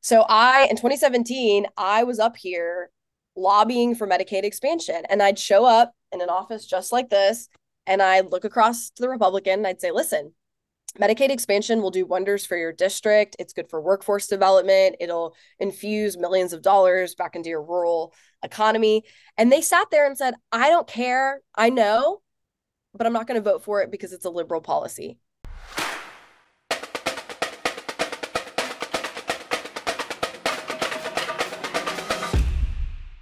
So 0.00 0.24
I 0.28 0.66
in 0.70 0.76
2017, 0.76 1.66
I 1.76 2.04
was 2.04 2.18
up 2.18 2.36
here 2.36 2.90
lobbying 3.36 3.94
for 3.94 4.06
Medicaid 4.06 4.44
expansion 4.44 5.02
and 5.08 5.22
I'd 5.22 5.38
show 5.38 5.64
up 5.64 5.94
in 6.12 6.20
an 6.20 6.28
office 6.28 6.66
just 6.66 6.92
like 6.92 7.10
this 7.10 7.48
and 7.86 8.02
I'd 8.02 8.30
look 8.30 8.44
across 8.44 8.90
to 8.90 9.02
the 9.02 9.08
Republican 9.08 9.60
and 9.60 9.66
I'd 9.66 9.80
say, 9.80 9.90
"Listen, 9.90 10.34
Medicaid 10.98 11.30
expansion 11.30 11.82
will 11.82 11.90
do 11.90 12.04
wonders 12.04 12.44
for 12.44 12.56
your 12.56 12.72
district. 12.72 13.36
It's 13.38 13.52
good 13.52 13.70
for 13.70 13.80
workforce 13.80 14.26
development. 14.26 14.96
It'll 15.00 15.34
infuse 15.58 16.16
millions 16.18 16.52
of 16.52 16.62
dollars 16.62 17.14
back 17.14 17.36
into 17.36 17.48
your 17.48 17.62
rural 17.62 18.12
economy." 18.42 19.04
And 19.36 19.52
they 19.52 19.60
sat 19.60 19.88
there 19.90 20.06
and 20.06 20.16
said, 20.18 20.34
"I 20.50 20.68
don't 20.70 20.88
care. 20.88 21.42
I 21.54 21.70
know, 21.70 22.22
but 22.94 23.06
I'm 23.06 23.12
not 23.12 23.26
going 23.26 23.42
to 23.42 23.50
vote 23.50 23.64
for 23.64 23.82
it 23.82 23.90
because 23.90 24.12
it's 24.12 24.24
a 24.24 24.30
liberal 24.30 24.60
policy." 24.60 25.18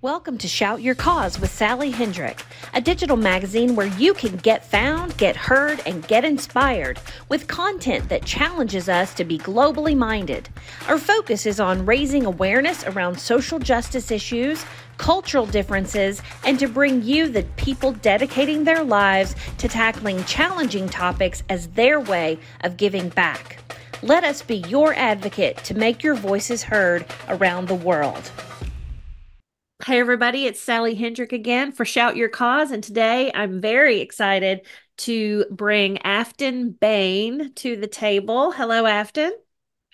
Welcome 0.01 0.39
to 0.39 0.47
Shout 0.47 0.81
Your 0.81 0.95
Cause 0.95 1.41
with 1.41 1.51
Sally 1.51 1.91
Hendrick, 1.91 2.45
a 2.73 2.81
digital 2.81 3.17
magazine 3.17 3.75
where 3.75 3.89
you 3.99 4.15
can 4.15 4.37
get 4.37 4.65
found, 4.65 5.17
get 5.17 5.35
heard, 5.35 5.83
and 5.87 6.07
get 6.07 6.25
inspired 6.25 7.01
with 7.29 7.49
content 7.49 8.09
that 8.09 8.25
challenges 8.25 8.89
us 8.89 9.13
to 9.15 9.25
be 9.25 9.39
globally 9.39 9.97
minded. 9.97 10.49
Our 10.87 10.99
focus 10.99 11.47
is 11.47 11.59
on 11.59 11.85
raising 11.85 12.27
awareness 12.27 12.85
around 12.85 13.19
social 13.19 13.59
justice 13.59 14.13
issues, 14.13 14.65
cultural 14.99 15.47
differences, 15.47 16.23
and 16.45 16.61
to 16.61 16.69
bring 16.69 17.03
you 17.03 17.27
the 17.27 17.43
people 17.57 17.91
dedicating 17.91 18.63
their 18.63 18.85
lives 18.85 19.35
to 19.57 19.67
tackling 19.67 20.23
challenging 20.27 20.89
topics 20.89 21.43
as 21.49 21.67
their 21.71 21.99
way 21.99 22.39
of 22.61 22.77
giving 22.77 23.09
back. 23.09 23.59
Let 24.03 24.23
us 24.23 24.43
be 24.43 24.59
your 24.69 24.95
advocate 24.95 25.57
to 25.65 25.75
make 25.75 26.05
your 26.05 26.15
voices 26.15 26.63
heard 26.63 27.05
around 27.29 27.67
the 27.67 27.75
world. 27.75 28.31
Hey, 29.89 30.01
everybody, 30.01 30.45
it's 30.45 30.61
Sally 30.61 30.95
Hendrick 30.95 31.33
again 31.33 31.73
for 31.73 31.87
Shout 31.87 32.15
Your 32.15 32.29
Cause. 32.29 32.73
And 32.73 32.85
today 32.85 33.33
I'm 33.35 33.59
very 33.59 34.01
excited 34.01 34.67
to 34.99 35.47
bring 35.51 35.97
Aftyn 36.05 36.79
Behn 36.79 37.55
to 37.55 37.75
the 37.75 37.87
table. 37.87 38.53
Hello, 38.53 38.85
Aftyn. 38.85 39.31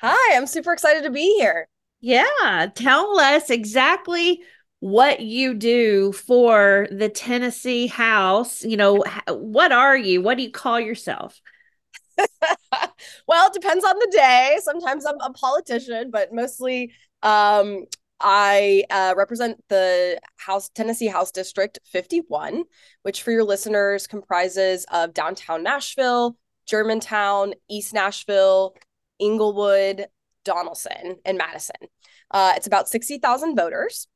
Hi, 0.00 0.36
I'm 0.36 0.48
super 0.48 0.72
excited 0.72 1.04
to 1.04 1.10
be 1.10 1.36
here. 1.38 1.68
Yeah, 2.00 2.70
tell 2.74 3.20
us 3.20 3.50
exactly 3.50 4.42
what 4.80 5.20
you 5.20 5.54
do 5.54 6.10
for 6.10 6.88
the 6.90 7.08
Tennessee 7.08 7.86
House. 7.86 8.64
You 8.64 8.76
know, 8.76 9.04
what 9.28 9.70
are 9.70 9.96
you? 9.96 10.20
What 10.20 10.38
do 10.38 10.42
you 10.42 10.50
call 10.50 10.80
yourself? 10.80 11.40
well, 13.28 13.46
it 13.46 13.52
depends 13.52 13.84
on 13.84 13.96
the 14.00 14.10
day. 14.10 14.58
Sometimes 14.60 15.06
I'm 15.06 15.20
a 15.20 15.32
politician, 15.34 16.10
but 16.10 16.32
mostly 16.32 16.92
um, 17.22 17.84
I 18.20 18.84
uh, 18.90 19.14
represent 19.16 19.62
the 19.68 20.20
House 20.36 20.70
Tennessee 20.70 21.08
House 21.08 21.30
District 21.30 21.78
51, 21.84 22.64
which 23.02 23.22
for 23.22 23.30
your 23.32 23.44
listeners 23.44 24.06
comprises 24.06 24.86
of 24.92 25.14
downtown 25.14 25.62
Nashville, 25.62 26.36
Germantown, 26.66 27.54
East 27.68 27.92
Nashville, 27.92 28.74
Inglewood, 29.18 30.06
Donelson, 30.44 31.16
and 31.24 31.38
Madison. 31.38 31.76
Uh, 32.30 32.52
it's 32.56 32.66
about 32.66 32.88
60,000 32.88 33.56
voters. 33.56 34.08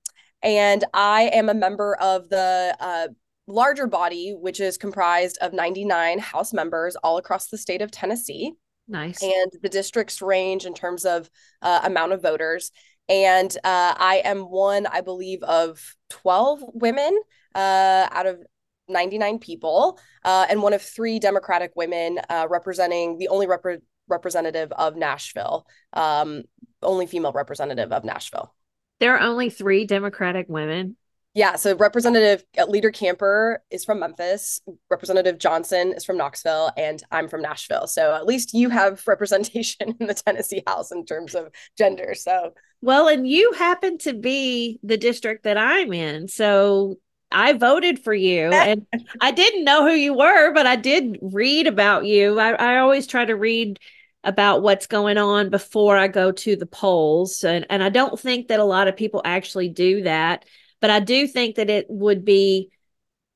And 0.42 0.84
I 0.94 1.30
am 1.32 1.48
a 1.48 1.54
member 1.54 1.96
of 1.96 2.28
the 2.28 2.76
uh, 2.78 3.08
larger 3.46 3.86
body, 3.86 4.34
which 4.38 4.60
is 4.60 4.78
comprised 4.78 5.38
of 5.40 5.52
99 5.52 6.18
House 6.18 6.52
members 6.52 6.96
all 6.96 7.18
across 7.18 7.48
the 7.48 7.58
state 7.58 7.82
of 7.82 7.90
Tennessee. 7.90 8.52
Nice. 8.86 9.22
And 9.22 9.52
the 9.62 9.68
districts 9.68 10.22
range 10.22 10.64
in 10.64 10.74
terms 10.74 11.04
of 11.04 11.28
uh, 11.60 11.80
amount 11.84 12.12
of 12.12 12.22
voters. 12.22 12.70
And 13.08 13.54
uh, 13.64 13.94
I 13.96 14.22
am 14.24 14.50
one, 14.50 14.86
I 14.86 15.00
believe, 15.00 15.42
of 15.42 15.96
12 16.10 16.62
women 16.74 17.18
uh, 17.54 18.08
out 18.10 18.26
of 18.26 18.40
99 18.88 19.38
people, 19.38 19.98
uh, 20.24 20.46
and 20.48 20.62
one 20.62 20.72
of 20.72 20.82
three 20.82 21.18
Democratic 21.18 21.72
women 21.76 22.18
uh, 22.30 22.46
representing 22.48 23.18
the 23.18 23.28
only 23.28 23.46
rep- 23.46 23.82
representative 24.08 24.72
of 24.72 24.96
Nashville, 24.96 25.66
um, 25.92 26.42
only 26.82 27.06
female 27.06 27.32
representative 27.32 27.92
of 27.92 28.04
Nashville. 28.04 28.54
There 29.00 29.16
are 29.16 29.20
only 29.20 29.50
three 29.50 29.84
Democratic 29.84 30.46
women. 30.48 30.96
Yeah, 31.34 31.56
so 31.56 31.76
Representative 31.76 32.42
uh, 32.58 32.64
Leader 32.64 32.90
Camper 32.90 33.62
is 33.70 33.84
from 33.84 34.00
Memphis, 34.00 34.60
Representative 34.90 35.38
Johnson 35.38 35.92
is 35.92 36.04
from 36.04 36.16
Knoxville, 36.16 36.72
and 36.76 37.02
I'm 37.12 37.28
from 37.28 37.42
Nashville. 37.42 37.86
So 37.86 38.14
at 38.14 38.26
least 38.26 38.54
you 38.54 38.70
have 38.70 39.02
representation 39.06 39.94
in 40.00 40.06
the 40.06 40.14
Tennessee 40.14 40.62
House 40.66 40.90
in 40.90 41.04
terms 41.04 41.34
of 41.34 41.50
gender. 41.76 42.14
So 42.14 42.54
well, 42.80 43.08
and 43.08 43.26
you 43.26 43.52
happen 43.52 43.98
to 43.98 44.12
be 44.12 44.78
the 44.82 44.96
district 44.96 45.44
that 45.44 45.56
I'm 45.56 45.92
in. 45.92 46.28
So 46.28 46.96
I 47.30 47.52
voted 47.54 47.98
for 47.98 48.14
you 48.14 48.50
and 48.52 48.86
I 49.20 49.30
didn't 49.30 49.64
know 49.64 49.86
who 49.88 49.94
you 49.94 50.14
were, 50.14 50.52
but 50.52 50.66
I 50.66 50.76
did 50.76 51.18
read 51.20 51.66
about 51.66 52.06
you. 52.06 52.38
I, 52.38 52.52
I 52.52 52.78
always 52.78 53.06
try 53.06 53.24
to 53.24 53.36
read 53.36 53.78
about 54.24 54.62
what's 54.62 54.86
going 54.86 55.16
on 55.16 55.48
before 55.48 55.96
I 55.96 56.08
go 56.08 56.32
to 56.32 56.56
the 56.56 56.66
polls. 56.66 57.44
And, 57.44 57.66
and 57.70 57.82
I 57.82 57.88
don't 57.88 58.18
think 58.18 58.48
that 58.48 58.60
a 58.60 58.64
lot 58.64 58.88
of 58.88 58.96
people 58.96 59.22
actually 59.24 59.68
do 59.68 60.02
that. 60.02 60.44
But 60.80 60.90
I 60.90 61.00
do 61.00 61.26
think 61.26 61.56
that 61.56 61.70
it 61.70 61.86
would 61.88 62.24
be 62.24 62.70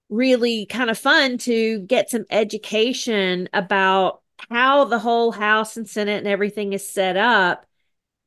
really 0.09 0.67
kind 0.67 0.91
of 0.91 0.99
fun 0.99 1.39
to 1.39 1.81
get 1.81 2.11
some 2.11 2.25
education 2.31 3.49
about 3.53 4.21
how 4.51 4.85
the 4.85 4.99
whole 4.99 5.33
House 5.33 5.77
and 5.77 5.89
Senate 5.89 6.19
and 6.19 6.29
everything 6.29 6.73
is 6.73 6.87
set 6.87 7.17
up. 7.17 7.65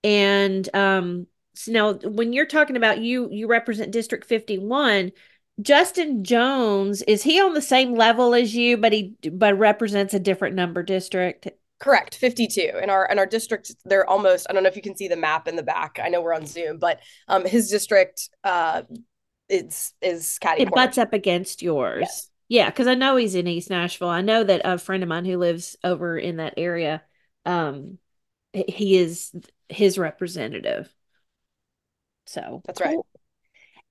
And 0.05 0.69
um, 0.75 1.25
so 1.55 1.71
now 1.71 1.93
when 1.93 2.31
you're 2.31 2.45
talking 2.45 2.77
about 2.77 2.99
you, 2.99 3.27
you 3.31 3.47
represent 3.47 3.91
District 3.91 4.23
51. 4.23 5.11
Justin 5.61 6.23
Jones, 6.23 7.01
is 7.03 7.23
he 7.23 7.41
on 7.41 7.55
the 7.55 7.61
same 7.61 7.95
level 7.95 8.35
as 8.35 8.55
you, 8.55 8.77
but 8.77 8.93
he 8.93 9.15
but 9.31 9.57
represents 9.57 10.13
a 10.13 10.19
different 10.19 10.55
number 10.55 10.83
district? 10.83 11.47
Correct, 11.79 12.15
52. 12.15 12.71
In 12.83 12.91
our 12.91 13.07
in 13.07 13.17
our 13.17 13.25
district, 13.25 13.73
they're 13.83 14.07
almost, 14.07 14.45
I 14.47 14.53
don't 14.53 14.61
know 14.61 14.69
if 14.69 14.75
you 14.75 14.81
can 14.83 14.95
see 14.95 15.07
the 15.07 15.15
map 15.15 15.47
in 15.47 15.55
the 15.55 15.63
back. 15.63 15.99
I 16.01 16.09
know 16.09 16.21
we're 16.21 16.35
on 16.35 16.45
Zoom, 16.45 16.77
but 16.77 16.99
um 17.27 17.43
his 17.43 17.71
district 17.71 18.29
uh 18.43 18.83
is 19.49 19.91
is 20.03 20.37
catty. 20.39 20.63
It 20.63 20.71
butts 20.71 20.99
up 20.99 21.13
against 21.13 21.63
yours. 21.63 22.01
Yes. 22.01 22.29
Yeah, 22.47 22.69
because 22.69 22.85
I 22.85 22.93
know 22.93 23.15
he's 23.15 23.33
in 23.33 23.47
East 23.47 23.71
Nashville. 23.71 24.09
I 24.09 24.21
know 24.21 24.43
that 24.43 24.61
a 24.63 24.77
friend 24.77 25.01
of 25.01 25.09
mine 25.09 25.25
who 25.25 25.37
lives 25.37 25.77
over 25.83 26.15
in 26.15 26.37
that 26.37 26.53
area, 26.57 27.01
um, 27.43 27.97
he 28.53 28.97
is 28.97 29.31
his 29.69 29.97
representative. 29.97 30.93
So 32.25 32.61
that's 32.65 32.79
cool. 32.79 32.87
right. 32.87 32.99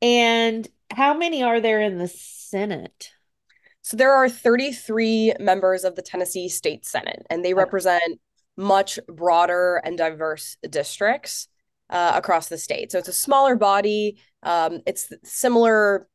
And 0.03 0.69
how 0.91 1.15
many 1.15 1.43
are 1.43 1.61
there 1.61 1.81
in 1.81 1.99
the 1.99 2.09
Senate? 2.09 3.11
So 3.83 3.97
there 3.97 4.13
are 4.13 4.29
33 4.29 5.35
members 5.41 5.85
of 5.85 5.95
the 5.95 6.03
Tennessee 6.03 6.49
State 6.49 6.87
Senate, 6.87 7.25
and 7.29 7.45
they 7.45 7.53
okay. 7.53 7.59
represent 7.59 8.21
much 8.57 8.99
broader 9.09 9.81
and 9.85 9.99
diverse 9.99 10.57
districts 10.69 11.49
uh, 11.91 12.13
across 12.15 12.49
the 12.49 12.59
state. 12.59 12.93
So 12.93 12.99
it's 12.99 13.09
a 13.09 13.13
smaller 13.13 13.57
body. 13.57 14.19
Um, 14.43 14.81
it's 14.87 15.13
similar, 15.23 16.09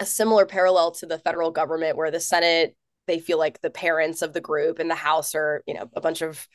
a 0.00 0.06
similar 0.06 0.44
parallel 0.44 0.92
to 0.92 1.06
the 1.06 1.18
federal 1.18 1.50
government, 1.50 1.96
where 1.96 2.10
the 2.10 2.20
Senate 2.20 2.76
they 3.08 3.18
feel 3.18 3.38
like 3.38 3.60
the 3.60 3.70
parents 3.70 4.22
of 4.22 4.32
the 4.32 4.40
group, 4.40 4.78
and 4.78 4.90
the 4.90 4.94
House 4.94 5.34
are 5.34 5.62
you 5.66 5.74
know 5.74 5.88
a 5.94 6.00
bunch 6.00 6.22
of 6.22 6.46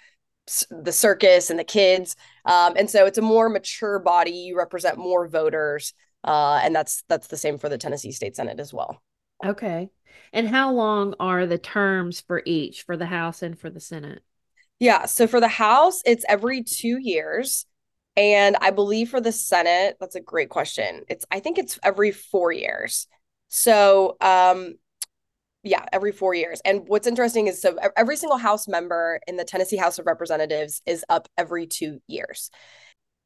the 0.70 0.92
circus 0.92 1.50
and 1.50 1.60
the 1.60 1.64
kids. 1.64 2.16
Um, 2.46 2.74
and 2.78 2.90
so 2.90 3.06
it's 3.06 3.18
a 3.18 3.22
more 3.22 3.50
mature 3.50 4.00
body. 4.00 4.32
You 4.32 4.58
represent 4.58 4.98
more 4.98 5.28
voters, 5.28 5.94
uh, 6.24 6.60
and 6.64 6.76
that's 6.76 7.04
that's 7.08 7.28
the 7.28 7.38
same 7.38 7.58
for 7.58 7.70
the 7.70 7.78
Tennessee 7.78 8.12
State 8.12 8.36
Senate 8.36 8.60
as 8.60 8.74
well. 8.74 9.02
Okay. 9.46 9.90
And 10.34 10.48
how 10.48 10.74
long 10.74 11.16
are 11.20 11.46
the 11.46 11.58
terms 11.58 12.22
for 12.22 12.42
each 12.46 12.84
for 12.84 12.98
the 12.98 13.06
House 13.06 13.42
and 13.42 13.58
for 13.58 13.70
the 13.70 13.80
Senate? 13.80 14.22
Yeah. 14.80 15.06
So 15.06 15.28
for 15.28 15.40
the 15.40 15.48
House, 15.48 16.02
it's 16.06 16.26
every 16.28 16.64
two 16.64 16.98
years. 17.00 17.66
And 18.16 18.58
I 18.62 18.72
believe 18.72 19.10
for 19.10 19.22
the 19.22 19.32
Senate, 19.32 19.98
that's 20.00 20.16
a 20.16 20.22
great 20.22 20.50
question. 20.50 21.04
It's 21.08 21.26
I 21.30 21.40
think 21.40 21.58
it's 21.58 21.80
every 21.84 22.12
four 22.12 22.52
years. 22.52 23.08
So 23.48 24.18
um 24.22 24.76
yeah, 25.68 25.86
every 25.92 26.12
four 26.12 26.34
years. 26.34 26.62
And 26.66 26.88
what's 26.88 27.08
interesting 27.08 27.48
is 27.48 27.62
so 27.62 27.78
every 27.96 28.16
single 28.16 28.38
House 28.38 28.68
member 28.68 29.20
in 29.28 29.36
the 29.36 29.44
Tennessee 29.44 29.78
House 29.78 30.00
of 30.00 30.06
Representatives 30.06 30.82
is 30.86 31.04
up 31.10 31.28
every 31.38 31.68
two 31.68 32.00
years. 32.08 32.50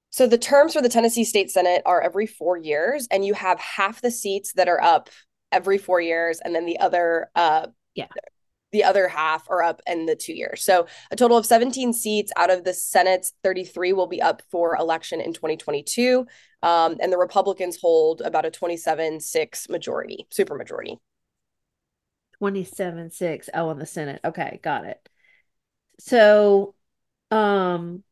So 0.09 0.27
the 0.27 0.37
terms 0.37 0.73
for 0.73 0.81
the 0.81 0.89
Tennessee 0.89 1.23
State 1.23 1.51
Senate 1.51 1.83
are 1.85 2.01
every 2.01 2.27
four 2.27 2.57
years, 2.57 3.07
and 3.11 3.23
you 3.23 3.33
have 3.33 3.59
half 3.59 4.01
the 4.01 4.11
seats 4.11 4.53
that 4.53 4.67
are 4.67 4.81
up 4.81 5.09
every 5.51 5.77
four 5.77 6.01
years, 6.01 6.41
and 6.43 6.53
then 6.53 6.65
the 6.65 6.79
other, 6.79 7.29
uh, 7.35 7.67
yeah. 7.95 8.07
The 8.73 8.85
other 8.85 9.09
half 9.09 9.49
are 9.49 9.61
up 9.61 9.81
in 9.85 10.05
the 10.05 10.15
two 10.15 10.31
years. 10.31 10.63
So, 10.63 10.87
a 11.11 11.17
total 11.17 11.35
of 11.35 11.45
17 11.45 11.91
seats 11.91 12.31
out 12.37 12.49
of 12.49 12.63
the 12.63 12.73
Senate's 12.73 13.33
33 13.43 13.91
will 13.91 14.07
be 14.07 14.21
up 14.21 14.41
for 14.49 14.77
election 14.77 15.19
in 15.19 15.33
2022. 15.33 16.25
Um, 16.63 16.95
and 17.01 17.11
the 17.11 17.17
Republicans 17.17 17.77
hold 17.81 18.21
about 18.21 18.45
a 18.45 18.49
27 18.49 19.19
6 19.19 19.67
majority, 19.67 20.25
supermajority. 20.31 20.99
27 22.41 23.11
6 23.11 23.49
oh 23.53 23.69
on 23.69 23.77
the 23.77 23.85
senate. 23.85 24.19
Okay 24.25 24.59
got 24.63 24.85
it. 24.85 25.07
So 25.99 26.73
um 27.29 28.03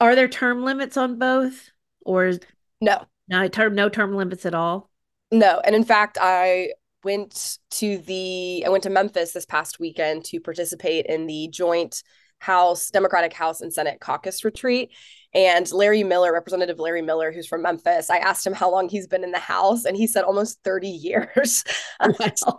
are 0.00 0.16
there 0.16 0.26
term 0.26 0.64
limits 0.64 0.96
on 0.96 1.20
both 1.20 1.70
or 2.04 2.32
no. 2.80 3.06
No 3.28 3.46
term 3.46 3.76
no 3.76 3.88
term 3.88 4.16
limits 4.16 4.44
at 4.44 4.54
all? 4.54 4.90
No 5.30 5.60
and 5.64 5.76
in 5.76 5.84
fact 5.84 6.18
i 6.20 6.72
went 7.04 7.58
to 7.70 7.98
the 7.98 8.64
i 8.66 8.68
went 8.68 8.82
to 8.82 8.90
memphis 8.90 9.30
this 9.30 9.46
past 9.46 9.78
weekend 9.78 10.24
to 10.24 10.40
participate 10.40 11.06
in 11.06 11.28
the 11.28 11.46
joint 11.52 12.02
house 12.40 12.90
democratic 12.90 13.32
house 13.32 13.60
and 13.60 13.72
senate 13.72 14.00
caucus 14.00 14.44
retreat 14.44 14.90
and 15.32 15.70
larry 15.72 16.02
miller 16.02 16.32
representative 16.32 16.78
larry 16.78 17.00
miller 17.00 17.32
who's 17.32 17.46
from 17.46 17.62
memphis 17.62 18.10
i 18.10 18.16
asked 18.16 18.46
him 18.46 18.52
how 18.52 18.70
long 18.70 18.88
he's 18.88 19.06
been 19.06 19.24
in 19.24 19.30
the 19.30 19.38
house 19.38 19.84
and 19.84 19.96
he 19.96 20.06
said 20.06 20.24
almost 20.24 20.58
30 20.64 20.88
years. 20.88 21.64
Wow 22.00 22.58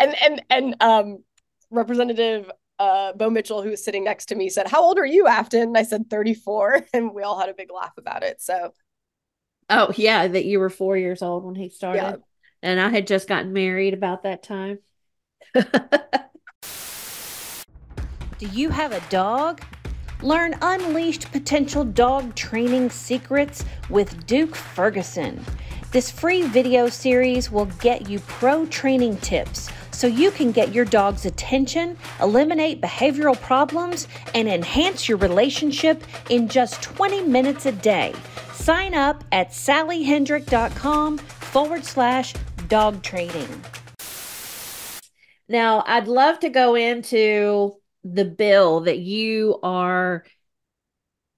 and 0.00 0.14
and 0.22 0.42
and 0.50 0.76
um, 0.80 1.24
Representative 1.70 2.50
uh, 2.78 3.12
Bo 3.12 3.30
Mitchell, 3.30 3.62
who 3.62 3.70
was 3.70 3.84
sitting 3.84 4.04
next 4.04 4.26
to 4.26 4.34
me, 4.34 4.48
said, 4.48 4.66
"How 4.66 4.82
old 4.82 4.98
are 4.98 5.06
you, 5.06 5.26
Aftyn?" 5.26 5.64
And 5.64 5.76
I 5.76 5.82
said 5.82 6.08
34, 6.10 6.86
and 6.94 7.14
we 7.14 7.22
all 7.22 7.38
had 7.38 7.48
a 7.48 7.54
big 7.54 7.70
laugh 7.72 7.96
about 7.98 8.22
it. 8.22 8.40
So, 8.40 8.72
oh 9.68 9.92
yeah, 9.96 10.26
that 10.26 10.46
you 10.46 10.58
were 10.58 10.70
four 10.70 10.96
years 10.96 11.22
old 11.22 11.44
when 11.44 11.54
he 11.54 11.68
started, 11.68 11.98
yeah. 11.98 12.16
and 12.62 12.80
I 12.80 12.88
had 12.88 13.06
just 13.06 13.28
gotten 13.28 13.52
married 13.52 13.94
about 13.94 14.24
that 14.24 14.42
time. 14.42 14.78
Do 15.54 15.64
you 18.52 18.70
have 18.70 18.92
a 18.92 19.02
dog? 19.10 19.62
Learn 20.22 20.54
unleashed 20.60 21.32
potential 21.32 21.84
dog 21.84 22.34
training 22.34 22.90
secrets 22.90 23.64
with 23.88 24.26
Duke 24.26 24.54
Ferguson. 24.54 25.44
This 25.92 26.10
free 26.10 26.42
video 26.42 26.88
series 26.88 27.50
will 27.50 27.66
get 27.80 28.08
you 28.08 28.20
pro 28.20 28.66
training 28.66 29.16
tips 29.18 29.70
so 29.90 30.06
you 30.06 30.30
can 30.30 30.52
get 30.52 30.72
your 30.72 30.84
dog's 30.84 31.26
attention, 31.26 31.96
eliminate 32.20 32.80
behavioral 32.80 33.38
problems, 33.40 34.08
and 34.34 34.48
enhance 34.48 35.08
your 35.08 35.18
relationship 35.18 36.02
in 36.28 36.48
just 36.48 36.82
20 36.82 37.22
minutes 37.22 37.66
a 37.66 37.72
day. 37.72 38.14
Sign 38.52 38.94
up 38.94 39.24
at 39.32 39.50
sallyhendrick.com 39.50 41.18
forward 41.18 41.84
slash 41.84 42.34
dog 42.68 43.02
training. 43.02 43.48
Now, 45.48 45.82
I'd 45.86 46.06
love 46.06 46.38
to 46.40 46.48
go 46.48 46.76
into 46.76 47.74
the 48.04 48.24
bill 48.24 48.80
that 48.80 48.98
you 48.98 49.58
are 49.62 50.24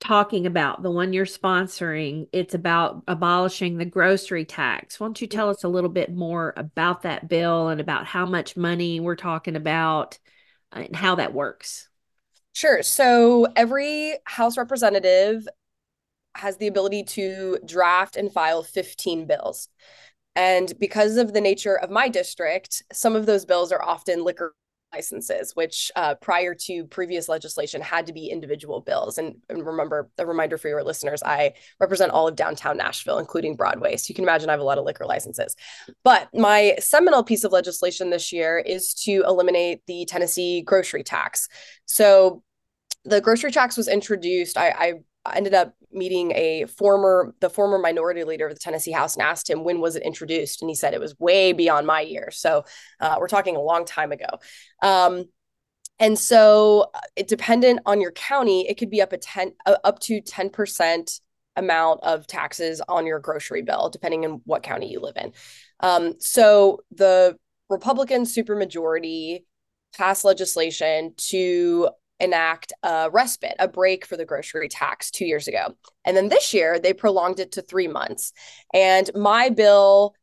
talking 0.02 0.46
about, 0.46 0.82
the 0.82 0.90
one 0.90 1.12
you're 1.12 1.24
sponsoring. 1.24 2.26
It's 2.32 2.54
about 2.54 3.04
abolishing 3.06 3.78
the 3.78 3.84
grocery 3.84 4.44
tax. 4.44 4.98
Why 4.98 5.06
don't 5.06 5.20
you 5.20 5.28
mm. 5.28 5.30
tell 5.30 5.48
us 5.48 5.62
a 5.62 5.68
little 5.68 5.90
bit 5.90 6.12
more 6.12 6.52
about 6.56 7.02
that 7.02 7.28
bill 7.28 7.68
and 7.68 7.80
about 7.80 8.06
how 8.06 8.26
much 8.26 8.56
money 8.56 8.98
we're 8.98 9.14
talking 9.14 9.54
about 9.54 10.18
and 10.72 10.94
how 10.94 11.14
that 11.14 11.32
works? 11.32 11.88
Sure. 12.52 12.82
So 12.82 13.46
every 13.54 14.14
House 14.24 14.58
representative 14.58 15.46
has 16.34 16.56
the 16.56 16.66
ability 16.66 17.04
to 17.04 17.58
draft 17.64 18.16
and 18.16 18.32
file 18.32 18.64
15 18.64 19.26
bills. 19.26 19.68
And 20.34 20.72
because 20.80 21.16
of 21.16 21.32
the 21.32 21.40
nature 21.40 21.78
of 21.78 21.90
my 21.90 22.08
district, 22.08 22.82
some 22.92 23.14
of 23.14 23.26
those 23.26 23.44
bills 23.44 23.70
are 23.70 23.82
often 23.82 24.24
liquor 24.24 24.54
licenses, 24.92 25.54
which 25.54 25.90
uh, 25.96 26.14
prior 26.16 26.54
to 26.54 26.84
previous 26.86 27.28
legislation 27.28 27.80
had 27.80 28.06
to 28.06 28.12
be 28.12 28.26
individual 28.26 28.80
bills. 28.80 29.18
And, 29.18 29.36
and, 29.48 29.64
remember, 29.64 30.10
a 30.18 30.26
reminder 30.26 30.58
for 30.58 30.68
your 30.68 30.82
listeners, 30.82 31.22
I 31.22 31.54
represent 31.80 32.12
all 32.12 32.28
of 32.28 32.36
downtown 32.36 32.76
Nashville, 32.76 33.18
including 33.18 33.56
Broadway. 33.56 33.96
So 33.96 34.06
you 34.08 34.14
can 34.14 34.24
imagine 34.24 34.48
I 34.48 34.52
have 34.52 34.60
a 34.60 34.64
lot 34.64 34.78
of 34.78 34.84
liquor 34.84 35.06
licenses. 35.06 35.56
But 36.04 36.28
my 36.34 36.76
seminal 36.78 37.22
piece 37.22 37.44
of 37.44 37.52
legislation 37.52 38.10
this 38.10 38.32
year 38.32 38.58
is 38.58 38.94
to 39.04 39.24
eliminate 39.26 39.80
the 39.86 40.04
Tennessee 40.04 40.62
grocery 40.62 41.02
tax. 41.02 41.48
So 41.86 42.42
the 43.04 43.20
grocery 43.20 43.50
tax 43.50 43.76
was 43.76 43.88
introduced. 43.88 44.56
I, 44.56 45.02
I 45.24 45.36
ended 45.36 45.54
up 45.54 45.74
meeting 45.92 46.32
a 46.32 46.66
former 46.66 47.34
the 47.40 47.50
former 47.50 47.78
minority 47.78 48.24
leader 48.24 48.46
of 48.46 48.54
the 48.54 48.60
Tennessee 48.60 48.92
House 48.92 49.16
and 49.16 49.22
asked 49.22 49.48
him 49.48 49.64
when 49.64 49.80
was 49.80 49.96
it 49.96 50.02
introduced? 50.02 50.62
And 50.62 50.68
he 50.68 50.74
said 50.74 50.94
it 50.94 51.00
was 51.00 51.18
way 51.18 51.52
beyond 51.52 51.86
my 51.86 52.00
years. 52.00 52.38
So 52.38 52.64
uh, 53.00 53.16
we're 53.18 53.28
talking 53.28 53.56
a 53.56 53.60
long 53.60 53.84
time 53.84 54.12
ago. 54.12 54.26
Um, 54.82 55.24
and 55.98 56.18
so 56.18 56.90
uh, 56.94 57.00
it 57.16 57.28
dependent 57.28 57.80
on 57.86 58.00
your 58.00 58.12
county 58.12 58.68
it 58.68 58.78
could 58.78 58.90
be 58.90 59.02
up 59.02 59.12
a 59.12 59.18
10 59.18 59.52
uh, 59.66 59.76
up 59.84 59.98
to 60.00 60.20
10% 60.20 61.20
amount 61.56 62.00
of 62.02 62.26
taxes 62.26 62.80
on 62.88 63.06
your 63.06 63.20
grocery 63.20 63.62
bill 63.62 63.90
depending 63.90 64.24
on 64.24 64.40
what 64.44 64.62
county 64.62 64.90
you 64.90 65.00
live 65.00 65.16
in. 65.16 65.32
Um, 65.80 66.14
so 66.18 66.80
the 66.90 67.36
Republican 67.68 68.22
supermajority 68.22 69.44
passed 69.96 70.24
legislation 70.24 71.14
to 71.16 71.90
enact 72.22 72.72
a 72.82 73.10
respite, 73.12 73.56
a 73.58 73.68
break 73.68 74.06
for 74.06 74.16
the 74.16 74.24
grocery 74.24 74.68
tax 74.68 75.10
two 75.10 75.26
years 75.26 75.48
ago. 75.48 75.76
And 76.04 76.16
then 76.16 76.28
this 76.28 76.54
year, 76.54 76.78
they 76.78 76.92
prolonged 76.92 77.40
it 77.40 77.52
to 77.52 77.62
three 77.62 77.88
months. 77.88 78.32
And 78.72 79.10
my 79.14 79.50
bill 79.50 80.14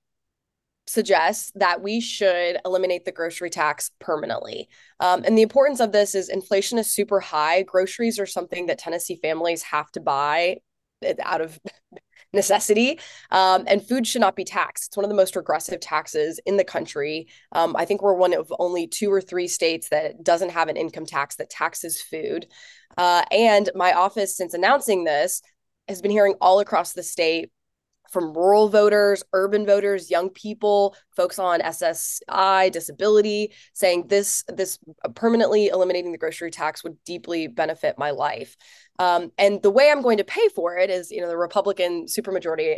suggests 0.87 1.51
that 1.53 1.83
we 1.83 2.01
should 2.01 2.57
eliminate 2.65 3.05
the 3.05 3.11
grocery 3.11 3.51
tax 3.51 3.91
permanently. 3.99 4.67
Um, 4.99 5.23
and 5.23 5.37
the 5.37 5.43
importance 5.43 5.79
of 5.79 5.91
this 5.91 6.15
is 6.15 6.29
inflation 6.29 6.79
is 6.79 6.89
super 6.89 7.19
high. 7.19 7.61
Groceries 7.61 8.17
are 8.19 8.25
something 8.25 8.65
that 8.65 8.79
Tennessee 8.79 9.19
families 9.21 9.61
have 9.61 9.91
to 9.91 9.99
buy 9.99 10.57
out 11.23 11.41
of 11.41 11.59
necessity. 12.33 12.99
Um, 13.31 13.63
and 13.67 13.85
food 13.85 14.05
should 14.05 14.21
not 14.21 14.35
be 14.35 14.43
taxed. 14.43 14.87
It's 14.87 14.97
one 14.97 15.05
of 15.05 15.09
the 15.09 15.15
most 15.15 15.35
regressive 15.35 15.79
taxes 15.79 16.39
in 16.45 16.57
the 16.57 16.63
country. 16.63 17.27
Um, 17.51 17.75
I 17.75 17.85
think 17.85 18.01
we're 18.01 18.13
one 18.13 18.33
of 18.33 18.53
only 18.59 18.87
two 18.87 19.11
or 19.11 19.21
three 19.21 19.47
states 19.47 19.89
that 19.89 20.23
doesn't 20.23 20.51
have 20.51 20.67
an 20.67 20.77
income 20.77 21.05
tax 21.05 21.35
that 21.35 21.49
taxes 21.49 22.01
food. 22.01 22.47
Uh, 22.97 23.23
and 23.31 23.69
my 23.75 23.93
office, 23.93 24.35
since 24.35 24.53
announcing 24.53 25.03
this, 25.03 25.41
has 25.87 26.01
been 26.01 26.11
hearing 26.11 26.35
all 26.39 26.59
across 26.59 26.93
the 26.93 27.03
state 27.03 27.51
from 28.11 28.33
rural 28.33 28.69
voters, 28.69 29.23
urban 29.33 29.65
voters, 29.65 30.09
young 30.09 30.29
people, 30.29 30.95
folks 31.15 31.39
on 31.39 31.61
SSI, 31.61 32.71
disability, 32.71 33.53
saying 33.73 34.07
this 34.07 34.43
this 34.47 34.79
permanently 35.15 35.67
eliminating 35.67 36.11
the 36.11 36.17
grocery 36.17 36.51
tax 36.51 36.83
would 36.83 37.03
deeply 37.03 37.47
benefit 37.47 37.97
my 37.97 38.11
life. 38.11 38.55
Um, 38.97 39.31
and 39.37 39.61
the 39.61 39.69
way 39.69 39.91
I'm 39.91 40.01
going 40.01 40.17
to 40.17 40.23
pay 40.23 40.47
for 40.49 40.77
it 40.77 40.89
is, 40.89 41.11
you 41.11 41.21
know, 41.21 41.27
the 41.27 41.37
Republican 41.37 42.05
supermajority, 42.05 42.77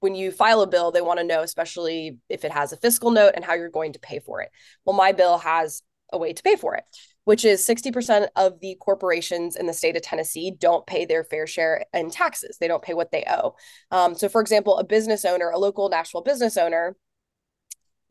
when 0.00 0.14
you 0.14 0.30
file 0.30 0.62
a 0.62 0.66
bill, 0.66 0.90
they 0.90 1.02
want 1.02 1.18
to 1.18 1.24
know, 1.24 1.42
especially 1.42 2.18
if 2.28 2.44
it 2.44 2.52
has 2.52 2.72
a 2.72 2.76
fiscal 2.76 3.10
note 3.10 3.32
and 3.34 3.44
how 3.44 3.54
you're 3.54 3.68
going 3.68 3.92
to 3.92 3.98
pay 3.98 4.18
for 4.18 4.40
it. 4.40 4.50
Well, 4.84 4.96
my 4.96 5.12
bill 5.12 5.38
has 5.38 5.82
a 6.12 6.18
way 6.18 6.32
to 6.32 6.42
pay 6.42 6.56
for 6.56 6.74
it, 6.74 6.84
which 7.30 7.44
is 7.44 7.64
60% 7.64 8.26
of 8.34 8.58
the 8.58 8.76
corporations 8.80 9.54
in 9.54 9.66
the 9.66 9.72
state 9.72 9.94
of 9.94 10.02
Tennessee 10.02 10.50
don't 10.50 10.84
pay 10.84 11.04
their 11.04 11.22
fair 11.22 11.46
share 11.46 11.84
in 11.94 12.10
taxes. 12.10 12.58
They 12.58 12.66
don't 12.66 12.82
pay 12.82 12.92
what 12.92 13.12
they 13.12 13.22
owe. 13.30 13.54
Um, 13.92 14.16
so, 14.16 14.28
for 14.28 14.40
example, 14.40 14.78
a 14.78 14.82
business 14.82 15.24
owner, 15.24 15.48
a 15.48 15.56
local 15.56 15.88
Nashville 15.88 16.22
business 16.22 16.56
owner, 16.56 16.96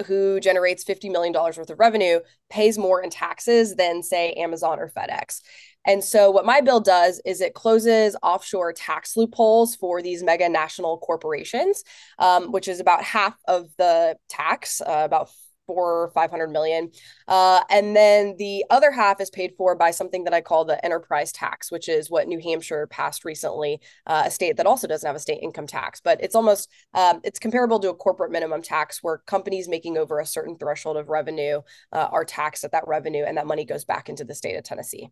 who 0.06 0.40
generates 0.40 0.86
$50 0.86 1.12
million 1.12 1.34
worth 1.34 1.70
of 1.70 1.80
revenue 1.80 2.22
pays 2.50 2.78
more 2.78 3.04
in 3.04 3.10
taxes 3.10 3.76
than, 3.76 4.04
say, 4.04 4.32
Amazon 4.36 4.80
or 4.80 4.88
FedEx. 4.88 5.42
And 5.86 6.02
so, 6.02 6.32
what 6.32 6.46
my 6.46 6.62
bill 6.62 6.80
does 6.80 7.22
is 7.26 7.42
it 7.42 7.54
closes 7.54 8.16
offshore 8.24 8.72
tax 8.72 9.18
loopholes 9.18 9.76
for 9.76 10.02
these 10.02 10.24
mega 10.24 10.48
national 10.48 10.98
corporations, 11.00 11.84
um, 12.20 12.54
which 12.54 12.70
is 12.70 12.80
about 12.80 13.04
half 13.04 13.36
of 13.50 13.68
the 13.78 14.16
tax, 14.30 14.80
uh, 14.80 15.02
about 15.04 15.30
four 15.70 16.06
or 16.06 16.10
500 16.10 16.50
million. 16.50 16.90
Uh, 17.28 17.62
and 17.70 17.96
then 17.96 18.36
the 18.40 18.66
other 18.72 18.90
half 18.90 19.22
is 19.22 19.30
paid 19.30 19.54
for 19.56 19.76
by 19.76 19.92
something 19.92 20.24
that 20.24 20.34
I 20.34 20.42
call 20.42 20.66
the 20.66 20.84
enterprise 20.84 21.32
tax, 21.32 21.72
which 21.72 21.88
is 21.88 22.10
what 22.10 22.28
New 22.28 22.40
Hampshire 22.40 22.88
passed 22.88 23.24
recently, 23.24 23.80
uh, 24.08 24.24
a 24.26 24.32
state 24.32 24.58
that 24.58 24.66
also 24.66 24.88
doesn't 24.88 25.06
have 25.06 25.16
a 25.16 25.20
state 25.20 25.44
income 25.44 25.68
tax, 25.68 26.02
but 26.02 26.20
it's 26.24 26.34
almost, 26.34 26.72
um, 26.96 27.22
it's 27.24 27.38
comparable 27.38 27.80
to 27.82 27.90
a 27.90 27.94
corporate 27.94 28.32
minimum 28.32 28.64
tax 28.64 29.04
where 29.04 29.20
companies 29.20 29.68
making 29.68 29.96
over 29.96 30.20
a 30.20 30.26
certain 30.26 30.58
threshold 30.58 30.98
of 30.98 31.10
revenue 31.10 31.62
uh, 31.94 32.08
are 32.12 32.26
taxed 32.26 32.64
at 32.64 32.72
that 32.72 32.88
revenue 32.88 33.24
and 33.28 33.38
that 33.38 33.46
money 33.46 33.64
goes 33.64 33.86
back 33.86 34.10
into 34.10 34.24
the 34.24 34.34
state 34.34 34.56
of 34.56 34.64
Tennessee. 34.64 35.12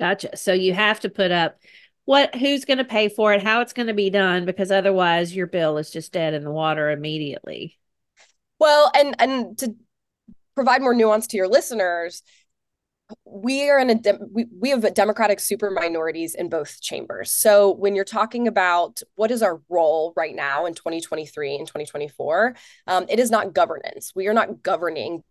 Gotcha. 0.00 0.38
So 0.38 0.54
you 0.54 0.72
have 0.72 1.00
to 1.00 1.10
put 1.10 1.30
up 1.30 1.58
what 2.04 2.34
who's 2.34 2.64
going 2.64 2.78
to 2.78 2.84
pay 2.84 3.08
for 3.08 3.32
it, 3.32 3.42
how 3.42 3.60
it's 3.60 3.72
going 3.72 3.86
to 3.86 3.94
be 3.94 4.10
done, 4.10 4.44
because 4.44 4.70
otherwise 4.70 5.34
your 5.34 5.46
bill 5.46 5.78
is 5.78 5.90
just 5.90 6.12
dead 6.12 6.34
in 6.34 6.44
the 6.44 6.50
water 6.50 6.90
immediately. 6.90 7.78
Well, 8.58 8.90
and 8.94 9.14
and 9.18 9.58
to 9.58 9.74
provide 10.54 10.82
more 10.82 10.94
nuance 10.94 11.26
to 11.28 11.36
your 11.36 11.48
listeners, 11.48 12.22
we 13.24 13.68
are 13.68 13.78
in 13.78 13.90
a 13.90 13.94
de- 13.94 14.18
we, 14.30 14.46
we 14.58 14.70
have 14.70 14.94
democratic 14.94 15.40
super 15.40 15.70
minorities 15.70 16.34
in 16.34 16.48
both 16.48 16.80
chambers 16.80 17.30
so 17.30 17.70
when 17.74 17.94
you're 17.94 18.04
talking 18.04 18.48
about 18.48 19.02
what 19.14 19.30
is 19.30 19.42
our 19.42 19.60
role 19.68 20.14
right 20.16 20.34
now 20.34 20.64
in 20.64 20.74
2023 20.74 21.56
and 21.56 21.66
2024 21.66 22.56
um, 22.86 23.04
it 23.10 23.18
is 23.18 23.30
not 23.30 23.52
governance 23.52 24.12
we 24.14 24.26
are 24.26 24.32
not 24.32 24.62
governing 24.62 25.22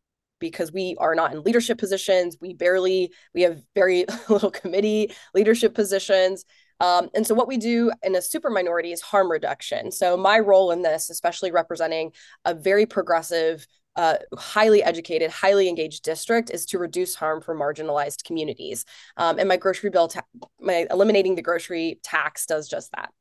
because 0.43 0.73
we 0.73 0.95
are 0.99 1.15
not 1.15 1.31
in 1.31 1.41
leadership 1.41 1.77
positions. 1.77 2.35
We 2.41 2.53
barely, 2.53 3.13
we 3.33 3.43
have 3.43 3.61
very 3.75 4.05
little 4.29 4.51
committee 4.51 5.13
leadership 5.33 5.73
positions. 5.73 6.43
Um, 6.83 7.09
and 7.13 7.25
so, 7.25 7.33
what 7.33 7.47
we 7.47 7.55
do 7.55 7.93
in 8.03 8.13
a 8.13 8.21
super 8.21 8.49
minority 8.49 8.91
is 8.91 8.99
harm 8.99 9.31
reduction. 9.31 9.89
So, 9.89 10.17
my 10.17 10.37
role 10.37 10.69
in 10.71 10.81
this, 10.81 11.09
especially 11.09 11.49
representing 11.49 12.11
a 12.43 12.53
very 12.53 12.85
progressive 12.85 13.65
uh, 13.95 14.17
highly 14.37 14.83
educated, 14.83 15.31
highly 15.31 15.69
engaged 15.69 16.03
district 16.03 16.49
is 16.49 16.65
to 16.65 16.77
reduce 16.77 17.15
harm 17.15 17.41
for 17.41 17.55
marginalized 17.55 18.25
communities. 18.25 18.83
Um, 19.15 19.39
and 19.39 19.47
my 19.47 19.55
grocery 19.55 19.91
bill, 19.91 20.09
ta- 20.09 20.25
my 20.59 20.85
eliminating 20.91 21.35
the 21.35 21.41
grocery 21.41 22.01
tax 22.03 22.45
does 22.45 22.67
just 22.67 22.91
that. 22.91 23.13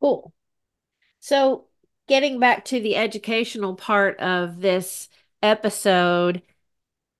Cool. 0.00 0.32
So, 1.20 1.66
getting 2.08 2.40
back 2.40 2.64
to 2.66 2.80
the 2.80 2.96
educational 2.96 3.76
part 3.76 4.18
of 4.18 4.60
this 4.60 5.08
episode, 5.40 6.42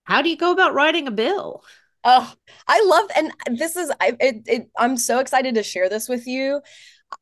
how 0.03 0.23
do 0.23 0.29
you 0.29 0.37
go 0.37 0.51
about 0.51 0.75
writing 0.75 1.07
a 1.07 1.13
bill? 1.13 1.63
Oh, 2.05 2.33
I 2.69 2.85
love, 2.85 3.11
and 3.17 3.59
this 3.59 3.77
is, 3.77 3.91
I, 4.01 4.17
it, 4.21 4.43
it, 4.47 4.71
I'm 4.79 4.97
so 4.97 5.21
excited 5.21 5.55
to 5.55 5.63
share 5.63 5.89
this 5.89 6.09
with 6.09 6.27
you. 6.27 6.61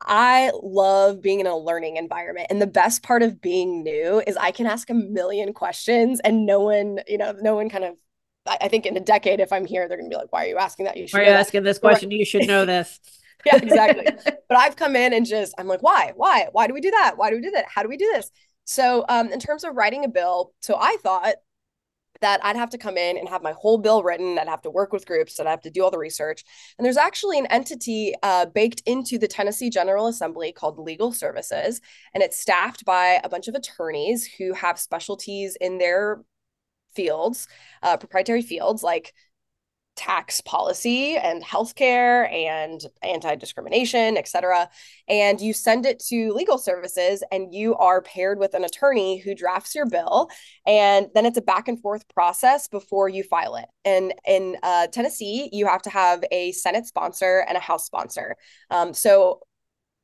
I 0.01 0.51
love 0.62 1.23
being 1.23 1.41
in 1.41 1.47
a 1.47 1.57
learning 1.57 1.97
environment. 1.97 2.49
And 2.51 2.61
the 2.61 2.67
best 2.67 3.03
part 3.03 3.23
of 3.23 3.41
being 3.41 3.83
new 3.83 4.23
is 4.27 4.37
I 4.37 4.51
can 4.51 4.67
ask 4.67 4.91
a 4.91 4.95
million 4.95 5.53
questions 5.53 6.21
and 6.21 6.47
no 6.47 6.61
one, 6.61 7.01
you 7.07 7.19
know, 7.19 7.35
no 7.41 7.55
one 7.55 7.69
kind 7.69 7.85
of, 7.85 7.97
I, 8.47 8.69
think 8.69 8.87
in 8.87 8.97
a 8.97 9.01
decade, 9.01 9.39
if 9.39 9.53
I'm 9.53 9.67
here, 9.67 9.87
they're 9.87 9.99
going 9.99 10.11
to 10.11 10.15
be 10.15 10.21
like, 10.21 10.33
why 10.33 10.47
are 10.47 10.49
you 10.49 10.57
asking 10.57 10.87
that? 10.87 10.97
You 10.97 11.07
should 11.07 11.19
why 11.19 11.25
are 11.25 11.29
you 11.29 11.33
asking 11.33 11.62
this 11.62 11.79
question? 11.79 12.11
You 12.11 12.25
should 12.25 12.49
know 12.49 12.65
this. 12.65 12.99
yeah, 13.47 13.57
exactly. 13.57 14.07
but 14.25 14.59
I've 14.59 14.75
come 14.75 14.97
in 14.97 15.12
and 15.12 15.25
just, 15.25 15.55
I'm 15.59 15.69
like, 15.69 15.83
why? 15.83 16.12
Why? 16.17 16.49
Why 16.51 16.67
do 16.67 16.75
we 16.75 16.81
do 16.81 16.91
that? 16.91 17.15
Why 17.17 17.31
do 17.31 17.37
we 17.37 17.43
do 17.43 17.53
that? 17.53 17.67
How 17.73 17.83
do 17.83 17.89
we 17.89 17.97
do 17.97 18.11
this? 18.15 18.31
So, 18.65 19.05
um, 19.09 19.33
in 19.33 19.39
terms 19.39 19.65
of 19.65 19.77
writing 19.77 20.05
a 20.05 20.09
bill, 20.09 20.53
so 20.61 20.77
I 20.81 20.97
thought 21.03 21.35
that 22.23 22.45
I'd 22.45 22.57
have 22.57 22.71
to 22.71 22.79
come 22.79 22.97
in 22.97 23.19
and 23.19 23.29
have 23.29 23.43
my 23.43 23.52
whole 23.52 23.79
bill 23.79 24.02
written. 24.02 24.38
I'd 24.38 24.49
have 24.49 24.62
to 24.62 24.71
work 24.71 24.93
with 24.93 25.07
groups 25.07 25.38
and 25.38 25.47
I'd 25.47 25.52
have 25.52 25.61
to 25.62 25.71
do 25.71 25.85
all 25.85 25.91
the 25.91 25.99
research. 25.99 26.45
And 26.79 26.85
there's 26.85 26.97
actually 26.97 27.38
an 27.38 27.47
entity 27.47 28.14
uh, 28.23 28.47
baked 28.47 28.83
into 28.87 29.19
the 29.19 29.29
Tennessee 29.29 29.71
General 29.71 30.07
Assembly 30.07 30.52
called 30.52 30.79
Legal 30.79 31.12
Services. 31.12 31.81
And 32.14 32.23
it's 32.23 32.38
staffed 32.38 32.85
by 32.85 33.21
a 33.23 33.29
bunch 33.29 33.49
of 33.49 33.55
attorneys 33.55 34.26
who 34.26 34.55
have 34.55 34.79
specialties 34.79 35.57
in 35.61 35.79
their 35.79 36.23
fields, 36.95 37.49
uh, 37.83 37.97
proprietary 37.97 38.43
fields 38.43 38.83
like 38.83 39.12
tax 39.95 40.41
policy 40.41 41.17
and 41.17 41.45
healthcare 41.45 42.33
and 42.33 42.81
anti-discrimination, 43.03 44.17
et 44.17 44.27
cetera. 44.27 44.69
And 45.07 45.41
you 45.41 45.53
send 45.53 45.85
it 45.85 45.99
to 46.09 46.33
legal 46.33 46.59
services 46.59 47.23
and 47.31 47.55
you 47.55 47.77
are 47.77 48.01
paired 48.01 48.39
with 48.39 48.55
an 48.55 48.65
attorney 48.65 49.19
who 49.19 49.35
drafts 49.35 49.75
your 49.75 49.87
bill. 49.87 50.31
And 50.67 51.09
then 51.15 51.27
it's 51.27 51.39
a 51.39 51.43
back 51.43 51.69
and 51.69 51.81
forth 51.81 52.09
process 52.15 52.69
before 52.69 53.09
you 53.09 53.23
file 53.23 53.57
it. 53.57 53.67
And 53.85 54.15
in 54.27 54.57
uh, 54.63 54.87
Tennessee, 54.87 55.51
you 55.53 55.67
have 55.67 55.83
to 55.83 55.91
have 55.91 56.25
a 56.31 56.53
Senate 56.53 56.87
sponsor 56.87 57.45
and 57.47 57.57
a 57.57 57.61
House 57.61 57.85
sponsor. 57.85 58.37
Um, 58.71 58.95
so 58.95 59.41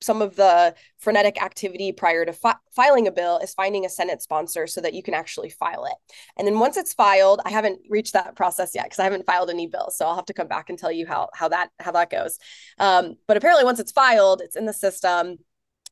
some 0.01 0.23
of 0.23 0.37
the 0.37 0.75
frenetic 0.99 1.43
activity 1.43 1.93
prior 1.93 2.25
to 2.25 2.33
fi- 2.33 2.57
filing 2.71 3.07
a 3.07 3.13
bill 3.13 3.39
is 3.39 3.55
finding 3.55 3.85
a 3.85 3.89
Senate 3.89 4.23
sponsor 4.23 4.67
so 4.67 4.81
that 4.81 4.95
you 4.95 5.03
can 5.03 5.15
actually 5.15 5.51
file 5.51 5.85
it. 5.87 5.95
And 6.37 6.47
then 6.47 6.59
once 6.59 6.77
it's 6.77 6.95
filed, 6.95 7.41
I 7.45 7.51
haven't 7.51 7.81
reached 7.89 8.13
that 8.13 8.37
process 8.37 8.75
yet 8.75 8.85
because 8.85 8.99
I 8.99 9.05
haven't 9.05 9.27
filed 9.27 9.51
any 9.51 9.67
bills, 9.67 9.97
so 9.97 10.07
I'll 10.07 10.17
have 10.17 10.27
to 10.27 10.35
come 10.35 10.49
back 10.49 10.71
and 10.71 10.79
tell 10.79 10.93
you 10.93 11.07
how 11.07 11.31
how 11.35 11.49
that 11.49 11.71
how 11.81 11.93
that 11.93 12.11
goes. 12.11 12.39
Um, 12.79 13.17
but 13.27 13.37
apparently, 13.37 13.65
once 13.65 13.81
it's 13.81 13.93
filed, 13.93 14.41
it's 14.41 14.57
in 14.57 14.67
the 14.67 14.73
system, 14.73 15.39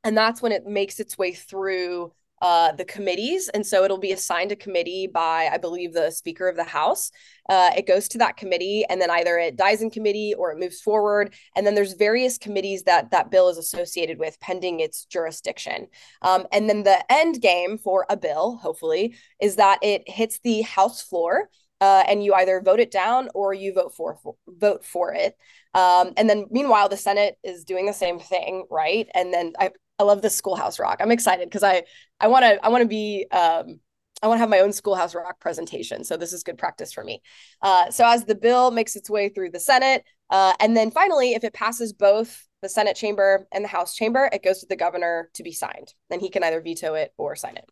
and 0.04 0.16
that's 0.16 0.40
when 0.40 0.52
it 0.52 0.66
makes 0.66 1.00
its 1.00 1.18
way 1.18 1.32
through 1.32 2.12
uh, 2.42 2.72
the 2.72 2.84
committees. 2.84 3.48
And 3.48 3.66
so 3.66 3.84
it'll 3.84 3.98
be 3.98 4.12
assigned 4.12 4.52
a 4.52 4.56
committee 4.56 5.06
by, 5.06 5.48
I 5.52 5.58
believe, 5.58 5.92
the 5.92 6.10
Speaker 6.10 6.48
of 6.48 6.56
the 6.56 6.64
House. 6.64 7.10
Uh, 7.48 7.70
it 7.76 7.86
goes 7.86 8.08
to 8.08 8.18
that 8.18 8.36
committee, 8.36 8.84
and 8.88 9.00
then 9.00 9.10
either 9.10 9.38
it 9.38 9.56
dies 9.56 9.80
in 9.80 9.90
committee 9.90 10.34
or 10.34 10.52
it 10.52 10.58
moves 10.58 10.80
forward. 10.80 11.34
And 11.54 11.66
then 11.66 11.74
there's 11.74 11.94
various 11.94 12.38
committees 12.38 12.82
that 12.84 13.10
that 13.10 13.30
bill 13.30 13.48
is 13.48 13.58
associated 13.58 14.18
with 14.18 14.40
pending 14.40 14.80
its 14.80 15.04
jurisdiction. 15.04 15.86
Um, 16.22 16.46
and 16.52 16.68
then 16.68 16.82
the 16.82 17.04
end 17.10 17.40
game 17.40 17.78
for 17.78 18.04
a 18.10 18.16
bill, 18.16 18.56
hopefully, 18.56 19.16
is 19.40 19.56
that 19.56 19.78
it 19.82 20.08
hits 20.08 20.40
the 20.40 20.62
House 20.62 21.02
floor. 21.02 21.48
Uh, 21.78 22.02
and 22.08 22.24
you 22.24 22.32
either 22.32 22.62
vote 22.62 22.80
it 22.80 22.90
down 22.90 23.28
or 23.34 23.52
you 23.52 23.70
vote 23.74 23.94
for, 23.94 24.16
for 24.22 24.34
vote 24.48 24.82
for 24.82 25.12
it. 25.12 25.36
Um, 25.74 26.14
and 26.16 26.28
then 26.28 26.46
meanwhile, 26.50 26.88
the 26.88 26.96
Senate 26.96 27.36
is 27.44 27.64
doing 27.64 27.84
the 27.84 27.92
same 27.92 28.18
thing, 28.18 28.64
right? 28.70 29.06
And 29.14 29.30
then 29.32 29.52
I, 29.58 29.72
I 29.98 30.02
love 30.02 30.22
the 30.22 30.30
Schoolhouse 30.30 30.78
Rock. 30.78 30.98
I'm 31.00 31.10
excited 31.10 31.48
because 31.48 31.62
I 31.62 31.84
I 32.20 32.28
want 32.28 32.44
to 32.44 32.64
I 32.64 32.68
want 32.68 32.82
to 32.82 32.88
be 32.88 33.26
um, 33.30 33.80
I 34.22 34.28
want 34.28 34.38
to 34.38 34.40
have 34.40 34.50
my 34.50 34.60
own 34.60 34.72
Schoolhouse 34.72 35.14
Rock 35.14 35.40
presentation. 35.40 36.04
So 36.04 36.16
this 36.16 36.32
is 36.32 36.42
good 36.42 36.58
practice 36.58 36.92
for 36.92 37.04
me. 37.04 37.22
Uh, 37.62 37.90
so 37.90 38.06
as 38.06 38.24
the 38.24 38.34
bill 38.34 38.70
makes 38.70 38.96
its 38.96 39.10
way 39.10 39.28
through 39.28 39.50
the 39.50 39.60
Senate, 39.60 40.04
uh, 40.30 40.54
and 40.60 40.76
then 40.76 40.90
finally, 40.90 41.32
if 41.32 41.44
it 41.44 41.52
passes 41.52 41.92
both 41.92 42.46
the 42.62 42.68
Senate 42.68 42.96
chamber 42.96 43.46
and 43.52 43.64
the 43.64 43.68
House 43.68 43.94
chamber, 43.94 44.28
it 44.32 44.42
goes 44.42 44.60
to 44.60 44.66
the 44.66 44.76
governor 44.76 45.30
to 45.34 45.42
be 45.42 45.52
signed. 45.52 45.94
Then 46.10 46.20
he 46.20 46.30
can 46.30 46.42
either 46.42 46.60
veto 46.60 46.94
it 46.94 47.12
or 47.16 47.36
sign 47.36 47.56
it. 47.56 47.66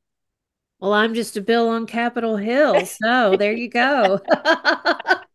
Well, 0.81 0.93
I'm 0.93 1.15
just 1.15 1.37
a 1.37 1.41
bill 1.41 1.69
on 1.69 1.87
Capitol 1.87 2.37
Hill. 2.37 2.85
So 2.87 3.37
there 3.37 3.53
you 3.53 3.69
go. 3.69 4.21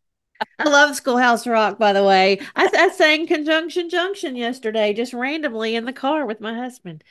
I 0.59 0.69
love 0.69 0.95
Schoolhouse 0.95 1.47
Rock, 1.47 1.77
by 1.77 1.93
the 1.93 2.03
way. 2.03 2.39
I, 2.55 2.69
I 2.73 2.89
sang 2.89 3.27
Conjunction 3.27 3.89
Junction 3.89 4.35
yesterday, 4.35 4.93
just 4.93 5.13
randomly 5.13 5.75
in 5.75 5.85
the 5.85 5.93
car 5.93 6.25
with 6.25 6.41
my 6.41 6.53
husband. 6.53 7.03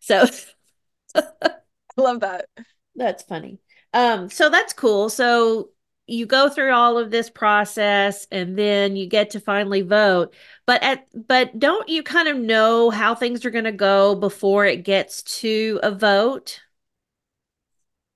So 0.00 0.26
I 1.14 1.22
love 1.96 2.20
that. 2.20 2.46
That's 2.94 3.22
funny. 3.22 3.58
Um, 3.94 4.30
so 4.30 4.50
that's 4.50 4.72
cool. 4.72 5.08
So 5.10 5.70
you 6.06 6.26
go 6.26 6.48
through 6.48 6.72
all 6.72 6.98
of 6.98 7.10
this 7.10 7.30
process 7.30 8.26
and 8.30 8.58
then 8.58 8.96
you 8.96 9.06
get 9.06 9.30
to 9.30 9.40
finally 9.40 9.82
vote. 9.82 10.34
But 10.66 10.82
at 10.82 11.06
but 11.26 11.58
don't 11.58 11.88
you 11.88 12.02
kind 12.02 12.28
of 12.28 12.36
know 12.36 12.90
how 12.90 13.14
things 13.14 13.44
are 13.44 13.50
going 13.50 13.64
to 13.64 13.72
go 13.72 14.14
before 14.14 14.66
it 14.66 14.84
gets 14.84 15.22
to 15.40 15.80
a 15.82 15.90
vote? 15.90 16.60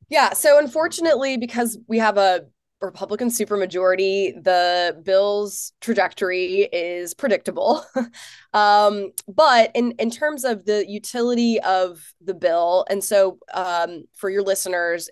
Yeah, 0.08 0.32
so 0.34 0.58
unfortunately 0.58 1.36
because 1.36 1.78
we 1.88 1.98
have 1.98 2.16
a 2.16 2.46
Republican 2.80 3.28
supermajority, 3.28 4.42
the 4.42 5.00
bill's 5.02 5.72
trajectory 5.80 6.68
is 6.72 7.14
predictable. 7.14 7.84
um, 8.52 9.12
but 9.28 9.70
in, 9.74 9.92
in 9.92 10.10
terms 10.10 10.44
of 10.44 10.64
the 10.66 10.88
utility 10.88 11.60
of 11.60 12.12
the 12.20 12.34
bill, 12.34 12.84
and 12.90 13.02
so 13.02 13.38
um, 13.54 14.04
for 14.14 14.28
your 14.28 14.42
listeners, 14.42 15.08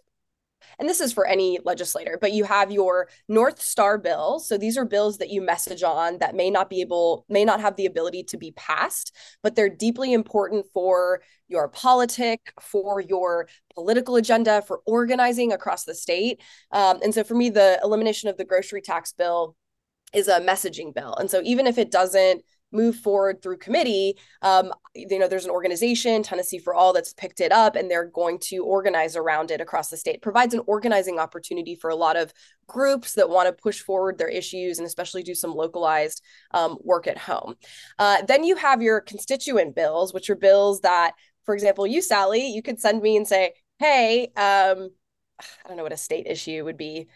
and 0.78 0.88
this 0.88 1.00
is 1.00 1.12
for 1.12 1.26
any 1.26 1.59
legislator, 1.64 2.18
but 2.21 2.33
you 2.33 2.44
have 2.44 2.71
your 2.71 3.09
North 3.28 3.61
Star 3.61 3.99
bills. 3.99 4.49
So 4.49 4.59
these 4.59 4.76
are 4.76 4.85
bills 4.85 5.18
that 5.18 5.30
you 5.30 5.42
message 5.42 5.83
on 5.83 6.18
that 6.18 6.35
may 6.35 6.50
not 6.50 6.71
be 6.71 6.80
able, 6.80 7.25
may 7.28 7.44
not 7.44 7.61
have 7.61 7.76
the 7.76 7.87
ability 7.87 8.25
to 8.25 8.37
be 8.37 8.52
passed, 8.52 9.14
but 9.42 9.54
they're 9.54 9.68
deeply 9.68 10.12
important 10.12 10.66
for 10.73 11.23
your 11.49 11.68
politic, 11.68 12.52
for 12.61 13.00
your 13.00 13.49
political 13.75 14.16
agenda, 14.16 14.62
for 14.62 14.80
organizing 14.87 15.52
across 15.52 15.85
the 15.85 15.94
state. 15.94 16.40
Um, 16.73 17.00
and 17.02 17.14
so 17.14 17.25
for 17.25 17.35
me, 17.35 17.50
the 17.50 17.78
elimination 17.83 18.28
of 18.28 18.37
the 18.37 18.44
grocery 18.44 18.80
tax 18.80 19.12
bill 19.12 19.56
is 20.12 20.28
a 20.28 20.40
messaging 20.40 20.94
bill. 20.94 21.14
And 21.16 21.30
so 21.30 21.40
even 21.44 21.66
if 21.66 21.76
it 21.76 21.90
doesn't 21.90 22.42
move 22.75 22.97
forward 22.97 23.40
through 23.40 23.59
committee, 23.59 24.19
um, 24.43 24.73
you 24.95 25.19
know, 25.19 25.28
there's 25.28 25.45
an 25.45 25.50
organization, 25.50 26.23
Tennessee 26.23 26.59
for 26.59 26.75
All, 26.75 26.93
that's 26.93 27.12
picked 27.12 27.40
it 27.40 27.52
up 27.52 27.76
and 27.76 27.90
they're 27.90 28.07
going 28.07 28.38
to 28.40 28.64
organize 28.64 29.16
around 29.16 29.50
it 29.50 29.61
across 29.61 29.88
the 29.88 29.97
state. 29.97 30.16
It 30.16 30.23
provides 30.23 30.54
an 30.54 30.62
organizing 30.66 31.19
opportunity 31.19 31.75
for 31.75 31.90
a 31.90 31.97
lot 31.97 32.16
of 32.16 32.33
groups 32.66 33.14
that 33.14 33.28
want 33.28 33.47
to 33.47 33.52
push 33.52 33.81
forward 33.81 34.19
their 34.19 34.28
issues 34.28 34.78
and 34.78 34.87
especially 34.87 35.23
do 35.23 35.35
some 35.35 35.54
localized 35.54 36.23
um, 36.52 36.78
work 36.83 37.07
at 37.07 37.19
home. 37.19 37.54
Uh, 37.99 38.23
then 38.23 38.45
you 38.45 38.57
have 38.57 38.83
your 38.83 39.00
constituent 39.00 39.75
bills, 39.75 40.12
which 40.12 40.31
are 40.31 40.37
bills 40.37 40.81
that, 40.81 41.14
for 41.45 41.54
example, 41.54 41.87
you, 41.87 42.02
Sally, 42.02 42.49
you 42.49 42.62
could 42.62 42.81
send 42.81 43.02
me 43.02 43.16
and 43.16 43.26
say, 43.26 43.52
hey, 43.78 44.26
um, 44.37 44.90
I 45.40 45.69
don't 45.69 45.76
know 45.76 45.83
what 45.83 45.93
a 45.93 45.97
state 45.97 46.26
issue 46.26 46.64
would 46.64 46.76
be. 46.76 47.09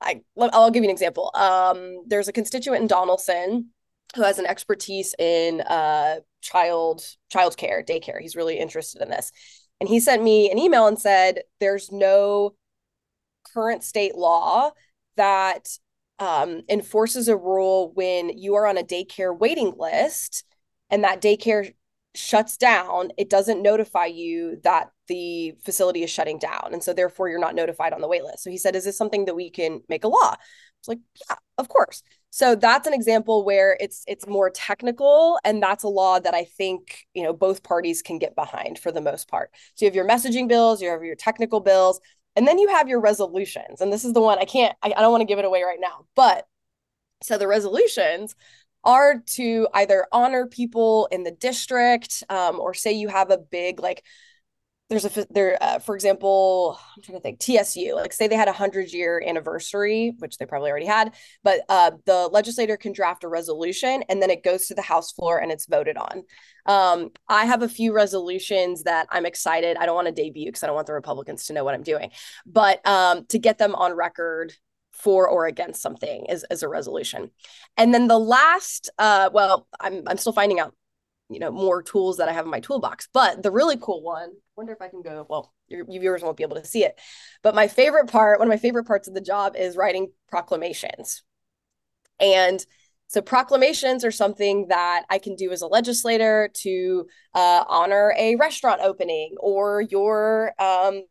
I, 0.00 0.22
I'll 0.38 0.70
give 0.70 0.84
you 0.84 0.88
an 0.88 0.94
example. 0.94 1.30
Um, 1.34 2.04
there's 2.06 2.28
a 2.28 2.32
constituent 2.32 2.82
in 2.82 2.88
Donelson 2.88 3.64
who 4.14 4.22
has 4.22 4.38
an 4.38 4.46
expertise 4.46 5.14
in 5.18 5.60
uh, 5.62 6.16
child 6.40 7.04
child 7.30 7.56
care, 7.56 7.82
daycare. 7.82 8.20
He's 8.20 8.36
really 8.36 8.58
interested 8.58 9.02
in 9.02 9.10
this. 9.10 9.32
And 9.80 9.88
he 9.88 10.00
sent 10.00 10.22
me 10.22 10.50
an 10.50 10.58
email 10.58 10.86
and 10.86 10.98
said, 10.98 11.42
there's 11.60 11.92
no 11.92 12.54
current 13.54 13.84
state 13.84 14.16
law 14.16 14.70
that 15.16 15.68
um, 16.18 16.62
enforces 16.68 17.28
a 17.28 17.36
rule 17.36 17.92
when 17.94 18.36
you 18.36 18.54
are 18.56 18.66
on 18.66 18.76
a 18.76 18.82
daycare 18.82 19.36
waiting 19.36 19.74
list 19.76 20.44
and 20.90 21.04
that 21.04 21.22
daycare 21.22 21.74
shuts 22.18 22.56
down, 22.56 23.10
it 23.16 23.30
doesn't 23.30 23.62
notify 23.62 24.06
you 24.06 24.60
that 24.64 24.90
the 25.06 25.54
facility 25.64 26.02
is 26.02 26.10
shutting 26.10 26.38
down. 26.38 26.70
And 26.72 26.82
so 26.82 26.92
therefore 26.92 27.28
you're 27.28 27.38
not 27.38 27.54
notified 27.54 27.92
on 27.92 28.00
the 28.00 28.08
wait 28.08 28.24
list. 28.24 28.42
So 28.42 28.50
he 28.50 28.58
said, 28.58 28.74
is 28.74 28.84
this 28.84 28.98
something 28.98 29.26
that 29.26 29.36
we 29.36 29.50
can 29.50 29.82
make 29.88 30.04
a 30.04 30.08
law? 30.08 30.34
It's 30.80 30.88
like, 30.88 30.98
yeah, 31.28 31.36
of 31.56 31.68
course. 31.68 32.02
So 32.30 32.54
that's 32.54 32.86
an 32.86 32.92
example 32.92 33.44
where 33.44 33.76
it's 33.80 34.04
it's 34.06 34.26
more 34.26 34.50
technical 34.50 35.38
and 35.44 35.62
that's 35.62 35.84
a 35.84 35.88
law 35.88 36.18
that 36.20 36.34
I 36.34 36.44
think, 36.44 37.06
you 37.14 37.22
know, 37.22 37.32
both 37.32 37.62
parties 37.62 38.02
can 38.02 38.18
get 38.18 38.34
behind 38.34 38.78
for 38.78 38.92
the 38.92 39.00
most 39.00 39.28
part. 39.28 39.50
So 39.74 39.84
you 39.84 39.88
have 39.88 39.96
your 39.96 40.08
messaging 40.08 40.48
bills, 40.48 40.82
you 40.82 40.90
have 40.90 41.02
your 41.02 41.16
technical 41.16 41.60
bills, 41.60 42.00
and 42.36 42.46
then 42.46 42.58
you 42.58 42.68
have 42.68 42.88
your 42.88 43.00
resolutions. 43.00 43.80
And 43.80 43.92
this 43.92 44.04
is 44.04 44.12
the 44.12 44.20
one 44.20 44.38
I 44.38 44.44
can't 44.44 44.76
I, 44.82 44.92
I 44.96 45.00
don't 45.00 45.12
want 45.12 45.22
to 45.22 45.26
give 45.26 45.38
it 45.38 45.44
away 45.44 45.62
right 45.62 45.80
now. 45.80 46.06
But 46.14 46.46
so 47.22 47.38
the 47.38 47.48
resolutions 47.48 48.34
are 48.88 49.20
to 49.26 49.68
either 49.74 50.06
honor 50.12 50.46
people 50.46 51.08
in 51.12 51.22
the 51.22 51.30
district 51.30 52.24
um, 52.30 52.58
or 52.58 52.72
say 52.72 52.92
you 52.92 53.08
have 53.08 53.30
a 53.30 53.36
big 53.36 53.80
like 53.80 54.02
there's 54.88 55.04
a 55.04 55.26
there 55.28 55.58
uh, 55.60 55.78
for 55.78 55.94
example 55.94 56.80
i'm 56.96 57.02
trying 57.02 57.18
to 57.18 57.22
think 57.22 57.38
tsu 57.38 57.94
like 57.94 58.14
say 58.14 58.26
they 58.26 58.34
had 58.34 58.48
a 58.48 58.50
100 58.50 58.90
year 58.90 59.22
anniversary 59.26 60.14
which 60.20 60.38
they 60.38 60.46
probably 60.46 60.70
already 60.70 60.86
had 60.86 61.14
but 61.44 61.60
uh, 61.68 61.90
the 62.06 62.28
legislator 62.32 62.78
can 62.78 62.92
draft 62.92 63.24
a 63.24 63.28
resolution 63.28 64.02
and 64.08 64.22
then 64.22 64.30
it 64.30 64.42
goes 64.42 64.66
to 64.66 64.74
the 64.74 64.80
house 64.80 65.12
floor 65.12 65.38
and 65.38 65.52
it's 65.52 65.66
voted 65.66 65.98
on. 65.98 66.22
Um, 66.64 67.10
i 67.28 67.44
have 67.44 67.60
a 67.60 67.68
few 67.68 67.94
resolutions 67.94 68.84
that 68.84 69.06
i'm 69.10 69.26
excited 69.26 69.76
i 69.76 69.84
don't 69.84 69.94
want 69.94 70.08
to 70.08 70.14
debut 70.14 70.46
because 70.46 70.62
i 70.62 70.66
don't 70.66 70.76
want 70.76 70.86
the 70.86 70.94
republicans 70.94 71.44
to 71.46 71.52
know 71.52 71.62
what 71.64 71.74
i'm 71.74 71.82
doing 71.82 72.10
but 72.46 72.86
um, 72.86 73.26
to 73.26 73.38
get 73.38 73.58
them 73.58 73.74
on 73.74 73.92
record 73.92 74.54
for 74.98 75.28
or 75.28 75.46
against 75.46 75.80
something 75.80 76.26
is, 76.26 76.44
is 76.50 76.62
a 76.62 76.68
resolution 76.68 77.30
and 77.76 77.94
then 77.94 78.08
the 78.08 78.18
last 78.18 78.90
uh, 78.98 79.30
well 79.32 79.66
i'm 79.80 80.02
i'm 80.06 80.18
still 80.18 80.32
finding 80.32 80.60
out 80.60 80.74
you 81.30 81.38
know 81.38 81.50
more 81.50 81.82
tools 81.82 82.16
that 82.16 82.28
I 82.28 82.32
have 82.32 82.44
in 82.44 82.50
my 82.50 82.60
toolbox. 82.60 83.08
But 83.12 83.42
the 83.42 83.50
really 83.50 83.76
cool 83.80 84.02
one, 84.02 84.30
I 84.30 84.52
wonder 84.56 84.72
if 84.72 84.80
I 84.80 84.88
can 84.88 85.02
go. 85.02 85.26
Well, 85.28 85.52
your, 85.68 85.84
your 85.88 86.00
viewers 86.00 86.22
won't 86.22 86.36
be 86.36 86.42
able 86.42 86.56
to 86.56 86.64
see 86.64 86.84
it, 86.84 86.98
but 87.42 87.54
my 87.54 87.68
favorite 87.68 88.08
part, 88.08 88.38
one 88.38 88.48
of 88.48 88.50
my 88.50 88.56
favorite 88.56 88.86
parts 88.86 89.08
of 89.08 89.14
the 89.14 89.20
job, 89.20 89.54
is 89.56 89.76
writing 89.76 90.12
proclamations. 90.28 91.22
And 92.20 92.64
so 93.06 93.22
proclamations 93.22 94.04
are 94.04 94.10
something 94.10 94.68
that 94.68 95.04
I 95.08 95.18
can 95.18 95.34
do 95.34 95.50
as 95.50 95.62
a 95.62 95.66
legislator 95.66 96.50
to 96.54 97.06
uh, 97.34 97.64
honor 97.66 98.14
a 98.18 98.36
restaurant 98.36 98.80
opening 98.82 99.34
or 99.38 99.80
your 99.80 100.52
um, 100.58 101.02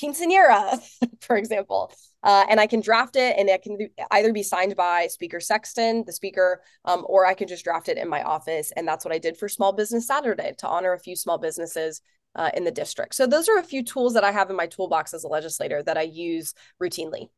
quinceanera, 0.00 0.80
for 1.20 1.36
example. 1.36 1.92
Uh, 2.22 2.44
and 2.48 2.58
I 2.58 2.66
can 2.66 2.80
draft 2.80 3.16
it 3.16 3.36
and 3.38 3.48
it 3.48 3.62
can 3.62 3.78
either 4.10 4.32
be 4.32 4.42
signed 4.42 4.74
by 4.74 5.06
Speaker 5.06 5.40
Sexton, 5.40 6.04
the 6.04 6.12
speaker, 6.12 6.60
um, 6.84 7.04
or 7.08 7.26
I 7.26 7.34
can 7.34 7.46
just 7.46 7.64
draft 7.64 7.88
it 7.88 7.96
in 7.96 8.08
my 8.08 8.22
office. 8.22 8.72
And 8.76 8.86
that's 8.88 9.04
what 9.04 9.14
I 9.14 9.18
did 9.18 9.36
for 9.36 9.48
Small 9.48 9.72
Business 9.72 10.06
Saturday 10.06 10.54
to 10.58 10.68
honor 10.68 10.92
a 10.92 10.98
few 10.98 11.14
small 11.14 11.38
businesses 11.38 12.00
uh, 12.34 12.50
in 12.54 12.64
the 12.64 12.70
district. 12.70 13.14
So 13.14 13.26
those 13.26 13.48
are 13.48 13.58
a 13.58 13.62
few 13.62 13.84
tools 13.84 14.14
that 14.14 14.24
I 14.24 14.32
have 14.32 14.50
in 14.50 14.56
my 14.56 14.66
toolbox 14.66 15.14
as 15.14 15.24
a 15.24 15.28
legislator 15.28 15.82
that 15.84 15.96
I 15.96 16.02
use 16.02 16.54
routinely. 16.82 17.28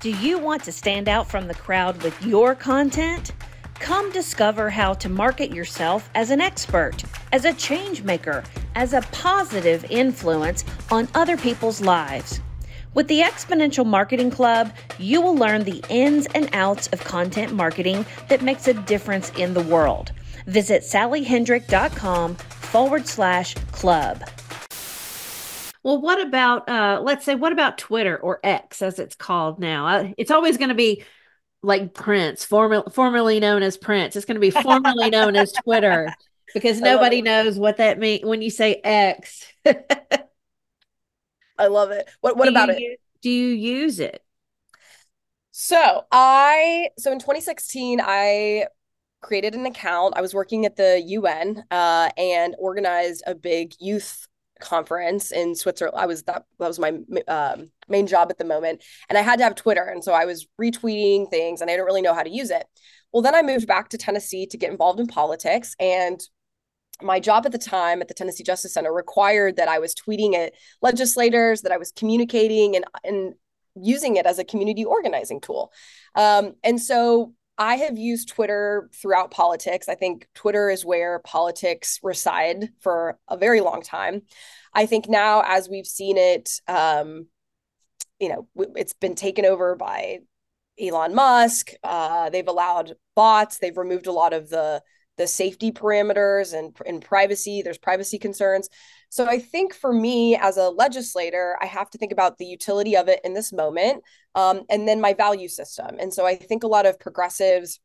Do 0.00 0.10
you 0.10 0.38
want 0.38 0.62
to 0.64 0.72
stand 0.72 1.08
out 1.08 1.28
from 1.28 1.48
the 1.48 1.54
crowd 1.54 2.00
with 2.02 2.24
your 2.24 2.54
content? 2.54 3.32
Come 3.80 4.10
discover 4.10 4.70
how 4.70 4.94
to 4.94 5.08
market 5.08 5.52
yourself 5.52 6.10
as 6.14 6.30
an 6.30 6.40
expert, 6.40 7.04
as 7.32 7.44
a 7.44 7.54
change 7.54 8.02
maker, 8.02 8.42
as 8.74 8.92
a 8.92 9.02
positive 9.12 9.84
influence 9.90 10.64
on 10.90 11.08
other 11.14 11.36
people's 11.36 11.80
lives. 11.80 12.40
With 12.94 13.06
the 13.06 13.20
Exponential 13.20 13.86
Marketing 13.86 14.30
Club, 14.30 14.72
you 14.98 15.20
will 15.20 15.36
learn 15.36 15.62
the 15.62 15.82
ins 15.88 16.26
and 16.34 16.50
outs 16.52 16.88
of 16.88 17.04
content 17.04 17.52
marketing 17.52 18.04
that 18.28 18.42
makes 18.42 18.66
a 18.66 18.74
difference 18.74 19.30
in 19.36 19.54
the 19.54 19.62
world. 19.62 20.12
Visit 20.46 20.82
sallyhendrick.com 20.82 22.34
forward 22.34 23.06
slash 23.06 23.54
club. 23.72 24.22
Well, 25.84 26.00
what 26.00 26.20
about, 26.20 26.68
uh, 26.68 27.00
let's 27.02 27.24
say, 27.24 27.36
what 27.36 27.52
about 27.52 27.78
Twitter 27.78 28.16
or 28.16 28.40
X 28.42 28.82
as 28.82 28.98
it's 28.98 29.14
called 29.14 29.60
now? 29.60 29.86
Uh, 29.86 30.08
it's 30.18 30.30
always 30.30 30.56
going 30.56 30.70
to 30.70 30.74
be 30.74 31.04
like 31.62 31.94
Prince, 31.94 32.44
former, 32.44 32.88
formerly 32.90 33.40
known 33.40 33.62
as 33.62 33.76
Prince. 33.76 34.16
It's 34.16 34.24
going 34.24 34.36
to 34.36 34.40
be 34.40 34.50
formerly 34.50 35.10
known 35.10 35.36
as 35.36 35.52
Twitter 35.52 36.14
because 36.54 36.80
nobody 36.80 37.22
knows 37.22 37.58
what 37.58 37.78
that 37.78 37.98
means 37.98 38.24
when 38.24 38.42
you 38.42 38.50
say 38.50 38.80
X. 38.84 39.44
I 41.58 41.66
love 41.66 41.90
it. 41.90 42.08
What 42.20 42.36
what 42.36 42.44
do 42.44 42.50
about 42.50 42.68
you, 42.68 42.92
it? 42.92 43.00
Do 43.20 43.30
you 43.30 43.48
use 43.48 43.98
it? 44.00 44.22
So 45.50 46.04
I 46.12 46.90
so 46.98 47.10
in 47.10 47.18
2016 47.18 48.00
I 48.00 48.66
created 49.20 49.54
an 49.54 49.66
account. 49.66 50.14
I 50.16 50.20
was 50.20 50.32
working 50.32 50.64
at 50.66 50.76
the 50.76 51.02
UN 51.04 51.64
uh, 51.70 52.10
and 52.16 52.54
organized 52.58 53.24
a 53.26 53.34
big 53.34 53.74
youth 53.80 54.28
conference 54.60 55.30
in 55.30 55.54
Switzerland. 55.54 55.98
I 55.98 56.06
was 56.06 56.22
that 56.24 56.44
that 56.58 56.68
was 56.68 56.78
my 56.78 56.98
um, 57.28 57.70
main 57.88 58.06
job 58.06 58.30
at 58.30 58.38
the 58.38 58.44
moment, 58.44 58.82
and 59.08 59.18
I 59.18 59.22
had 59.22 59.38
to 59.38 59.44
have 59.44 59.54
Twitter, 59.54 59.84
and 59.84 60.02
so 60.02 60.12
I 60.12 60.24
was 60.24 60.46
retweeting 60.60 61.30
things, 61.30 61.60
and 61.60 61.70
I 61.70 61.74
didn't 61.74 61.86
really 61.86 62.02
know 62.02 62.14
how 62.14 62.22
to 62.22 62.30
use 62.30 62.50
it. 62.50 62.66
Well, 63.12 63.22
then 63.22 63.34
I 63.34 63.42
moved 63.42 63.66
back 63.66 63.88
to 63.90 63.98
Tennessee 63.98 64.46
to 64.46 64.58
get 64.58 64.70
involved 64.70 65.00
in 65.00 65.06
politics, 65.06 65.74
and 65.80 66.20
my 67.00 67.20
job 67.20 67.46
at 67.46 67.52
the 67.52 67.58
time 67.58 68.00
at 68.00 68.08
the 68.08 68.14
Tennessee 68.14 68.42
Justice 68.42 68.74
Center 68.74 68.92
required 68.92 69.56
that 69.56 69.68
I 69.68 69.78
was 69.78 69.94
tweeting 69.94 70.34
at 70.34 70.54
legislators, 70.82 71.62
that 71.62 71.72
I 71.72 71.76
was 71.76 71.92
communicating 71.92 72.76
and 72.76 72.84
and 73.04 73.34
using 73.80 74.16
it 74.16 74.26
as 74.26 74.38
a 74.38 74.44
community 74.44 74.84
organizing 74.84 75.40
tool. 75.40 75.72
Um, 76.14 76.54
and 76.64 76.80
so 76.80 77.32
I 77.58 77.76
have 77.76 77.98
used 77.98 78.28
Twitter 78.28 78.88
throughout 78.94 79.32
politics. 79.32 79.88
I 79.88 79.96
think 79.96 80.28
Twitter 80.34 80.70
is 80.70 80.84
where 80.84 81.18
politics 81.18 81.98
reside 82.02 82.68
for 82.80 83.18
a 83.26 83.36
very 83.36 83.60
long 83.60 83.82
time. 83.82 84.22
I 84.72 84.86
think 84.86 85.08
now, 85.08 85.42
as 85.44 85.68
we've 85.68 85.86
seen 85.86 86.16
it, 86.16 86.60
um, 86.68 87.26
you 88.20 88.28
know, 88.28 88.48
it's 88.76 88.92
been 88.92 89.16
taken 89.16 89.44
over 89.44 89.74
by 89.74 90.18
Elon 90.80 91.14
Musk. 91.14 91.72
Uh, 91.82 92.30
they've 92.30 92.46
allowed 92.46 92.94
bots. 93.16 93.58
They've 93.58 93.76
removed 93.76 94.06
a 94.06 94.12
lot 94.12 94.32
of 94.32 94.48
the 94.48 94.82
the 95.16 95.26
safety 95.26 95.72
parameters 95.72 96.56
and, 96.56 96.76
and 96.86 97.02
privacy. 97.02 97.60
There's 97.60 97.76
privacy 97.76 98.18
concerns. 98.18 98.68
So 99.10 99.26
I 99.26 99.38
think 99.38 99.74
for 99.74 99.92
me 99.92 100.36
as 100.36 100.56
a 100.56 100.68
legislator, 100.68 101.56
I 101.60 101.66
have 101.66 101.90
to 101.90 101.98
think 101.98 102.12
about 102.12 102.38
the 102.38 102.46
utility 102.46 102.96
of 102.96 103.08
it 103.08 103.20
in 103.24 103.34
this 103.34 103.52
moment 103.52 104.04
um, 104.34 104.62
and 104.68 104.86
then 104.86 105.00
my 105.00 105.14
value 105.14 105.48
system. 105.48 105.96
And 105.98 106.12
so 106.12 106.26
I 106.26 106.36
think 106.36 106.62
a 106.62 106.68
lot 106.68 106.86
of 106.86 107.00
progressives, 107.00 107.80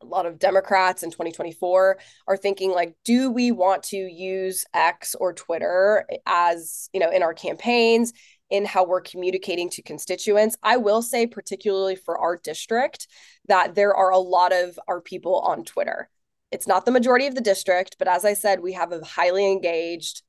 a 0.00 0.06
lot 0.06 0.26
of 0.26 0.38
Democrats 0.38 1.02
in 1.02 1.10
2024 1.10 1.98
are 2.28 2.36
thinking 2.36 2.70
like, 2.70 2.94
do 3.04 3.30
we 3.30 3.50
want 3.50 3.82
to 3.84 3.96
use 3.96 4.64
X 4.72 5.14
or 5.14 5.32
Twitter 5.32 6.06
as, 6.26 6.90
you 6.92 7.00
know, 7.00 7.10
in 7.10 7.22
our 7.22 7.34
campaigns, 7.34 8.12
in 8.48 8.64
how 8.64 8.84
we're 8.84 9.00
communicating 9.00 9.68
to 9.70 9.82
constituents? 9.82 10.56
I 10.62 10.76
will 10.76 11.02
say, 11.02 11.26
particularly 11.26 11.96
for 11.96 12.18
our 12.18 12.36
district, 12.36 13.08
that 13.48 13.74
there 13.74 13.94
are 13.94 14.10
a 14.10 14.18
lot 14.18 14.52
of 14.52 14.78
our 14.86 15.00
people 15.00 15.40
on 15.40 15.64
Twitter. 15.64 16.08
It's 16.52 16.68
not 16.68 16.84
the 16.84 16.92
majority 16.92 17.26
of 17.26 17.34
the 17.34 17.40
district, 17.40 17.96
but 17.98 18.06
as 18.06 18.24
I 18.24 18.34
said, 18.34 18.60
we 18.60 18.74
have 18.74 18.92
a 18.92 19.04
highly 19.04 19.50
engaged, 19.50 20.22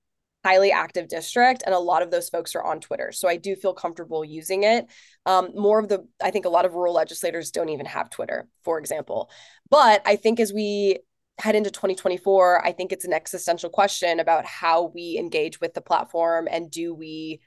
highly 0.48 0.72
active 0.72 1.10
district, 1.10 1.64
and 1.66 1.76
a 1.76 1.80
lot 1.80 2.02
of 2.02 2.10
those 2.10 2.30
folks 2.30 2.56
are 2.56 2.64
on 2.64 2.80
Twitter. 2.80 3.12
So 3.12 3.28
I 3.28 3.36
do 3.36 3.54
feel 3.54 3.74
comfortable 3.74 4.24
using 4.24 4.64
it. 4.64 4.88
Um, 5.26 5.50
more 5.56 5.78
of 5.78 5.90
the, 5.90 6.08
I 6.24 6.32
think 6.32 6.46
a 6.46 6.50
lot 6.50 6.66
of 6.66 6.74
rural 6.74 6.94
legislators 6.94 7.52
don't 7.52 7.68
even 7.68 7.86
have 7.86 8.10
Twitter, 8.10 8.48
for 8.64 8.80
example. 8.80 9.30
But 9.70 10.02
I 10.06 10.16
think 10.16 10.40
as 10.40 10.54
we 10.54 11.00
head 11.38 11.56
into 11.56 11.70
2024, 11.70 12.66
I 12.66 12.72
think 12.72 12.94
it's 12.94 13.04
an 13.04 13.12
existential 13.12 13.70
question 13.70 14.22
about 14.22 14.46
how 14.46 14.86
we 14.96 15.18
engage 15.20 15.60
with 15.60 15.74
the 15.74 15.82
platform 15.82 16.48
and 16.50 16.72
do 16.72 16.96
we 16.96 17.42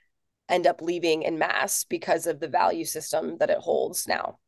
end 0.50 0.66
up 0.66 0.82
leaving 0.82 1.22
in 1.22 1.38
mass 1.38 1.84
because 1.84 2.26
of 2.26 2.38
the 2.38 2.48
value 2.48 2.84
system 2.84 3.38
that 3.38 3.48
it 3.48 3.58
holds 3.58 4.06
now. 4.06 4.38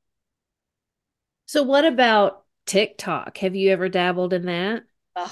So, 1.47 1.62
what 1.62 1.85
about 1.85 2.45
TikTok. 2.67 3.38
Have 3.38 3.55
you 3.55 3.71
ever 3.71 3.88
dabbled 3.88 4.33
in 4.33 4.47
that? 4.47 4.83
Ugh. 5.17 5.31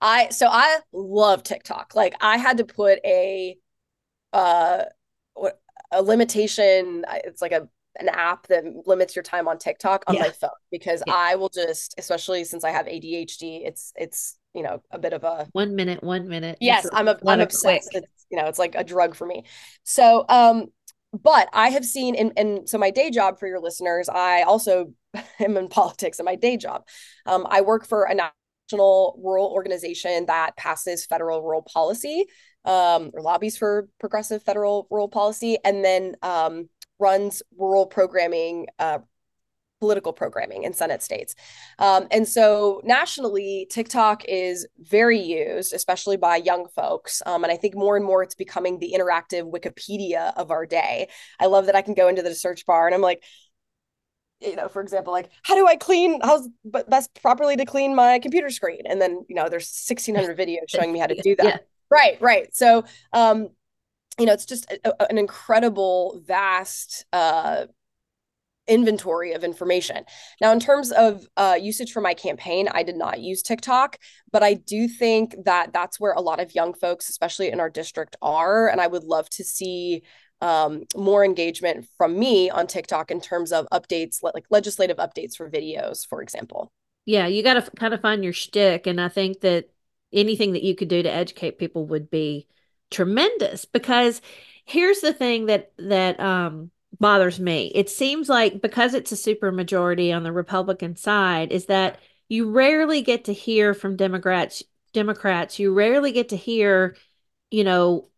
I 0.00 0.30
so 0.30 0.46
I 0.48 0.78
love 0.92 1.42
TikTok. 1.42 1.94
Like 1.94 2.14
I 2.20 2.36
had 2.36 2.58
to 2.58 2.64
put 2.64 2.98
a 3.04 3.56
uh 4.32 4.84
a 5.92 6.02
limitation 6.02 7.04
it's 7.24 7.42
like 7.42 7.52
a 7.52 7.68
an 7.98 8.08
app 8.08 8.46
that 8.46 8.64
limits 8.86 9.16
your 9.16 9.22
time 9.24 9.48
on 9.48 9.58
TikTok 9.58 10.04
on 10.06 10.14
yeah. 10.14 10.22
my 10.22 10.30
phone 10.30 10.50
because 10.70 11.02
yeah. 11.06 11.12
I 11.14 11.34
will 11.34 11.48
just 11.48 11.94
especially 11.98 12.44
since 12.44 12.62
I 12.62 12.70
have 12.70 12.86
ADHD 12.86 13.66
it's 13.66 13.92
it's 13.96 14.38
you 14.54 14.62
know 14.62 14.80
a 14.92 14.98
bit 14.98 15.12
of 15.12 15.24
a 15.24 15.48
1 15.52 15.74
minute 15.74 16.02
1 16.02 16.28
minute 16.28 16.58
Yes, 16.60 16.86
I'm 16.92 17.08
a, 17.08 17.18
I'm 17.26 17.40
obsessed. 17.40 17.90
It's, 17.92 18.26
you 18.30 18.38
know, 18.38 18.46
it's 18.46 18.58
like 18.58 18.76
a 18.76 18.84
drug 18.84 19.16
for 19.16 19.26
me. 19.26 19.44
So 19.82 20.24
um 20.28 20.68
but 21.12 21.48
I 21.52 21.70
have 21.70 21.84
seen 21.84 22.14
and 22.14 22.32
and 22.36 22.68
so 22.68 22.78
my 22.78 22.90
day 22.90 23.10
job 23.10 23.40
for 23.40 23.48
your 23.48 23.60
listeners, 23.60 24.08
I 24.08 24.42
also 24.42 24.92
am 25.40 25.56
in 25.56 25.68
politics 25.68 26.20
in 26.20 26.24
my 26.24 26.36
day 26.36 26.56
job. 26.56 26.86
Um, 27.26 27.46
I 27.50 27.62
work 27.62 27.86
for 27.86 28.04
a 28.04 28.14
national 28.70 29.18
rural 29.22 29.46
organization 29.46 30.26
that 30.26 30.56
passes 30.56 31.06
federal 31.06 31.42
rural 31.42 31.62
policy 31.62 32.26
um, 32.64 33.10
or 33.14 33.22
lobbies 33.22 33.56
for 33.56 33.88
progressive 33.98 34.42
federal 34.42 34.86
rural 34.90 35.08
policy, 35.08 35.58
and 35.64 35.84
then 35.84 36.14
um, 36.22 36.68
runs 36.98 37.42
rural 37.56 37.86
programming, 37.86 38.66
uh, 38.78 38.98
political 39.80 40.12
programming 40.12 40.64
in 40.64 40.74
Senate 40.74 41.02
states. 41.02 41.34
Um, 41.78 42.06
and 42.10 42.28
so 42.28 42.82
nationally, 42.84 43.66
TikTok 43.70 44.26
is 44.26 44.66
very 44.78 45.18
used, 45.18 45.72
especially 45.72 46.18
by 46.18 46.36
young 46.36 46.66
folks. 46.76 47.22
Um, 47.24 47.44
and 47.44 47.52
I 47.52 47.56
think 47.56 47.74
more 47.74 47.96
and 47.96 48.04
more 48.04 48.22
it's 48.22 48.34
becoming 48.34 48.78
the 48.78 48.94
interactive 48.94 49.50
Wikipedia 49.50 50.34
of 50.36 50.50
our 50.50 50.66
day. 50.66 51.08
I 51.40 51.46
love 51.46 51.64
that 51.64 51.76
I 51.76 51.82
can 51.82 51.94
go 51.94 52.08
into 52.08 52.20
the 52.20 52.34
search 52.34 52.66
bar 52.66 52.86
and 52.86 52.94
I'm 52.94 53.00
like, 53.00 53.24
you 54.40 54.56
know, 54.56 54.68
for 54.68 54.82
example, 54.82 55.12
like 55.12 55.30
how 55.42 55.54
do 55.54 55.66
I 55.66 55.76
clean? 55.76 56.20
How's 56.22 56.48
best 56.64 57.14
properly 57.20 57.56
to 57.56 57.64
clean 57.64 57.94
my 57.94 58.18
computer 58.18 58.50
screen? 58.50 58.82
And 58.86 59.00
then 59.00 59.24
you 59.28 59.34
know, 59.34 59.48
there's 59.48 59.84
1,600 59.88 60.38
videos 60.38 60.58
showing 60.68 60.92
me 60.92 60.98
how 60.98 61.06
to 61.06 61.20
do 61.20 61.36
that. 61.36 61.46
Yeah. 61.46 61.56
Right, 61.90 62.20
right. 62.20 62.54
So, 62.54 62.84
um, 63.12 63.48
you 64.18 64.26
know, 64.26 64.32
it's 64.32 64.46
just 64.46 64.70
a, 64.84 65.10
an 65.10 65.18
incredible, 65.18 66.22
vast 66.24 67.04
uh, 67.12 67.66
inventory 68.68 69.32
of 69.32 69.42
information. 69.42 70.04
Now, 70.40 70.52
in 70.52 70.60
terms 70.60 70.92
of 70.92 71.26
uh, 71.36 71.58
usage 71.60 71.92
for 71.92 72.00
my 72.00 72.14
campaign, 72.14 72.68
I 72.72 72.84
did 72.84 72.96
not 72.96 73.20
use 73.20 73.42
TikTok, 73.42 73.98
but 74.32 74.42
I 74.42 74.54
do 74.54 74.86
think 74.86 75.34
that 75.44 75.72
that's 75.72 75.98
where 75.98 76.12
a 76.12 76.20
lot 76.20 76.40
of 76.40 76.54
young 76.54 76.74
folks, 76.74 77.08
especially 77.08 77.50
in 77.50 77.60
our 77.60 77.70
district, 77.70 78.16
are. 78.22 78.68
And 78.68 78.80
I 78.80 78.86
would 78.86 79.04
love 79.04 79.28
to 79.30 79.44
see 79.44 80.02
um, 80.40 80.84
more 80.96 81.24
engagement 81.24 81.86
from 81.96 82.18
me 82.18 82.50
on 82.50 82.66
TikTok 82.66 83.10
in 83.10 83.20
terms 83.20 83.52
of 83.52 83.66
updates, 83.72 84.22
like 84.22 84.44
legislative 84.50 84.96
updates 84.96 85.36
for 85.36 85.50
videos, 85.50 86.06
for 86.06 86.22
example. 86.22 86.72
Yeah, 87.06 87.26
you 87.26 87.42
got 87.42 87.54
to 87.54 87.70
kind 87.72 87.94
of 87.94 88.00
find 88.00 88.22
your 88.22 88.32
shtick. 88.32 88.86
And 88.86 89.00
I 89.00 89.08
think 89.08 89.40
that 89.40 89.70
anything 90.12 90.52
that 90.52 90.62
you 90.62 90.74
could 90.74 90.88
do 90.88 91.02
to 91.02 91.12
educate 91.12 91.58
people 91.58 91.86
would 91.86 92.10
be 92.10 92.46
tremendous 92.90 93.64
because 93.64 94.20
here's 94.64 95.00
the 95.00 95.12
thing 95.12 95.46
that 95.46 95.72
that 95.78 96.18
um 96.20 96.70
bothers 96.98 97.38
me. 97.40 97.70
It 97.74 97.88
seems 97.88 98.28
like 98.28 98.60
because 98.60 98.94
it's 98.94 99.12
a 99.12 99.16
super 99.16 99.52
majority 99.52 100.12
on 100.12 100.22
the 100.22 100.32
Republican 100.32 100.96
side, 100.96 101.52
is 101.52 101.66
that 101.66 102.00
you 102.28 102.50
rarely 102.50 103.02
get 103.02 103.24
to 103.24 103.32
hear 103.32 103.74
from 103.74 103.96
Democrats. 103.96 104.62
Democrats, 104.92 105.58
you 105.58 105.72
rarely 105.72 106.10
get 106.12 106.30
to 106.30 106.36
hear, 106.36 106.96
you 107.50 107.62
know, 107.64 108.09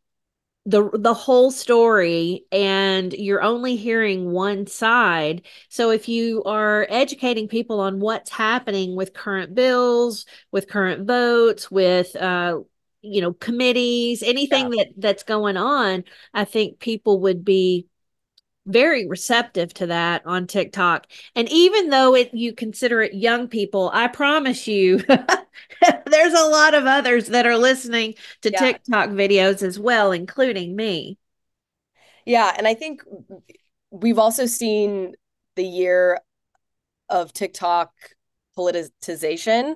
the 0.65 0.89
the 0.95 1.15
whole 1.15 1.51
story 1.51 2.45
and 2.53 3.13
you're 3.13 3.43
only 3.43 3.75
hearing 3.75 4.31
one 4.31 4.67
side 4.67 5.43
so 5.69 5.91
if 5.91 6.09
you 6.09 6.43
are 6.45 6.87
educating 6.89 7.49
people 7.49 7.81
on 7.81 7.99
what's 7.99 8.31
happening 8.31 8.95
with 8.95 9.13
current 9.13 9.57
bills 9.57 10.25
with 10.53 10.69
current 10.69 11.05
votes 11.05 11.69
with 11.69 12.15
uh 12.15 12.61
you 13.01 13.21
know 13.21 13.33
committees 13.33 14.23
anything 14.23 14.73
yeah. 14.73 14.85
that 14.85 14.93
that's 14.99 15.25
going 15.25 15.57
on 15.57 16.05
i 16.33 16.45
think 16.45 16.79
people 16.79 17.21
would 17.21 17.45
be 17.45 17.89
very 18.67 19.07
receptive 19.07 19.75
to 19.75 19.87
that 19.87 20.25
on 20.25 20.47
TikTok. 20.47 21.07
And 21.35 21.51
even 21.51 21.91
though 21.91 22.15
it 22.15 22.33
you 22.33 22.53
consider 22.53 23.03
it 23.03 23.15
young 23.15 23.49
people, 23.49 23.91
I 23.93 24.09
promise 24.09 24.69
you 24.69 24.99
there's 26.07 26.35
a 26.35 26.49
lot 26.49 26.75
of 26.75 26.87
others 26.87 27.29
that 27.29 27.47
are 27.47 27.59
listening 27.59 28.15
to 28.43 28.51
yeah. 28.51 28.59
TikTok 28.59 29.11
videos 29.11 29.63
as 29.63 29.79
well, 29.79 30.13
including 30.13 30.77
me. 30.77 31.19
Yeah, 32.25 32.53
and 32.57 32.69
I 32.69 32.75
think 32.75 33.03
we've 33.91 34.19
also 34.19 34.47
seen 34.47 35.15
the 35.57 35.65
year 35.65 36.21
of 37.09 37.33
TikTok 37.33 37.93
politicization 38.57 39.75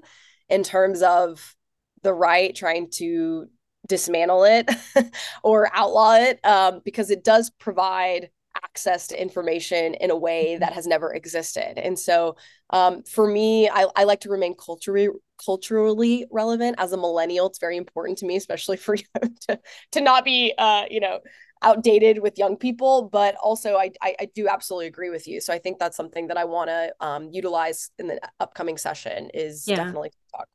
in 0.48 0.62
terms 0.62 1.02
of 1.02 1.56
the 2.02 2.14
right 2.14 2.54
trying 2.54 2.88
to 2.90 3.48
dismantle 3.88 4.44
it 4.44 4.70
or 5.42 5.70
outlaw 5.74 6.14
it 6.14 6.44
um, 6.44 6.80
because 6.84 7.10
it 7.10 7.24
does 7.24 7.50
provide 7.50 8.30
access 8.64 9.06
to 9.08 9.20
information 9.20 9.94
in 9.94 10.10
a 10.10 10.16
way 10.16 10.52
mm-hmm. 10.52 10.60
that 10.60 10.72
has 10.72 10.86
never 10.86 11.12
existed. 11.12 11.78
And 11.78 11.98
so 11.98 12.36
um, 12.70 13.02
for 13.04 13.26
me, 13.26 13.68
I, 13.68 13.86
I 13.94 14.04
like 14.04 14.20
to 14.20 14.28
remain 14.28 14.54
culturally 14.54 15.08
culturally 15.44 16.26
relevant 16.30 16.76
as 16.78 16.92
a 16.92 16.96
millennial. 16.96 17.46
It's 17.46 17.58
very 17.58 17.76
important 17.76 18.18
to 18.18 18.26
me, 18.26 18.36
especially 18.36 18.78
for 18.78 18.94
you 18.94 19.04
to, 19.48 19.60
to 19.92 20.00
not 20.00 20.24
be 20.24 20.54
uh, 20.56 20.84
you 20.90 21.00
know, 21.00 21.20
outdated 21.62 22.20
with 22.20 22.38
young 22.38 22.56
people, 22.56 23.08
but 23.10 23.34
also 23.36 23.76
I, 23.76 23.90
I, 24.02 24.14
I 24.20 24.28
do 24.34 24.48
absolutely 24.48 24.86
agree 24.86 25.10
with 25.10 25.26
you. 25.26 25.40
So 25.40 25.52
I 25.52 25.58
think 25.58 25.78
that's 25.78 25.96
something 25.96 26.28
that 26.28 26.36
I 26.36 26.44
want 26.44 26.70
to 26.70 26.94
um, 27.00 27.28
utilize 27.32 27.90
in 27.98 28.08
the 28.08 28.20
upcoming 28.40 28.76
session 28.76 29.30
is 29.32 29.66
yeah. 29.66 29.76
definitely 29.76 30.10
talk. 30.34 30.46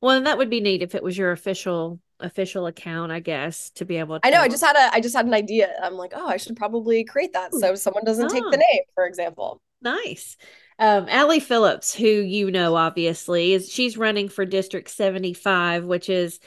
Well, 0.00 0.16
and 0.16 0.26
that 0.26 0.38
would 0.38 0.50
be 0.50 0.60
neat 0.60 0.82
if 0.82 0.94
it 0.94 1.02
was 1.02 1.16
your 1.16 1.32
official 1.32 2.00
official 2.22 2.66
account, 2.66 3.12
I 3.12 3.20
guess, 3.20 3.70
to 3.70 3.84
be 3.84 3.96
able 3.96 4.20
to. 4.20 4.26
I 4.26 4.30
know. 4.30 4.40
I 4.40 4.48
just 4.48 4.64
had 4.64 4.76
a 4.76 4.94
I 4.94 5.00
just 5.00 5.14
had 5.14 5.26
an 5.26 5.34
idea. 5.34 5.74
I'm 5.82 5.94
like, 5.94 6.12
oh, 6.14 6.26
I 6.26 6.36
should 6.36 6.56
probably 6.56 7.04
create 7.04 7.32
that 7.32 7.54
so 7.54 7.74
someone 7.74 8.04
doesn't 8.04 8.26
oh. 8.26 8.28
take 8.28 8.44
the 8.50 8.56
name, 8.56 8.82
for 8.94 9.06
example. 9.06 9.60
Nice. 9.80 10.36
Um, 10.78 11.06
Allie 11.08 11.40
Phillips, 11.40 11.94
who 11.94 12.06
you 12.06 12.50
know, 12.50 12.76
obviously, 12.76 13.52
is 13.52 13.70
she's 13.70 13.96
running 13.96 14.28
for 14.28 14.44
District 14.44 14.88
75, 14.88 15.84
which 15.84 16.08
is 16.08 16.40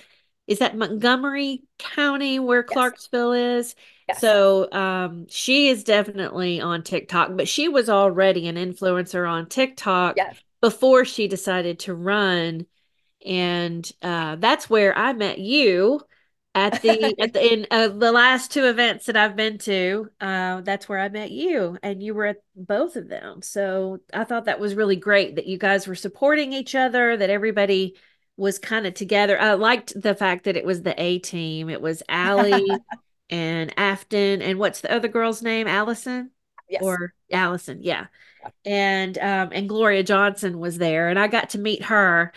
is 0.48 0.60
that 0.60 0.78
Montgomery 0.78 1.64
County 1.80 2.40
where 2.40 2.64
yes. 2.68 2.74
Clarksville 2.74 3.34
is. 3.34 3.76
Yes. 4.08 4.22
So 4.22 4.72
um, 4.72 5.26
she 5.30 5.70
is 5.70 5.84
definitely 5.84 6.62
on 6.62 6.84
TikTok, 6.84 7.36
but 7.36 7.48
she 7.48 7.68
was 7.68 7.90
already 7.90 8.48
an 8.48 8.56
influencer 8.56 9.30
on 9.30 9.48
TikTok 9.48 10.16
yes. 10.18 10.40
before 10.62 11.06
she 11.06 11.28
decided 11.28 11.80
to 11.80 11.96
run 11.96 12.68
and 13.26 13.90
uh, 14.02 14.36
that's 14.38 14.70
where 14.70 14.98
I 14.98 15.14
met 15.14 15.40
you 15.40 16.02
at 16.56 16.82
the 16.82 17.16
at 17.20 17.34
the 17.34 17.54
in 17.54 17.68
uh, 17.70 17.90
the 17.90 18.12
last 18.12 18.52
two 18.52 18.66
events 18.66 19.08
that 19.08 19.18
I've 19.18 19.36
been 19.36 19.58
to. 19.60 20.10
Uh, 20.22 20.62
that's 20.62 20.88
where 20.88 21.00
I 21.00 21.10
met 21.10 21.32
you, 21.32 21.78
and 21.84 22.02
you 22.02 22.14
were 22.14 22.28
at 22.28 22.38
both 22.56 22.96
of 22.96 23.10
them. 23.10 23.42
So 23.42 24.00
I 24.14 24.24
thought 24.24 24.46
that 24.46 24.60
was 24.60 24.76
really 24.76 24.96
great 24.96 25.36
that 25.36 25.48
you 25.48 25.58
guys 25.58 25.88
were 25.88 25.96
supporting 25.96 26.54
each 26.54 26.74
other, 26.74 27.18
that 27.18 27.30
everybody 27.30 27.98
was 28.38 28.60
kind 28.60 28.88
of 28.88 28.94
together. 28.94 29.40
I 29.40 29.54
liked 29.54 30.00
the 30.00 30.16
fact 30.16 30.46
that 30.46 30.58
it 30.58 30.66
was 30.66 30.82
the 30.82 31.00
A 31.02 31.20
team. 31.20 31.70
It 31.70 31.82
was 31.82 32.04
Allie 32.08 32.70
and 33.30 33.76
Aftyn, 33.76 34.42
and 34.42 34.58
what's 34.58 34.82
the 34.82 34.92
other 34.92 35.08
girl's 35.08 35.42
name? 35.42 35.68
Allison. 35.68 36.32
Yes. 36.70 36.82
Or 36.82 37.14
Allison, 37.32 37.80
yeah. 37.84 38.08
And 38.64 39.18
um 39.18 39.50
and 39.52 39.68
Gloria 39.68 40.04
Johnson 40.04 40.60
was 40.60 40.78
there 40.78 41.10
and 41.10 41.18
I 41.18 41.28
got 41.28 41.52
to 41.52 41.60
meet 41.60 41.84
her 41.84 42.32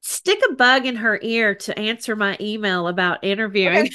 stick 0.00 0.40
a 0.48 0.54
bug 0.54 0.86
in 0.86 0.96
her 0.96 1.18
ear 1.22 1.54
to 1.54 1.78
answer 1.78 2.16
my 2.16 2.36
email 2.40 2.88
about 2.88 3.24
interviewing. 3.24 3.90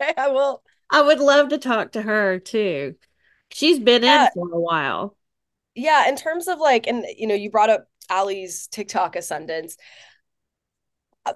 Okay. 0.00 0.14
I 0.16 0.28
will. 0.28 0.62
I 0.90 1.02
would 1.02 1.20
love 1.20 1.48
to 1.50 1.58
talk 1.58 1.92
to 1.92 2.02
her 2.02 2.38
too. 2.38 2.94
She's 3.50 3.78
been 3.78 4.02
yeah. 4.02 4.24
in 4.24 4.30
for 4.34 4.52
a 4.52 4.60
while. 4.60 5.16
Yeah, 5.74 6.08
in 6.08 6.16
terms 6.16 6.48
of 6.48 6.58
like, 6.58 6.86
and 6.86 7.04
you 7.16 7.26
know, 7.26 7.34
you 7.34 7.50
brought 7.50 7.70
up 7.70 7.86
Allie's 8.08 8.66
TikTok 8.68 9.16
ascendance. 9.16 9.76
Uh, 11.26 11.34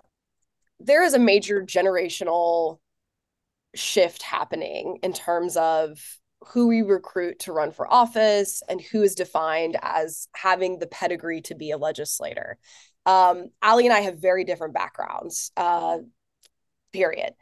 there 0.81 1.05
is 1.05 1.15
a 1.15 1.19
major 1.19 1.63
generational 1.63 2.79
shift 3.75 4.23
happening 4.23 4.99
in 5.03 5.13
terms 5.13 5.57
of 5.57 5.99
who 6.49 6.67
we 6.67 6.83
recruit 6.83 7.39
to 7.41 7.53
run 7.53 7.71
for 7.71 7.91
office 7.91 8.63
and 8.69 8.81
who 8.81 9.03
is 9.03 9.15
defined 9.15 9.77
as 9.81 10.29
having 10.35 10.79
the 10.79 10.87
pedigree 10.87 11.41
to 11.43 11.55
be 11.55 11.71
a 11.71 11.79
legislator. 11.79 12.59
Um, 13.07 13.51
Allie 13.61 13.87
and 13.87 13.95
I 13.95 14.01
have 14.01 14.19
very 14.19 14.45
different 14.45 14.75
backgrounds, 14.75 15.51
uh, 15.57 15.99
period. 16.93 17.35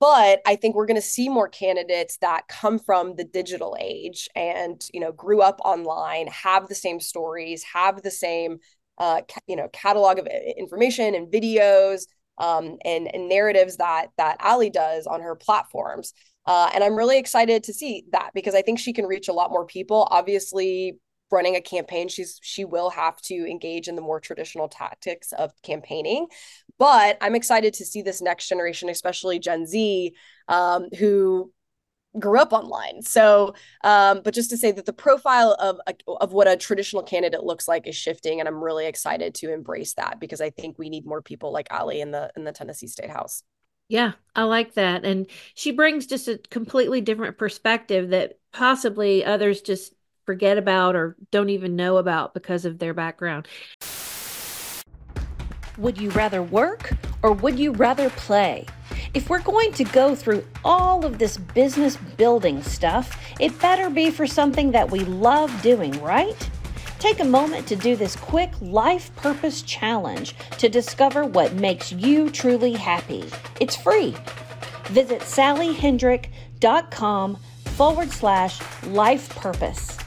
But 0.00 0.40
I 0.44 0.56
think 0.56 0.74
we're 0.74 0.86
going 0.86 0.96
to 0.96 1.00
see 1.00 1.28
more 1.28 1.48
candidates 1.48 2.18
that 2.18 2.48
come 2.48 2.80
from 2.80 3.14
the 3.14 3.24
digital 3.24 3.76
age 3.80 4.28
and 4.34 4.84
you 4.92 4.98
know 4.98 5.12
grew 5.12 5.40
up 5.40 5.60
online, 5.64 6.26
have 6.26 6.68
the 6.68 6.74
same 6.74 6.98
stories, 6.98 7.62
have 7.62 8.02
the 8.02 8.10
same 8.10 8.58
uh, 8.98 9.20
ca- 9.30 9.40
you 9.46 9.54
know 9.54 9.68
catalog 9.72 10.18
of 10.18 10.26
information 10.26 11.14
and 11.14 11.32
videos 11.32 12.06
um, 12.38 12.78
and, 12.84 13.14
and 13.14 13.28
narratives 13.28 13.76
that 13.76 14.08
that 14.18 14.38
Allie 14.40 14.70
does 14.70 15.06
on 15.06 15.20
her 15.20 15.36
platforms. 15.36 16.14
Uh, 16.46 16.68
and 16.74 16.82
I'm 16.82 16.96
really 16.96 17.18
excited 17.18 17.62
to 17.64 17.72
see 17.72 18.04
that 18.10 18.32
because 18.34 18.56
I 18.56 18.62
think 18.62 18.80
she 18.80 18.92
can 18.92 19.06
reach 19.06 19.28
a 19.28 19.32
lot 19.32 19.52
more 19.52 19.64
people. 19.64 20.08
Obviously, 20.10 20.98
running 21.32 21.56
a 21.56 21.60
campaign 21.60 22.08
she's 22.08 22.38
she 22.42 22.64
will 22.64 22.90
have 22.90 23.20
to 23.22 23.34
engage 23.34 23.88
in 23.88 23.96
the 23.96 24.02
more 24.02 24.20
traditional 24.20 24.68
tactics 24.68 25.32
of 25.32 25.52
campaigning. 25.62 26.26
But 26.78 27.18
i'm 27.20 27.34
excited 27.34 27.74
to 27.74 27.84
see 27.84 28.02
this 28.02 28.22
next 28.22 28.48
generation 28.48 28.88
especially 28.88 29.38
gen 29.38 29.66
z 29.66 30.14
um, 30.48 30.88
who 30.98 31.52
grew 32.18 32.38
up 32.38 32.52
online. 32.52 33.02
So 33.02 33.54
um, 33.84 34.20
but 34.22 34.34
just 34.34 34.50
to 34.50 34.56
say 34.56 34.70
that 34.72 34.86
the 34.86 34.92
profile 34.92 35.56
of 35.58 35.80
of 36.06 36.32
what 36.32 36.48
a 36.48 36.56
traditional 36.56 37.02
candidate 37.02 37.42
looks 37.42 37.66
like 37.66 37.86
is 37.86 37.96
shifting 37.96 38.38
and 38.38 38.48
i'm 38.48 38.62
really 38.62 38.86
excited 38.86 39.34
to 39.36 39.52
embrace 39.52 39.94
that 39.94 40.20
because 40.20 40.40
i 40.40 40.50
think 40.50 40.78
we 40.78 40.90
need 40.90 41.06
more 41.06 41.22
people 41.22 41.52
like 41.52 41.68
Allie 41.70 42.00
in 42.00 42.10
the 42.10 42.30
in 42.36 42.44
the 42.44 42.52
tennessee 42.52 42.86
state 42.86 43.10
house. 43.10 43.42
Yeah, 43.88 44.12
I 44.34 44.44
like 44.44 44.74
that. 44.74 45.04
And 45.04 45.26
she 45.54 45.70
brings 45.70 46.06
just 46.06 46.26
a 46.26 46.38
completely 46.50 47.02
different 47.02 47.36
perspective 47.36 48.10
that 48.10 48.38
possibly 48.50 49.22
others 49.22 49.60
just 49.60 49.92
forget 50.24 50.58
about 50.58 50.96
or 50.96 51.16
don't 51.30 51.50
even 51.50 51.76
know 51.76 51.96
about 51.96 52.34
because 52.34 52.64
of 52.64 52.78
their 52.78 52.94
background. 52.94 53.48
Would 55.78 55.98
you 55.98 56.10
rather 56.10 56.42
work 56.42 56.92
or 57.22 57.32
would 57.32 57.58
you 57.58 57.72
rather 57.72 58.10
play? 58.10 58.66
If 59.14 59.28
we're 59.28 59.40
going 59.40 59.72
to 59.74 59.84
go 59.84 60.14
through 60.14 60.44
all 60.64 61.04
of 61.04 61.18
this 61.18 61.36
business 61.36 61.98
building 62.16 62.62
stuff, 62.62 63.18
it 63.40 63.58
better 63.60 63.90
be 63.90 64.10
for 64.10 64.26
something 64.26 64.70
that 64.72 64.90
we 64.90 65.00
love 65.00 65.62
doing, 65.62 65.92
right? 66.02 66.50
Take 66.98 67.20
a 67.20 67.24
moment 67.24 67.66
to 67.68 67.76
do 67.76 67.96
this 67.96 68.16
quick 68.16 68.50
life 68.60 69.14
purpose 69.16 69.62
challenge 69.62 70.34
to 70.58 70.68
discover 70.68 71.24
what 71.24 71.54
makes 71.54 71.92
you 71.92 72.28
truly 72.30 72.74
happy. 72.74 73.24
It's 73.60 73.76
free. 73.76 74.14
Visit 74.84 75.22
sallyhendrick.com 75.22 77.38
forward 77.64 78.10
slash 78.10 78.60
life 78.84 79.30
purpose. 79.30 79.98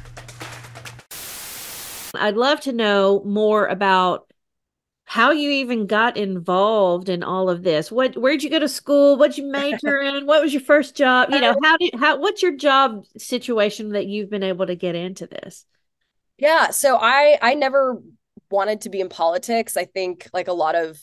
I'd 2.17 2.37
love 2.37 2.61
to 2.61 2.73
know 2.73 3.21
more 3.25 3.67
about 3.67 4.31
how 5.05 5.31
you 5.31 5.51
even 5.51 5.85
got 5.85 6.17
involved 6.17 7.09
in 7.09 7.23
all 7.23 7.49
of 7.49 7.63
this. 7.63 7.91
What 7.91 8.17
where'd 8.17 8.43
you 8.43 8.49
go 8.49 8.59
to 8.59 8.67
school? 8.67 9.17
What'd 9.17 9.37
you 9.37 9.49
major 9.49 9.97
in? 10.01 10.25
What 10.25 10.41
was 10.41 10.53
your 10.53 10.63
first 10.63 10.95
job? 10.95 11.29
You 11.31 11.41
know, 11.41 11.51
um, 11.51 11.63
how 11.63 11.77
did 11.77 11.95
how 11.95 12.19
what's 12.19 12.41
your 12.41 12.55
job 12.55 13.05
situation 13.17 13.89
that 13.89 14.07
you've 14.07 14.29
been 14.29 14.43
able 14.43 14.65
to 14.65 14.75
get 14.75 14.95
into 14.95 15.27
this? 15.27 15.65
Yeah, 16.37 16.71
so 16.71 16.97
I 16.99 17.37
I 17.41 17.53
never 17.53 18.01
wanted 18.49 18.81
to 18.81 18.89
be 18.89 18.99
in 18.99 19.09
politics. 19.09 19.77
I 19.77 19.85
think 19.85 20.27
like 20.33 20.47
a 20.47 20.53
lot 20.53 20.75
of 20.75 20.99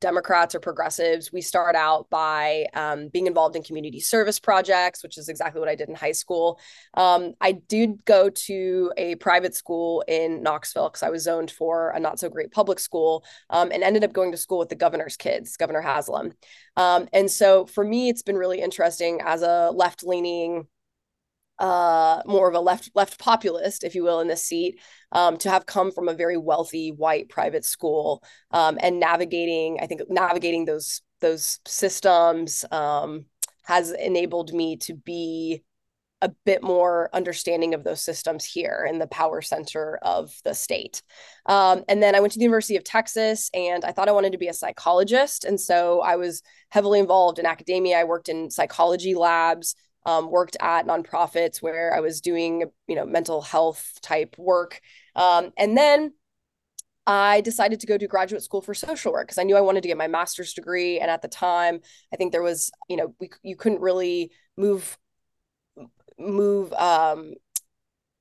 Democrats 0.00 0.54
or 0.54 0.60
progressives, 0.60 1.32
we 1.32 1.40
start 1.40 1.74
out 1.74 2.08
by 2.10 2.66
um, 2.74 3.08
being 3.08 3.26
involved 3.26 3.56
in 3.56 3.62
community 3.62 4.00
service 4.00 4.38
projects, 4.38 5.02
which 5.02 5.18
is 5.18 5.28
exactly 5.28 5.60
what 5.60 5.68
I 5.68 5.74
did 5.74 5.88
in 5.88 5.94
high 5.94 6.12
school. 6.12 6.58
Um, 6.94 7.34
I 7.40 7.52
did 7.52 8.04
go 8.04 8.30
to 8.30 8.92
a 8.96 9.14
private 9.16 9.54
school 9.54 10.02
in 10.08 10.42
Knoxville 10.42 10.88
because 10.88 11.02
I 11.02 11.10
was 11.10 11.22
zoned 11.22 11.50
for 11.50 11.90
a 11.90 12.00
not 12.00 12.18
so 12.18 12.28
great 12.28 12.52
public 12.52 12.78
school 12.78 13.24
um, 13.50 13.70
and 13.72 13.82
ended 13.82 14.04
up 14.04 14.12
going 14.12 14.32
to 14.32 14.38
school 14.38 14.58
with 14.58 14.68
the 14.68 14.74
governor's 14.74 15.16
kids, 15.16 15.56
Governor 15.56 15.80
Haslam. 15.80 16.32
Um, 16.76 17.08
and 17.12 17.30
so 17.30 17.66
for 17.66 17.84
me, 17.84 18.08
it's 18.08 18.22
been 18.22 18.36
really 18.36 18.60
interesting 18.60 19.20
as 19.24 19.42
a 19.42 19.70
left 19.74 20.04
leaning 20.04 20.66
uh, 21.58 22.22
more 22.26 22.48
of 22.48 22.54
a 22.54 22.60
left 22.60 22.90
left 22.94 23.18
populist, 23.18 23.84
if 23.84 23.94
you 23.94 24.02
will, 24.02 24.20
in 24.20 24.28
this 24.28 24.44
seat, 24.44 24.80
um, 25.12 25.36
to 25.38 25.50
have 25.50 25.66
come 25.66 25.90
from 25.90 26.08
a 26.08 26.14
very 26.14 26.36
wealthy 26.36 26.90
white 26.90 27.28
private 27.28 27.64
school 27.64 28.22
um, 28.50 28.78
and 28.82 29.00
navigating, 29.00 29.78
I 29.80 29.86
think 29.86 30.02
navigating 30.08 30.64
those 30.64 31.02
those 31.20 31.60
systems 31.66 32.64
um, 32.70 33.26
has 33.64 33.90
enabled 33.90 34.52
me 34.52 34.76
to 34.76 34.94
be 34.94 35.62
a 36.22 36.30
bit 36.44 36.62
more 36.62 37.10
understanding 37.12 37.74
of 37.74 37.84
those 37.84 38.00
systems 38.00 38.44
here 38.44 38.86
in 38.88 38.98
the 38.98 39.06
power 39.06 39.42
center 39.42 39.98
of 40.00 40.34
the 40.44 40.54
state. 40.54 41.02
Um, 41.44 41.84
and 41.88 42.02
then 42.02 42.14
I 42.14 42.20
went 42.20 42.32
to 42.32 42.38
the 42.38 42.44
University 42.44 42.76
of 42.76 42.84
Texas 42.84 43.50
and 43.52 43.84
I 43.84 43.92
thought 43.92 44.08
I 44.08 44.12
wanted 44.12 44.32
to 44.32 44.38
be 44.38 44.48
a 44.48 44.54
psychologist. 44.54 45.44
And 45.44 45.60
so 45.60 46.00
I 46.00 46.16
was 46.16 46.42
heavily 46.70 47.00
involved 47.00 47.38
in 47.38 47.44
academia. 47.44 47.98
I 47.98 48.04
worked 48.04 48.30
in 48.30 48.50
psychology 48.50 49.14
labs 49.14 49.74
um, 50.06 50.30
worked 50.30 50.56
at 50.60 50.86
nonprofits 50.86 51.60
where 51.60 51.92
I 51.92 52.00
was 52.00 52.20
doing, 52.20 52.64
you 52.86 52.94
know, 52.94 53.04
mental 53.04 53.42
health 53.42 53.98
type 54.00 54.36
work. 54.38 54.80
Um, 55.14 55.52
and 55.58 55.76
then 55.76 56.14
I 57.06 57.40
decided 57.40 57.80
to 57.80 57.86
go 57.86 57.98
to 57.98 58.06
graduate 58.06 58.42
school 58.42 58.62
for 58.62 58.72
social 58.72 59.12
work 59.12 59.26
because 59.26 59.38
I 59.38 59.42
knew 59.42 59.56
I 59.56 59.60
wanted 59.60 59.82
to 59.82 59.88
get 59.88 59.98
my 59.98 60.08
master's 60.08 60.54
degree. 60.54 61.00
And 61.00 61.10
at 61.10 61.22
the 61.22 61.28
time, 61.28 61.80
I 62.12 62.16
think 62.16 62.32
there 62.32 62.42
was, 62.42 62.70
you 62.88 62.96
know, 62.96 63.14
we, 63.20 63.30
you 63.42 63.56
couldn't 63.56 63.80
really 63.80 64.30
move 64.56 64.96
move 66.18 66.72
um, 66.72 67.34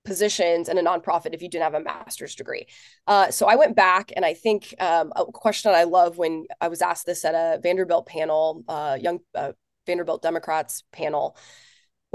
positions 0.04 0.68
in 0.68 0.78
a 0.78 0.84
nonprofit 0.84 1.34
if 1.34 1.42
you 1.42 1.50
didn't 1.50 1.64
have 1.64 1.74
a 1.76 1.80
master's 1.80 2.36
degree. 2.36 2.68
Uh, 3.08 3.32
so 3.32 3.48
I 3.48 3.56
went 3.56 3.76
back, 3.76 4.12
and 4.16 4.26
I 4.26 4.34
think 4.34 4.74
um, 4.80 5.14
a 5.16 5.26
question 5.26 5.72
that 5.72 5.78
I 5.78 5.84
love 5.84 6.18
when 6.18 6.46
I 6.60 6.68
was 6.68 6.82
asked 6.82 7.06
this 7.06 7.26
at 7.26 7.34
a 7.34 7.60
Vanderbilt 7.62 8.06
panel, 8.06 8.64
uh, 8.68 8.98
young 9.00 9.20
uh, 9.34 9.54
Vanderbilt 9.86 10.22
Democrats 10.22 10.84
panel, 10.92 11.38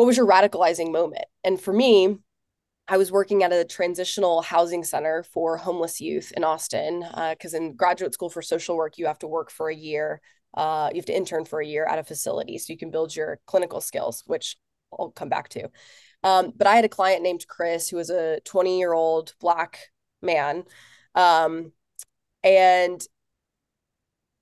what 0.00 0.06
was 0.06 0.16
your 0.16 0.26
radicalizing 0.26 0.90
moment? 0.90 1.26
And 1.44 1.60
for 1.60 1.74
me, 1.74 2.16
I 2.88 2.96
was 2.96 3.12
working 3.12 3.42
at 3.42 3.52
a 3.52 3.66
transitional 3.66 4.40
housing 4.40 4.82
center 4.82 5.22
for 5.22 5.58
homeless 5.58 6.00
youth 6.00 6.32
in 6.34 6.42
Austin 6.42 7.04
because 7.28 7.52
uh, 7.52 7.58
in 7.58 7.76
graduate 7.76 8.14
school 8.14 8.30
for 8.30 8.40
social 8.40 8.78
work, 8.78 8.96
you 8.96 9.04
have 9.04 9.18
to 9.18 9.26
work 9.26 9.50
for 9.50 9.68
a 9.68 9.74
year. 9.74 10.22
Uh, 10.54 10.88
you 10.90 10.96
have 10.96 11.04
to 11.04 11.14
intern 11.14 11.44
for 11.44 11.60
a 11.60 11.66
year 11.66 11.84
at 11.84 11.98
a 11.98 12.02
facility 12.02 12.56
so 12.56 12.72
you 12.72 12.78
can 12.78 12.90
build 12.90 13.14
your 13.14 13.40
clinical 13.44 13.82
skills, 13.82 14.22
which 14.26 14.56
I'll 14.90 15.10
come 15.10 15.28
back 15.28 15.50
to. 15.50 15.68
Um, 16.24 16.54
but 16.56 16.66
I 16.66 16.76
had 16.76 16.86
a 16.86 16.88
client 16.88 17.22
named 17.22 17.46
Chris 17.46 17.90
who 17.90 17.98
was 17.98 18.08
a 18.08 18.40
20 18.46 18.78
year 18.78 18.94
old 18.94 19.34
Black 19.38 19.90
man. 20.22 20.64
Um, 21.14 21.72
and 22.42 23.06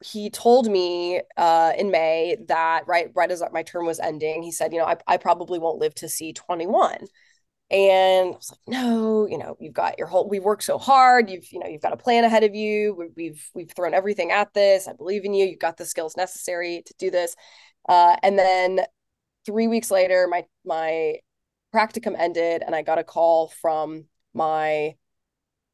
he 0.02 0.30
told 0.30 0.70
me 0.70 1.20
uh, 1.37 1.72
in 1.76 1.90
May 1.90 2.37
that 2.46 2.87
right 2.87 3.11
right 3.14 3.30
as 3.30 3.42
my 3.52 3.62
term 3.62 3.87
was 3.87 3.98
ending, 3.98 4.42
he 4.42 4.52
said, 4.52 4.72
you 4.72 4.78
know, 4.78 4.87
I, 4.87 4.96
I 5.06 5.16
probably 5.16 5.58
won't 5.58 5.78
live 5.78 5.94
to 5.96 6.08
see 6.08 6.32
21. 6.32 7.06
And 7.70 8.28
I 8.28 8.37
was 8.37 8.50
like, 8.50 8.61
no, 8.66 9.26
you 9.26 9.37
know, 9.37 9.56
you've 9.61 9.74
got 9.74 9.98
your 9.98 10.06
whole 10.06 10.28
we 10.28 10.40
worked 10.40 10.62
so 10.62 10.78
hard. 10.78 11.28
You've, 11.28 11.50
you 11.52 11.58
know, 11.58 11.66
you've 11.66 11.82
got 11.82 11.92
a 11.92 11.98
plan 11.98 12.24
ahead 12.24 12.44
of 12.44 12.54
you. 12.54 13.11
We've 13.16 13.50
we've 13.54 13.70
thrown 13.70 13.92
everything 13.94 14.30
at 14.30 14.54
this. 14.54 14.88
I 14.88 14.92
believe 14.94 15.24
in 15.24 15.34
you. 15.34 15.46
You've 15.46 15.58
got 15.58 15.76
the 15.76 15.84
skills 15.84 16.16
necessary 16.16 16.82
to 16.87 16.94
do 16.98 17.11
this. 17.11 17.34
Uh, 17.88 18.16
and 18.22 18.38
then 18.38 18.80
three 19.44 19.66
weeks 19.68 19.90
later, 19.90 20.28
my 20.30 20.44
my 20.64 21.16
practicum 21.74 22.14
ended, 22.18 22.62
and 22.64 22.74
I 22.74 22.82
got 22.82 22.98
a 22.98 23.04
call 23.04 23.48
from 23.48 24.06
my 24.32 24.94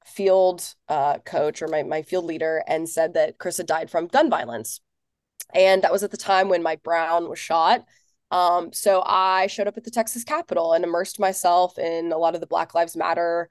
field 0.04 0.74
uh, 0.88 1.18
coach 1.18 1.62
or 1.62 1.68
my, 1.68 1.82
my 1.82 2.02
field 2.02 2.24
leader 2.24 2.62
and 2.66 2.88
said 2.88 3.14
that 3.14 3.38
Chris 3.38 3.56
had 3.56 3.66
died 3.66 3.90
from 3.90 4.06
gun 4.06 4.30
violence. 4.30 4.80
And 5.52 5.82
that 5.82 5.92
was 5.92 6.02
at 6.02 6.10
the 6.10 6.16
time 6.16 6.48
when 6.48 6.62
Mike 6.62 6.82
Brown 6.82 7.28
was 7.28 7.38
shot. 7.38 7.84
Um, 8.30 8.72
so 8.72 9.02
I 9.04 9.46
showed 9.46 9.68
up 9.68 9.76
at 9.76 9.84
the 9.84 9.90
Texas 9.90 10.24
Capitol 10.24 10.72
and 10.72 10.84
immersed 10.84 11.20
myself 11.20 11.78
in 11.78 12.12
a 12.12 12.18
lot 12.18 12.34
of 12.34 12.40
the 12.40 12.46
Black 12.46 12.74
Lives 12.74 12.96
Matter 12.96 13.48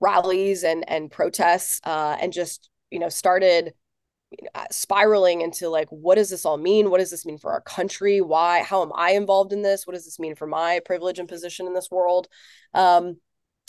rallies 0.00 0.62
and 0.62 0.88
and 0.88 1.10
protests 1.10 1.80
uh, 1.84 2.16
and 2.20 2.32
just 2.32 2.68
you 2.90 2.98
know 2.98 3.08
started 3.08 3.72
uh, 4.54 4.66
spiraling 4.70 5.40
into 5.40 5.68
like 5.68 5.88
what 5.88 6.16
does 6.16 6.30
this 6.30 6.44
all 6.44 6.58
mean 6.58 6.90
what 6.90 6.98
does 6.98 7.10
this 7.10 7.24
mean 7.24 7.38
for 7.38 7.52
our 7.52 7.60
country 7.60 8.20
why 8.20 8.62
how 8.62 8.82
am 8.82 8.90
i 8.96 9.12
involved 9.12 9.52
in 9.52 9.62
this 9.62 9.86
what 9.86 9.94
does 9.94 10.04
this 10.04 10.18
mean 10.18 10.34
for 10.34 10.46
my 10.46 10.80
privilege 10.84 11.18
and 11.18 11.28
position 11.28 11.66
in 11.66 11.74
this 11.74 11.90
world 11.90 12.26
um, 12.74 13.16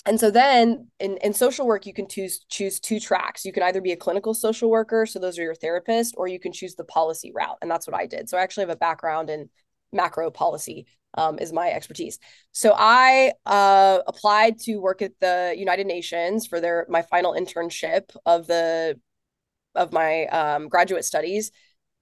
and 0.08 0.20
so 0.20 0.32
then 0.32 0.88
in, 1.00 1.18
in 1.18 1.34
social 1.34 1.68
work 1.68 1.86
you 1.86 1.94
can 1.94 2.08
choose 2.08 2.40
choose 2.50 2.80
two 2.80 3.00
tracks. 3.00 3.44
You 3.46 3.52
can 3.52 3.64
either 3.64 3.82
be 3.82 3.92
a 3.92 3.98
clinical 3.98 4.34
social 4.34 4.70
worker 4.70 5.06
so 5.06 5.20
those 5.20 5.38
are 5.38 5.44
your 5.44 5.56
therapists 5.56 6.12
or 6.16 6.28
you 6.28 6.40
can 6.40 6.54
choose 6.54 6.76
the 6.76 6.86
policy 6.86 7.32
route 7.36 7.58
and 7.62 7.70
that's 7.70 7.86
what 7.88 7.96
i 7.96 8.06
did. 8.06 8.30
So 8.30 8.38
i 8.38 8.42
actually 8.42 8.64
have 8.64 8.76
a 8.76 8.78
background 8.78 9.30
in 9.30 9.50
macro 9.92 10.32
policy 10.32 10.88
um, 11.16 11.40
is 11.40 11.52
my 11.52 11.70
expertise. 11.70 12.20
So 12.54 12.74
i 12.78 13.34
uh, 13.46 14.00
applied 14.08 14.60
to 14.62 14.78
work 14.78 15.02
at 15.02 15.12
the 15.20 15.54
united 15.58 15.88
nations 15.88 16.48
for 16.48 16.62
their 16.62 16.86
my 16.90 17.02
final 17.02 17.34
internship 17.34 18.16
of 18.26 18.48
the 18.48 19.00
of 19.76 19.92
my 19.92 20.26
um, 20.28 20.70
graduate 20.70 21.06
studies 21.06 21.52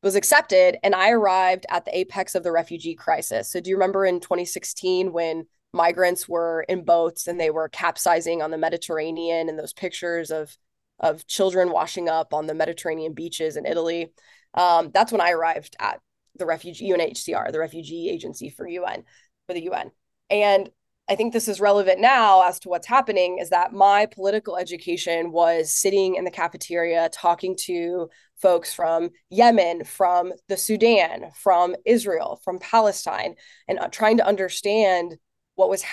was 0.03 0.15
accepted 0.15 0.77
and 0.83 0.93
i 0.93 1.09
arrived 1.09 1.65
at 1.69 1.83
the 1.83 1.97
apex 1.97 2.35
of 2.35 2.43
the 2.43 2.51
refugee 2.51 2.93
crisis. 2.93 3.51
So 3.51 3.59
do 3.59 3.71
you 3.71 3.75
remember 3.75 4.05
in 4.05 4.19
2016 4.19 5.11
when 5.11 5.47
migrants 5.75 6.27
were 6.27 6.65
in 6.67 6.83
boats 6.83 7.27
and 7.27 7.39
they 7.39 7.51
were 7.51 7.69
capsizing 7.69 8.41
on 8.41 8.51
the 8.51 8.57
Mediterranean 8.57 9.49
and 9.49 9.59
those 9.59 9.73
pictures 9.73 10.31
of 10.31 10.57
of 10.99 11.27
children 11.27 11.71
washing 11.71 12.07
up 12.07 12.33
on 12.33 12.47
the 12.47 12.53
Mediterranean 12.53 13.13
beaches 13.13 13.57
in 13.57 13.65
Italy. 13.65 14.13
Um, 14.53 14.91
that's 14.93 15.11
when 15.11 15.19
I 15.19 15.31
arrived 15.31 15.75
at 15.77 15.99
the 16.38 16.45
refugee 16.45 16.89
UNHCR, 16.89 17.51
the 17.51 17.59
refugee 17.59 18.09
agency 18.09 18.49
for 18.49 18.65
UN 18.65 19.03
for 19.45 19.53
the 19.53 19.63
UN. 19.63 19.91
And 20.29 20.69
I 21.07 21.15
think 21.15 21.33
this 21.33 21.47
is 21.47 21.59
relevant 21.59 21.99
now 21.99 22.47
as 22.47 22.59
to 22.61 22.69
what's 22.69 22.88
happening 22.88 23.38
is 23.39 23.51
that 23.51 23.73
my 23.73 24.07
political 24.07 24.57
education 24.57 25.31
was 25.31 25.71
sitting 25.71 26.15
in 26.15 26.23
the 26.23 26.31
cafeteria 26.31 27.09
talking 27.09 27.55
to 27.65 28.09
folks 28.41 28.73
from 28.73 29.11
Yemen, 29.29 29.83
from 29.83 30.33
the 30.47 30.57
Sudan, 30.57 31.31
from 31.35 31.75
Israel, 31.85 32.41
from 32.43 32.57
Palestine, 32.57 33.35
and 33.67 33.77
uh, 33.77 33.88
trying 33.88 34.17
to 34.17 34.25
understand 34.25 35.17
what 35.55 35.69
was 35.69 35.83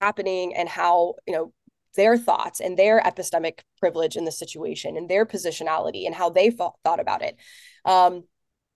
happening 0.00 0.54
and 0.54 0.68
how 0.68 1.14
you 1.26 1.32
know 1.32 1.52
their 1.94 2.16
thoughts 2.16 2.60
and 2.60 2.78
their 2.78 3.00
epistemic 3.00 3.60
privilege 3.78 4.16
in 4.16 4.24
the 4.24 4.32
situation 4.32 4.96
and 4.96 5.08
their 5.08 5.26
positionality 5.26 6.06
and 6.06 6.14
how 6.14 6.30
they 6.30 6.50
thought, 6.50 6.74
about 6.84 7.22
it. 7.22 7.36
Um, 7.84 8.24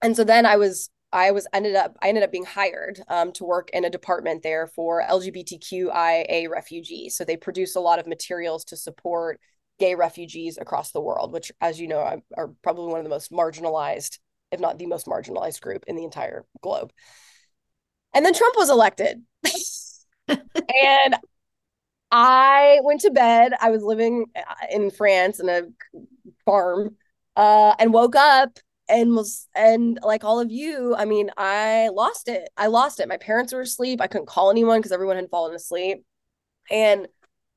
and 0.02 0.16
so 0.16 0.24
then 0.24 0.44
i 0.46 0.56
was 0.56 0.90
i 1.12 1.30
was 1.30 1.46
ended 1.52 1.74
up 1.74 1.96
i 2.02 2.08
ended 2.08 2.24
up 2.24 2.32
being 2.32 2.44
hired 2.44 3.00
um, 3.08 3.32
to 3.32 3.44
work 3.44 3.70
in 3.72 3.84
a 3.84 3.90
department 3.90 4.42
there 4.42 4.66
for 4.66 5.02
lgbtqia 5.02 6.50
refugees. 6.50 7.16
So 7.16 7.24
they 7.24 7.36
produce 7.36 7.76
a 7.76 7.80
lot 7.80 7.98
of 7.98 8.06
materials 8.06 8.64
to 8.66 8.76
support 8.76 9.40
gay 9.78 9.94
refugees 9.94 10.58
across 10.58 10.92
the 10.92 11.00
world 11.00 11.32
which 11.32 11.52
as 11.60 11.80
you 11.80 11.88
know 11.88 12.20
are 12.36 12.50
probably 12.62 12.90
one 12.90 12.98
of 12.98 13.04
the 13.04 13.10
most 13.10 13.30
marginalized 13.30 14.18
if 14.52 14.60
not 14.60 14.78
the 14.78 14.86
most 14.86 15.06
marginalized 15.06 15.60
group 15.60 15.84
in 15.86 15.96
the 15.96 16.04
entire 16.04 16.44
globe. 16.62 16.92
And 18.14 18.24
then 18.24 18.34
trump 18.34 18.54
was 18.56 18.70
elected 18.70 19.22
and 20.28 21.16
I 22.10 22.80
went 22.82 23.00
to 23.02 23.10
bed. 23.10 23.52
I 23.60 23.70
was 23.70 23.82
living 23.82 24.26
uh, 24.36 24.66
in 24.70 24.90
France 24.90 25.40
in 25.40 25.48
a 25.48 25.62
farm 26.44 26.96
uh, 27.36 27.74
and 27.78 27.92
woke 27.92 28.16
up 28.16 28.58
and 28.88 29.14
was 29.14 29.48
and 29.54 29.98
like 30.02 30.22
all 30.22 30.38
of 30.38 30.50
you 30.52 30.94
i 30.96 31.04
mean 31.04 31.28
i 31.36 31.88
lost 31.88 32.28
it. 32.28 32.48
I 32.56 32.68
lost 32.68 33.00
it. 33.00 33.08
My 33.08 33.16
parents 33.16 33.52
were 33.52 33.62
asleep. 33.62 34.00
I 34.00 34.06
couldn't 34.06 34.28
call 34.28 34.50
anyone 34.50 34.78
because 34.78 34.92
everyone 34.92 35.16
had 35.16 35.30
fallen 35.30 35.54
asleep. 35.54 36.04
And 36.70 37.08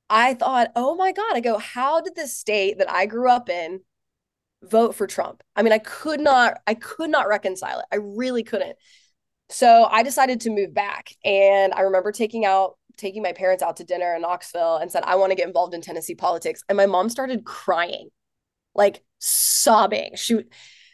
i 0.09 0.33
thought 0.33 0.71
oh 0.75 0.95
my 0.95 1.11
god. 1.11 1.35
I 1.35 1.39
go 1.39 1.57
how 1.57 2.01
did 2.01 2.15
this 2.15 2.35
state 2.35 2.79
that 2.79 2.89
i 2.91 3.05
grew 3.05 3.29
up 3.29 3.49
in 3.49 3.81
vote 4.63 4.95
for 4.95 5.07
trump? 5.07 5.43
I 5.55 5.61
mean 5.61 5.73
i 5.73 5.79
could 5.79 6.19
not 6.19 6.59
i 6.65 6.73
could 6.73 7.09
not 7.11 7.27
reconcile 7.27 7.79
it. 7.79 7.85
I 7.91 7.97
really 7.97 8.43
couldn't 8.43 8.77
so 9.49 9.87
I 9.89 10.03
decided 10.03 10.41
to 10.41 10.49
move 10.49 10.73
back. 10.73 11.15
And 11.25 11.73
I 11.73 11.81
remember 11.81 12.11
taking 12.11 12.45
out 12.45 12.75
taking 12.97 13.23
my 13.23 13.31
parents 13.31 13.63
out 13.63 13.77
to 13.77 13.83
dinner 13.83 14.13
in 14.13 14.21
Knoxville 14.21 14.77
and 14.77 14.91
said, 14.91 15.03
I 15.03 15.15
want 15.15 15.31
to 15.31 15.35
get 15.35 15.47
involved 15.47 15.73
in 15.73 15.81
Tennessee 15.81 16.15
politics. 16.15 16.61
And 16.67 16.75
my 16.75 16.85
mom 16.85 17.09
started 17.09 17.45
crying, 17.45 18.09
like 18.75 19.01
sobbing. 19.19 20.11
She 20.15 20.39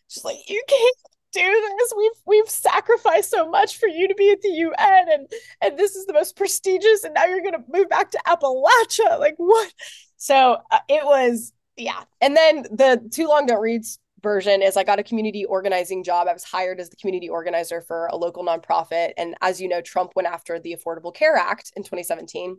she's 0.08 0.24
like, 0.24 0.38
"You 0.48 0.62
can't 0.68 0.96
do 1.32 1.76
this. 1.78 1.94
We've 1.98 2.12
we've 2.26 2.50
sacrificed 2.50 3.32
so 3.32 3.50
much 3.50 3.78
for 3.78 3.88
you 3.88 4.08
to 4.08 4.16
be 4.16 4.32
at 4.32 4.42
the 4.42 4.50
UN, 4.50 5.06
and 5.12 5.28
and 5.62 5.78
this 5.78 5.96
is 5.96 6.06
the 6.06 6.14
most 6.14 6.36
prestigious. 6.36 7.04
And 7.04 7.14
now 7.14 7.26
you're 7.26 7.42
gonna 7.42 7.64
move 7.72 7.90
back 7.90 8.12
to 8.12 8.20
Appalachia. 8.28 9.20
Like 9.20 9.36
what?" 9.38 9.74
So 10.18 10.58
uh, 10.72 10.80
it 10.88 11.04
was 11.06 11.54
yeah. 11.76 12.04
And 12.22 12.36
then 12.38 12.64
the 12.64 13.10
too 13.12 13.28
long 13.28 13.48
don't 13.48 13.62
reads 13.62 14.00
version 14.26 14.64
is 14.64 14.76
I 14.76 14.84
got 14.84 14.98
a 14.98 15.04
community 15.04 15.46
organizing 15.46 16.04
job. 16.04 16.28
I 16.28 16.34
was 16.34 16.44
hired 16.44 16.80
as 16.80 16.90
the 16.90 16.96
community 16.98 17.30
organizer 17.30 17.80
for 17.80 18.08
a 18.08 18.18
local 18.18 18.44
nonprofit. 18.44 19.12
And 19.18 19.36
as 19.40 19.62
you 19.62 19.70
know, 19.70 19.82
Trump 19.82 20.14
went 20.16 20.28
after 20.28 20.60
the 20.60 20.76
Affordable 20.76 21.14
Care 21.14 21.36
Act 21.36 21.72
in 21.76 21.84
2017. 21.84 22.58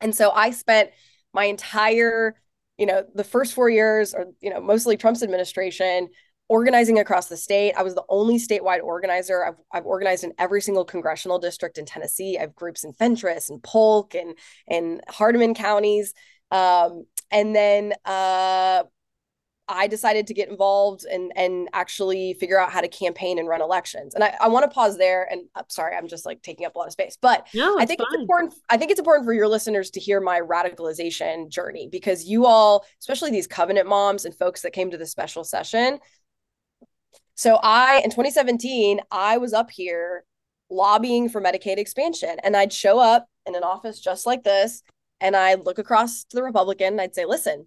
And 0.00 0.12
so 0.14 0.32
I 0.32 0.50
spent 0.50 0.90
my 1.32 1.44
entire, 1.44 2.34
you 2.78 2.86
know, 2.86 3.04
the 3.14 3.22
first 3.22 3.54
four 3.54 3.70
years, 3.70 4.12
or, 4.12 4.26
you 4.40 4.50
know, 4.50 4.60
mostly 4.60 4.96
Trump's 4.96 5.22
administration, 5.22 6.08
organizing 6.48 6.98
across 6.98 7.28
the 7.28 7.36
state. 7.36 7.74
I 7.74 7.84
was 7.84 7.94
the 7.94 8.04
only 8.08 8.38
statewide 8.38 8.82
organizer. 8.82 9.46
I've, 9.46 9.56
I've 9.72 9.86
organized 9.86 10.24
in 10.24 10.32
every 10.36 10.60
single 10.60 10.84
congressional 10.84 11.38
district 11.38 11.78
in 11.78 11.86
Tennessee. 11.86 12.36
I 12.36 12.42
have 12.42 12.56
groups 12.56 12.82
in 12.82 12.92
Fentress 12.92 13.50
and 13.50 13.62
Polk 13.62 14.14
and, 14.14 14.36
and 14.66 15.00
Hardeman 15.08 15.54
counties. 15.54 16.12
Um, 16.50 17.04
and 17.30 17.54
then 17.54 17.94
uh, 18.04 18.82
I 19.66 19.86
decided 19.86 20.26
to 20.26 20.34
get 20.34 20.48
involved 20.48 21.04
and 21.04 21.32
and 21.36 21.68
actually 21.72 22.34
figure 22.34 22.60
out 22.60 22.70
how 22.70 22.80
to 22.80 22.88
campaign 22.88 23.38
and 23.38 23.48
run 23.48 23.62
elections. 23.62 24.14
And 24.14 24.22
I, 24.22 24.36
I 24.40 24.48
want 24.48 24.64
to 24.64 24.74
pause 24.74 24.98
there. 24.98 25.26
And 25.30 25.42
I'm 25.54 25.64
sorry, 25.68 25.96
I'm 25.96 26.06
just 26.06 26.26
like 26.26 26.42
taking 26.42 26.66
up 26.66 26.74
a 26.74 26.78
lot 26.78 26.86
of 26.86 26.92
space, 26.92 27.16
but 27.20 27.46
no, 27.54 27.78
I 27.78 27.86
think 27.86 28.00
fine. 28.00 28.06
it's 28.10 28.20
important. 28.20 28.54
I 28.68 28.76
think 28.76 28.90
it's 28.90 29.00
important 29.00 29.24
for 29.24 29.32
your 29.32 29.48
listeners 29.48 29.90
to 29.92 30.00
hear 30.00 30.20
my 30.20 30.40
radicalization 30.40 31.48
journey 31.48 31.88
because 31.90 32.24
you 32.24 32.44
all, 32.44 32.84
especially 33.00 33.30
these 33.30 33.46
covenant 33.46 33.88
moms 33.88 34.26
and 34.26 34.34
folks 34.34 34.62
that 34.62 34.72
came 34.72 34.90
to 34.90 34.98
the 34.98 35.06
special 35.06 35.44
session. 35.44 35.98
So 37.34 37.58
I 37.62 38.02
in 38.04 38.10
2017, 38.10 39.00
I 39.10 39.38
was 39.38 39.54
up 39.54 39.70
here 39.70 40.24
lobbying 40.70 41.28
for 41.30 41.40
Medicaid 41.40 41.78
expansion, 41.78 42.36
and 42.42 42.54
I'd 42.54 42.72
show 42.72 42.98
up 42.98 43.28
in 43.46 43.54
an 43.54 43.62
office 43.62 43.98
just 43.98 44.26
like 44.26 44.44
this, 44.44 44.82
and 45.20 45.34
I'd 45.34 45.64
look 45.64 45.78
across 45.78 46.24
to 46.24 46.36
the 46.36 46.42
Republican, 46.42 46.88
and 46.88 47.00
I'd 47.00 47.14
say, 47.14 47.24
"Listen." 47.24 47.66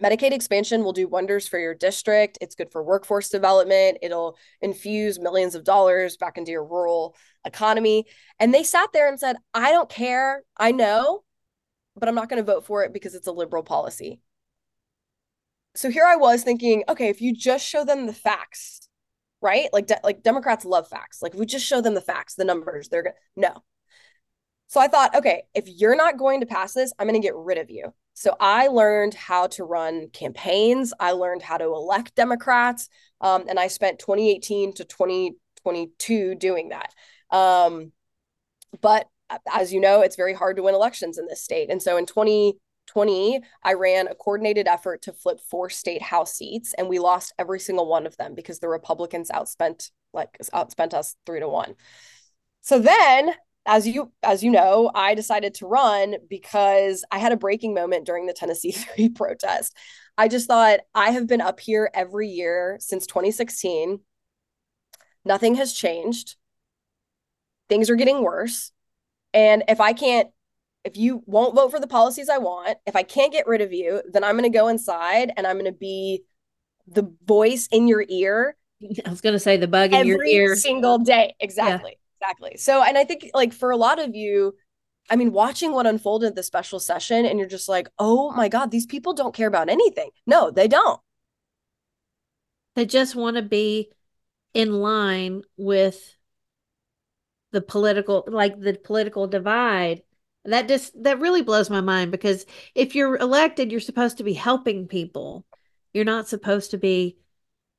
Medicaid 0.00 0.32
expansion 0.32 0.84
will 0.84 0.92
do 0.92 1.06
wonders 1.06 1.46
for 1.46 1.58
your 1.58 1.74
district. 1.74 2.38
It's 2.40 2.54
good 2.54 2.72
for 2.72 2.82
workforce 2.82 3.28
development. 3.28 3.98
It'll 4.02 4.36
infuse 4.60 5.20
millions 5.20 5.54
of 5.54 5.64
dollars 5.64 6.16
back 6.16 6.38
into 6.38 6.50
your 6.50 6.64
rural 6.64 7.14
economy. 7.44 8.06
And 8.38 8.54
they 8.54 8.62
sat 8.62 8.90
there 8.92 9.08
and 9.08 9.20
said, 9.20 9.36
I 9.52 9.70
don't 9.70 9.90
care. 9.90 10.42
I 10.56 10.72
know, 10.72 11.24
but 11.96 12.08
I'm 12.08 12.14
not 12.14 12.28
going 12.28 12.44
to 12.44 12.52
vote 12.52 12.64
for 12.64 12.84
it 12.84 12.92
because 12.92 13.14
it's 13.14 13.26
a 13.26 13.32
liberal 13.32 13.62
policy. 13.62 14.20
So 15.74 15.90
here 15.90 16.04
I 16.04 16.16
was 16.16 16.42
thinking, 16.42 16.84
okay, 16.88 17.08
if 17.08 17.20
you 17.20 17.34
just 17.34 17.66
show 17.66 17.84
them 17.84 18.06
the 18.06 18.12
facts, 18.12 18.88
right? 19.40 19.68
Like 19.72 19.86
de- 19.86 20.00
like 20.04 20.22
Democrats 20.22 20.64
love 20.64 20.88
facts. 20.88 21.20
Like 21.22 21.34
if 21.34 21.40
we 21.40 21.46
just 21.46 21.66
show 21.66 21.80
them 21.80 21.94
the 21.94 22.00
facts, 22.00 22.34
the 22.34 22.44
numbers, 22.44 22.88
they're 22.88 23.02
going 23.02 23.14
to 23.14 23.40
no. 23.40 23.62
So 24.72 24.80
I 24.80 24.88
thought, 24.88 25.14
okay, 25.14 25.42
if 25.52 25.68
you're 25.68 25.94
not 25.94 26.16
going 26.16 26.40
to 26.40 26.46
pass 26.46 26.72
this, 26.72 26.94
I'm 26.98 27.06
going 27.06 27.20
to 27.20 27.26
get 27.26 27.36
rid 27.36 27.58
of 27.58 27.68
you. 27.68 27.92
So 28.14 28.34
I 28.40 28.68
learned 28.68 29.12
how 29.12 29.48
to 29.48 29.64
run 29.64 30.08
campaigns. 30.14 30.94
I 30.98 31.10
learned 31.10 31.42
how 31.42 31.58
to 31.58 31.66
elect 31.66 32.14
Democrats. 32.14 32.88
Um, 33.20 33.44
and 33.50 33.60
I 33.60 33.66
spent 33.66 33.98
2018 33.98 34.72
to 34.76 34.86
2022 34.86 36.36
doing 36.36 36.70
that. 36.70 36.94
Um, 37.30 37.92
but 38.80 39.08
as 39.52 39.74
you 39.74 39.80
know, 39.82 40.00
it's 40.00 40.16
very 40.16 40.32
hard 40.32 40.56
to 40.56 40.62
win 40.62 40.74
elections 40.74 41.18
in 41.18 41.26
this 41.26 41.42
state. 41.42 41.68
And 41.68 41.82
so 41.82 41.98
in 41.98 42.06
2020, 42.06 43.42
I 43.62 43.74
ran 43.74 44.08
a 44.08 44.14
coordinated 44.14 44.68
effort 44.68 45.02
to 45.02 45.12
flip 45.12 45.40
four 45.50 45.68
state 45.68 46.00
house 46.00 46.32
seats, 46.32 46.72
and 46.78 46.88
we 46.88 46.98
lost 46.98 47.34
every 47.38 47.60
single 47.60 47.86
one 47.86 48.06
of 48.06 48.16
them 48.16 48.34
because 48.34 48.58
the 48.58 48.70
Republicans 48.70 49.30
outspent 49.30 49.90
like 50.14 50.38
outspent 50.54 50.94
us 50.94 51.14
three 51.26 51.40
to 51.40 51.48
one. 51.48 51.74
So 52.62 52.78
then 52.78 53.34
as 53.66 53.86
you 53.86 54.12
as 54.22 54.42
you 54.42 54.50
know, 54.50 54.90
I 54.94 55.14
decided 55.14 55.54
to 55.54 55.66
run 55.66 56.16
because 56.28 57.04
I 57.10 57.18
had 57.18 57.32
a 57.32 57.36
breaking 57.36 57.74
moment 57.74 58.06
during 58.06 58.26
the 58.26 58.32
Tennessee 58.32 58.72
3 58.96 59.10
protest. 59.10 59.76
I 60.18 60.28
just 60.28 60.46
thought 60.46 60.80
I 60.94 61.10
have 61.10 61.26
been 61.26 61.40
up 61.40 61.60
here 61.60 61.90
every 61.94 62.28
year 62.28 62.76
since 62.80 63.06
2016. 63.06 64.00
Nothing 65.24 65.54
has 65.54 65.72
changed. 65.72 66.36
Things 67.68 67.88
are 67.88 67.96
getting 67.96 68.22
worse. 68.22 68.72
And 69.32 69.64
if 69.68 69.80
I 69.80 69.92
can't 69.92 70.28
if 70.84 70.96
you 70.96 71.22
won't 71.26 71.54
vote 71.54 71.70
for 71.70 71.78
the 71.78 71.86
policies 71.86 72.28
I 72.28 72.38
want, 72.38 72.76
if 72.86 72.96
I 72.96 73.04
can't 73.04 73.32
get 73.32 73.46
rid 73.46 73.60
of 73.60 73.72
you, 73.72 74.02
then 74.10 74.24
I'm 74.24 74.36
going 74.36 74.50
to 74.50 74.58
go 74.58 74.66
inside 74.66 75.32
and 75.36 75.46
I'm 75.46 75.54
going 75.54 75.66
to 75.66 75.72
be 75.72 76.24
the 76.88 77.14
voice 77.24 77.68
in 77.70 77.86
your 77.86 78.04
ear. 78.08 78.56
I 79.06 79.10
was 79.10 79.20
going 79.20 79.34
to 79.34 79.38
say 79.38 79.56
the 79.56 79.68
bug 79.68 79.92
in 79.92 80.06
your 80.06 80.24
ear 80.24 80.44
every 80.46 80.56
single 80.56 80.98
day. 80.98 81.36
Exactly. 81.38 81.98
Exactly. 82.22 82.56
So, 82.56 82.82
and 82.82 82.96
I 82.96 83.04
think 83.04 83.30
like 83.34 83.52
for 83.52 83.70
a 83.70 83.76
lot 83.76 83.98
of 83.98 84.14
you, 84.14 84.54
I 85.10 85.16
mean, 85.16 85.32
watching 85.32 85.72
what 85.72 85.86
unfolded 85.86 86.28
at 86.28 86.34
the 86.36 86.42
special 86.42 86.78
session, 86.78 87.26
and 87.26 87.38
you're 87.38 87.48
just 87.48 87.68
like, 87.68 87.88
oh 87.98 88.30
my 88.32 88.48
God, 88.48 88.70
these 88.70 88.86
people 88.86 89.12
don't 89.12 89.34
care 89.34 89.48
about 89.48 89.68
anything. 89.68 90.10
No, 90.26 90.50
they 90.50 90.68
don't. 90.68 91.00
They 92.74 92.84
just 92.86 93.14
want 93.16 93.36
to 93.36 93.42
be 93.42 93.90
in 94.54 94.72
line 94.80 95.42
with 95.56 96.16
the 97.52 97.60
political, 97.60 98.24
like 98.26 98.58
the 98.58 98.74
political 98.74 99.26
divide. 99.26 100.02
That 100.44 100.66
just, 100.68 101.00
that 101.04 101.20
really 101.20 101.42
blows 101.42 101.70
my 101.70 101.80
mind 101.80 102.10
because 102.10 102.46
if 102.74 102.94
you're 102.94 103.16
elected, 103.16 103.70
you're 103.70 103.80
supposed 103.80 104.18
to 104.18 104.24
be 104.24 104.32
helping 104.32 104.88
people. 104.88 105.44
You're 105.92 106.04
not 106.04 106.28
supposed 106.28 106.72
to 106.72 106.78
be 106.78 107.16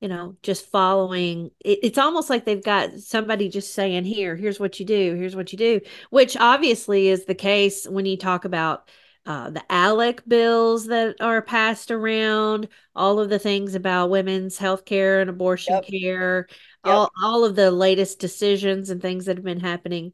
you 0.04 0.10
know, 0.10 0.36
just 0.44 0.70
following. 0.70 1.50
It, 1.64 1.80
it's 1.82 1.98
almost 1.98 2.30
like 2.30 2.44
they've 2.44 2.62
got 2.62 3.00
somebody 3.00 3.48
just 3.48 3.74
saying, 3.74 4.04
"Here, 4.04 4.36
here's 4.36 4.60
what 4.60 4.78
you 4.78 4.86
do. 4.86 5.16
Here's 5.16 5.34
what 5.34 5.54
you 5.54 5.58
do," 5.58 5.80
which 6.10 6.36
obviously 6.36 7.08
is 7.08 7.24
the 7.24 7.34
case 7.34 7.88
when 7.88 8.06
you 8.06 8.18
talk 8.18 8.44
about 8.44 8.90
uh, 9.26 9.52
the 9.52 9.64
ALEC 9.70 10.28
bills 10.28 10.88
that 10.88 11.16
are 11.22 11.42
passed 11.42 11.90
around, 11.90 12.68
all 12.94 13.22
of 13.22 13.30
the 13.30 13.40
things 13.40 13.76
about 13.76 14.10
women's 14.10 14.58
health 14.58 14.84
care 14.84 15.22
and 15.22 15.30
abortion 15.30 15.76
yep. 15.76 15.86
care, 15.88 16.48
yep. 16.50 16.94
all 16.94 17.10
all 17.24 17.46
of 17.46 17.56
the 17.56 17.72
latest 17.72 18.20
decisions 18.20 18.90
and 18.90 19.02
things 19.02 19.24
that 19.26 19.38
have 19.38 19.46
been 19.46 19.62
happening. 19.62 20.12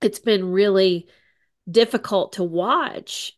It's 0.00 0.20
been 0.20 0.52
really 0.52 1.08
difficult 1.68 2.34
to 2.34 2.44
watch 2.44 3.32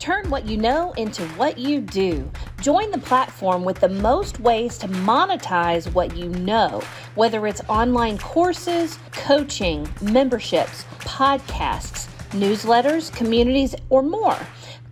Turn 0.00 0.30
what 0.30 0.46
you 0.46 0.56
know 0.56 0.92
into 0.92 1.22
what 1.36 1.58
you 1.58 1.82
do. 1.82 2.28
Join 2.62 2.90
the 2.90 2.96
platform 2.96 3.64
with 3.64 3.80
the 3.80 3.90
most 3.90 4.40
ways 4.40 4.78
to 4.78 4.88
monetize 4.88 5.92
what 5.92 6.16
you 6.16 6.30
know, 6.30 6.82
whether 7.16 7.46
it's 7.46 7.60
online 7.68 8.16
courses, 8.16 8.98
coaching, 9.12 9.86
memberships, 10.00 10.84
podcasts, 11.00 12.08
newsletters, 12.30 13.14
communities, 13.14 13.74
or 13.90 14.02
more. 14.02 14.38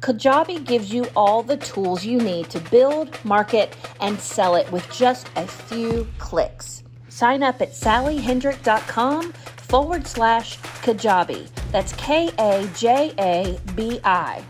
Kajabi 0.01 0.63
gives 0.67 0.93
you 0.93 1.07
all 1.17 1.43
the 1.43 1.57
tools 1.57 2.05
you 2.05 2.19
need 2.19 2.51
to 2.51 2.61
build, 2.71 3.19
market, 3.25 3.75
and 4.03 4.21
sell 4.21 4.57
it 4.57 4.71
with 4.71 4.87
just 4.93 5.31
a 5.37 5.47
few 5.47 6.07
clicks. 6.19 6.83
Sign 7.09 7.43
up 7.43 7.63
at 7.63 7.73
sallyhendrick.com 7.73 9.33
forward 9.33 10.07
slash 10.07 10.59
Kajabi. 10.59 11.49
That's 11.73 11.95
K 11.95 12.31
A 12.39 12.69
J 12.75 13.15
A 13.19 13.59
B 13.75 14.01
I 14.05 14.45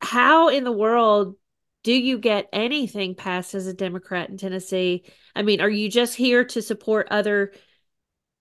how 0.00 0.48
in 0.48 0.64
the 0.64 0.72
world 0.72 1.36
do 1.82 1.92
you 1.92 2.18
get 2.18 2.48
anything 2.52 3.14
passed 3.14 3.54
as 3.54 3.66
a 3.66 3.74
Democrat 3.74 4.28
in 4.28 4.36
Tennessee? 4.36 5.04
I 5.34 5.42
mean, 5.42 5.60
are 5.60 5.70
you 5.70 5.88
just 5.88 6.14
here 6.14 6.44
to 6.44 6.62
support 6.62 7.08
other 7.10 7.52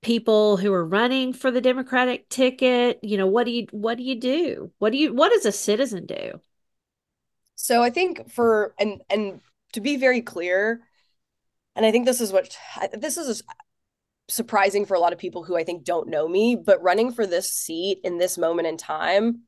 people 0.02 0.58
who 0.58 0.74
are 0.74 0.86
running 0.86 1.34
for 1.34 1.52
the 1.52 1.62
Democratic 1.62 2.30
ticket? 2.30 3.00
You 3.02 3.18
know, 3.18 3.28
what 3.28 3.46
do 3.46 3.52
you 3.52 3.68
what 3.72 3.98
do 3.98 4.04
you 4.04 4.20
do? 4.20 4.72
What 4.80 4.92
do 4.92 4.98
you 4.98 5.14
what 5.14 5.32
does 5.32 5.46
a 5.46 5.52
citizen 5.52 6.06
do? 6.06 6.42
So 7.56 7.82
I 7.82 7.90
think 7.90 8.32
for 8.32 8.74
and 8.80 9.02
and 9.10 9.42
to 9.74 9.82
be 9.82 9.98
very 9.98 10.22
clear, 10.22 10.82
and 11.76 11.86
I 11.86 11.92
think 11.92 12.06
this 12.06 12.22
is 12.22 12.32
what 12.32 12.58
this 12.94 13.18
is 13.18 13.44
surprising 14.28 14.86
for 14.86 14.94
a 14.94 15.00
lot 15.00 15.14
of 15.14 15.20
people 15.20 15.44
who 15.44 15.58
I 15.58 15.64
think 15.64 15.84
don't 15.84 16.10
know 16.10 16.28
me, 16.28 16.56
but 16.56 16.84
running 16.84 17.12
for 17.12 17.26
this 17.26 17.50
seat 17.50 18.00
in 18.04 18.18
this 18.18 18.38
moment 18.38 18.68
in 18.68 18.78
time 18.78 19.42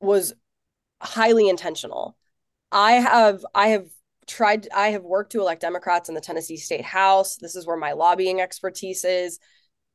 was 0.00 0.34
highly 1.00 1.48
intentional. 1.48 2.16
I 2.72 2.92
have 2.92 3.44
I 3.54 3.68
have 3.68 3.86
tried 4.26 4.68
I 4.74 4.88
have 4.88 5.02
worked 5.02 5.32
to 5.32 5.40
elect 5.40 5.60
Democrats 5.60 6.08
in 6.08 6.14
the 6.14 6.20
Tennessee 6.20 6.56
State 6.56 6.84
House. 6.84 7.36
This 7.36 7.56
is 7.56 7.66
where 7.66 7.76
my 7.76 7.92
lobbying 7.92 8.40
expertise 8.40 9.04
is. 9.04 9.38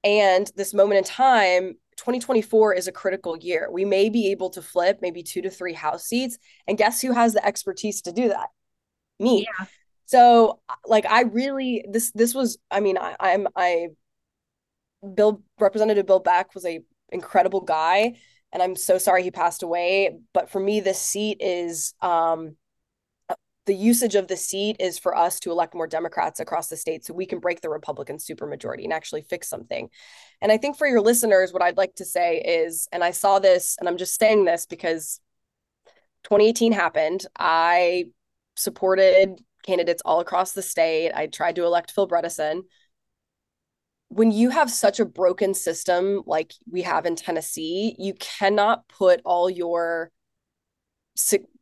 And 0.04 0.50
this 0.56 0.74
moment 0.74 0.98
in 1.00 1.04
time, 1.04 1.74
2024 1.98 2.74
is 2.74 2.88
a 2.88 2.92
critical 2.92 3.38
year. 3.38 3.70
We 3.72 3.86
may 3.86 4.10
be 4.10 4.32
able 4.32 4.50
to 4.52 4.62
flip 4.62 5.00
maybe 5.02 5.22
two 5.22 5.42
to 5.44 5.50
three 5.50 5.74
House 5.74 6.06
seats. 6.06 6.38
And 6.68 6.78
guess 6.78 7.02
who 7.02 7.12
has 7.12 7.34
the 7.34 7.46
expertise 7.46 8.02
to 8.04 8.12
do 8.12 8.30
that? 8.30 8.50
Me. 9.20 9.48
Yeah. 9.60 9.66
So 10.06 10.60
like 10.86 11.06
I 11.06 11.22
really 11.22 11.86
this 11.90 12.12
this 12.12 12.34
was 12.34 12.58
I 12.70 12.80
mean 12.80 12.98
I, 12.98 13.16
I'm 13.20 13.48
I 13.56 13.90
Bill 15.16 15.42
Representative 15.60 16.06
Bill 16.06 16.20
Beck 16.20 16.54
was 16.56 16.66
a 16.66 16.82
incredible 17.10 17.62
guy 17.62 18.14
and 18.54 18.62
I'm 18.62 18.76
so 18.76 18.98
sorry 18.98 19.24
he 19.24 19.32
passed 19.32 19.64
away. 19.64 20.18
But 20.34 20.50
for 20.50 20.60
me, 20.60 20.80
this 20.80 21.00
seat 21.02 21.38
is 21.40 21.94
um, 22.02 22.56
the 23.66 23.76
usage 23.76 24.16
of 24.16 24.28
the 24.28 24.38
seat 24.38 24.78
is 24.80 24.98
for 24.98 25.16
us 25.16 25.40
to 25.40 25.52
elect 25.52 25.74
more 25.74 25.88
Democrats 25.88 26.40
across 26.40 26.68
the 26.68 26.78
state 26.78 27.06
so 27.06 27.14
we 27.14 27.26
can 27.26 27.40
break 27.40 27.62
the 27.62 27.70
Republican 27.70 28.18
supermajority 28.18 28.84
and 28.84 28.94
actually 28.94 29.22
fix 29.22 29.48
something. 29.48 29.90
And 30.42 30.52
I 30.52 30.58
think 30.58 30.78
for 30.78 30.88
your 30.88 31.02
listeners, 31.02 31.54
what 31.54 31.62
I'd 31.62 31.78
like 31.78 31.96
to 31.96 32.06
say 32.06 32.40
is, 32.40 32.88
and 32.92 33.04
I 33.04 33.12
saw 33.12 33.40
this, 33.40 33.78
and 33.80 33.88
I'm 33.88 33.98
just 33.98 34.20
saying 34.20 34.46
this 34.46 34.66
because 34.66 35.20
2018 36.24 36.72
happened. 36.72 37.26
I 37.38 38.06
supported 38.56 39.40
candidates 39.64 40.02
all 40.04 40.20
across 40.20 40.54
the 40.54 40.62
state. 40.62 41.12
I 41.14 41.28
tried 41.28 41.56
to 41.56 41.64
elect 41.64 41.92
Phil 41.92 42.08
Bredesen. 42.08 42.64
When 44.14 44.32
you 44.32 44.50
have 44.50 44.70
such 44.70 45.00
a 45.00 45.06
broken 45.06 45.54
system 45.54 46.22
like 46.26 46.52
we 46.70 46.82
have 46.82 47.06
in 47.06 47.16
Tennessee, 47.16 47.96
you 47.98 48.14
cannot 48.16 48.86
put 48.90 49.22
all 49.24 49.50
your 49.50 50.12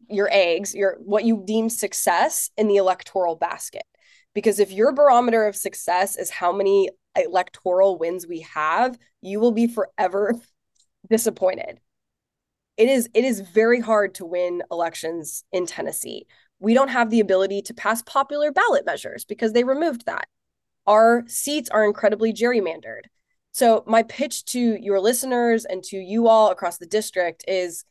your 0.10 0.30
eggs, 0.32 0.74
your 0.74 0.98
what 1.00 1.26
you 1.26 1.44
deem 1.46 1.70
success 1.70 2.50
in 2.58 2.68
the 2.68 2.78
electoral 2.78 3.36
basket. 3.36 3.84
Because 4.34 4.60
if 4.60 4.72
your 4.72 4.92
barometer 4.92 5.46
of 5.46 5.56
success 5.56 6.18
is 6.18 6.32
how 6.32 6.52
many 6.52 6.90
electoral 7.16 8.00
wins 8.00 8.26
we 8.26 8.40
have, 8.40 8.98
you 9.22 9.40
will 9.40 9.52
be 9.52 9.68
forever 9.68 10.34
disappointed. 11.10 11.80
It 12.78 12.90
is 12.90 13.10
it 13.14 13.26
is 13.26 13.42
very 13.42 13.80
hard 13.80 14.16
to 14.16 14.26
win 14.26 14.64
elections 14.72 15.44
in 15.52 15.68
Tennessee. 15.68 16.26
We 16.60 16.74
don't 16.74 16.88
have 16.88 17.12
the 17.12 17.20
ability 17.20 17.62
to 17.64 17.76
pass 17.76 18.02
popular 18.02 18.52
ballot 18.52 18.88
measures 18.88 19.24
because 19.24 19.54
they 19.54 19.64
removed 19.64 20.08
that. 20.08 20.28
Our 20.90 21.24
seats 21.28 21.70
are 21.70 21.86
incredibly 21.86 22.34
gerrymandered. 22.34 23.04
So 23.54 23.84
my 23.88 24.04
pitch 24.04 24.44
to 24.48 24.60
your 24.60 25.00
listeners 25.00 25.64
and 25.64 25.82
to 25.86 25.98
you 25.98 26.28
all 26.28 26.52
across 26.52 26.78
the 26.78 26.86
district 26.86 27.46
is 27.48 27.86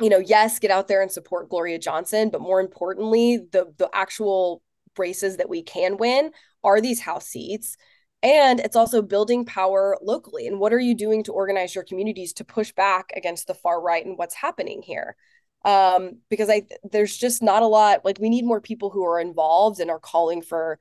you 0.00 0.08
know, 0.08 0.18
yes, 0.18 0.58
get 0.58 0.70
out 0.70 0.88
there 0.88 1.00
and 1.00 1.12
support 1.12 1.48
Gloria 1.48 1.78
Johnson, 1.78 2.30
but 2.30 2.40
more 2.40 2.60
importantly, 2.60 3.38
the 3.52 3.72
the 3.78 3.88
actual 3.92 4.62
races 4.98 5.36
that 5.36 5.48
we 5.48 5.62
can 5.62 5.96
win 5.96 6.32
are 6.64 6.80
these 6.80 7.00
house 7.00 7.26
seats. 7.26 7.76
And 8.22 8.60
it's 8.60 8.76
also 8.76 9.02
building 9.02 9.44
power 9.44 9.96
locally. 10.00 10.46
And 10.46 10.60
what 10.60 10.72
are 10.72 10.80
you 10.80 10.94
doing 10.94 11.24
to 11.24 11.32
organize 11.32 11.74
your 11.74 11.84
communities 11.84 12.32
to 12.34 12.44
push 12.44 12.72
back 12.72 13.12
against 13.16 13.46
the 13.48 13.54
far 13.54 13.80
right 13.80 14.04
and 14.04 14.16
what's 14.16 14.34
happening 14.34 14.82
here? 14.82 15.16
Um, 15.64 16.18
because 16.28 16.50
I 16.50 16.62
there's 16.90 17.16
just 17.16 17.42
not 17.42 17.62
a 17.62 17.66
lot. 17.66 18.04
Like 18.04 18.18
we 18.20 18.28
need 18.28 18.44
more 18.44 18.60
people 18.60 18.90
who 18.90 19.04
are 19.04 19.20
involved 19.20 19.80
and 19.80 19.90
are 19.90 20.00
calling 20.00 20.42
for, 20.42 20.78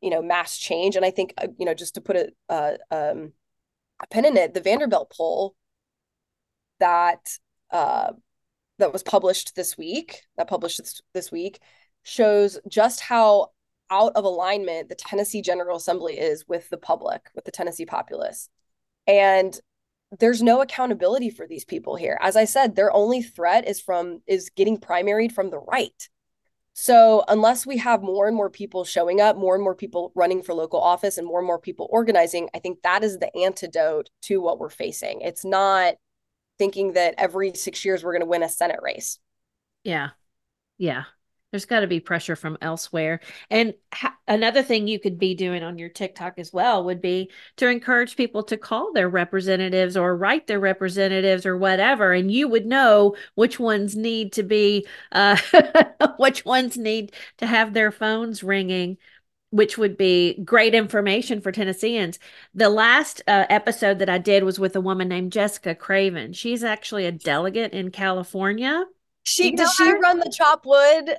you 0.00 0.10
know, 0.10 0.22
mass 0.22 0.58
change. 0.58 0.96
And 0.96 1.04
I 1.04 1.10
think 1.10 1.34
uh, 1.38 1.48
you 1.58 1.66
know, 1.66 1.74
just 1.74 1.94
to 1.94 2.00
put 2.00 2.16
a 2.16 2.28
uh, 2.48 2.76
um, 2.90 3.32
a 4.02 4.06
pin 4.08 4.24
in 4.24 4.36
it, 4.36 4.54
the 4.54 4.60
Vanderbilt 4.60 5.12
poll 5.16 5.54
that 6.80 7.38
uh, 7.70 8.12
that 8.78 8.92
was 8.92 9.02
published 9.02 9.54
this 9.54 9.78
week, 9.78 10.22
that 10.36 10.48
published 10.48 10.78
this, 10.78 11.00
this 11.12 11.32
week, 11.32 11.60
shows 12.02 12.58
just 12.68 13.00
how 13.00 13.48
out 13.90 14.12
of 14.16 14.24
alignment 14.24 14.88
the 14.88 14.94
Tennessee 14.94 15.42
General 15.42 15.76
Assembly 15.76 16.18
is 16.18 16.46
with 16.48 16.68
the 16.70 16.76
public, 16.76 17.22
with 17.34 17.44
the 17.44 17.50
Tennessee 17.50 17.86
populace. 17.86 18.48
And 19.06 19.58
there's 20.18 20.42
no 20.42 20.60
accountability 20.60 21.30
for 21.30 21.46
these 21.46 21.64
people 21.64 21.96
here. 21.96 22.18
As 22.20 22.36
I 22.36 22.44
said, 22.44 22.74
their 22.74 22.92
only 22.92 23.22
threat 23.22 23.66
is 23.68 23.80
from 23.80 24.22
is 24.26 24.50
getting 24.50 24.78
primaried 24.78 25.32
from 25.32 25.50
the 25.50 25.58
right. 25.58 26.08
So 26.74 27.24
unless 27.28 27.64
we 27.64 27.78
have 27.78 28.02
more 28.02 28.26
and 28.26 28.36
more 28.36 28.50
people 28.50 28.84
showing 28.84 29.20
up, 29.20 29.36
more 29.36 29.54
and 29.54 29.62
more 29.62 29.76
people 29.76 30.10
running 30.16 30.42
for 30.42 30.54
local 30.54 30.80
office 30.80 31.18
and 31.18 31.26
more 31.26 31.38
and 31.38 31.46
more 31.46 31.60
people 31.60 31.86
organizing, 31.88 32.50
I 32.52 32.58
think 32.58 32.82
that 32.82 33.04
is 33.04 33.18
the 33.18 33.34
antidote 33.36 34.10
to 34.22 34.42
what 34.42 34.58
we're 34.58 34.70
facing. 34.70 35.20
It's 35.20 35.44
not 35.44 35.94
thinking 36.58 36.94
that 36.94 37.14
every 37.16 37.54
six 37.54 37.84
years 37.84 38.02
we're 38.02 38.12
going 38.12 38.22
to 38.22 38.26
win 38.26 38.42
a 38.42 38.48
Senate 38.48 38.80
race. 38.82 39.20
Yeah. 39.84 40.10
Yeah. 40.76 41.04
There's 41.54 41.66
got 41.66 41.80
to 41.80 41.86
be 41.86 42.00
pressure 42.00 42.34
from 42.34 42.58
elsewhere. 42.60 43.20
And 43.48 43.74
ha- 43.92 44.16
another 44.26 44.60
thing 44.60 44.88
you 44.88 44.98
could 44.98 45.20
be 45.20 45.36
doing 45.36 45.62
on 45.62 45.78
your 45.78 45.88
TikTok 45.88 46.36
as 46.36 46.52
well 46.52 46.82
would 46.82 47.00
be 47.00 47.30
to 47.58 47.68
encourage 47.68 48.16
people 48.16 48.42
to 48.42 48.56
call 48.56 48.92
their 48.92 49.08
representatives 49.08 49.96
or 49.96 50.16
write 50.16 50.48
their 50.48 50.58
representatives 50.58 51.46
or 51.46 51.56
whatever. 51.56 52.12
And 52.12 52.28
you 52.28 52.48
would 52.48 52.66
know 52.66 53.14
which 53.36 53.60
ones 53.60 53.94
need 53.94 54.32
to 54.32 54.42
be, 54.42 54.84
uh, 55.12 55.36
which 56.16 56.44
ones 56.44 56.76
need 56.76 57.12
to 57.36 57.46
have 57.46 57.72
their 57.72 57.92
phones 57.92 58.42
ringing 58.42 58.98
which 59.50 59.78
would 59.78 59.96
be 59.96 60.34
great 60.44 60.74
information 60.74 61.40
for 61.40 61.52
Tennesseans. 61.52 62.18
The 62.56 62.68
last 62.68 63.22
uh, 63.28 63.46
episode 63.48 64.00
that 64.00 64.08
I 64.08 64.18
did 64.18 64.42
was 64.42 64.58
with 64.58 64.74
a 64.74 64.80
woman 64.80 65.06
named 65.06 65.30
Jessica 65.30 65.76
Craven. 65.76 66.32
She's 66.32 66.64
actually 66.64 67.06
a 67.06 67.12
delegate 67.12 67.72
in 67.72 67.92
California. 67.92 68.84
She 69.24 69.52
does 69.52 69.72
she 69.74 69.90
run 69.90 70.18
the 70.18 70.30
Chopwood? 70.30 71.16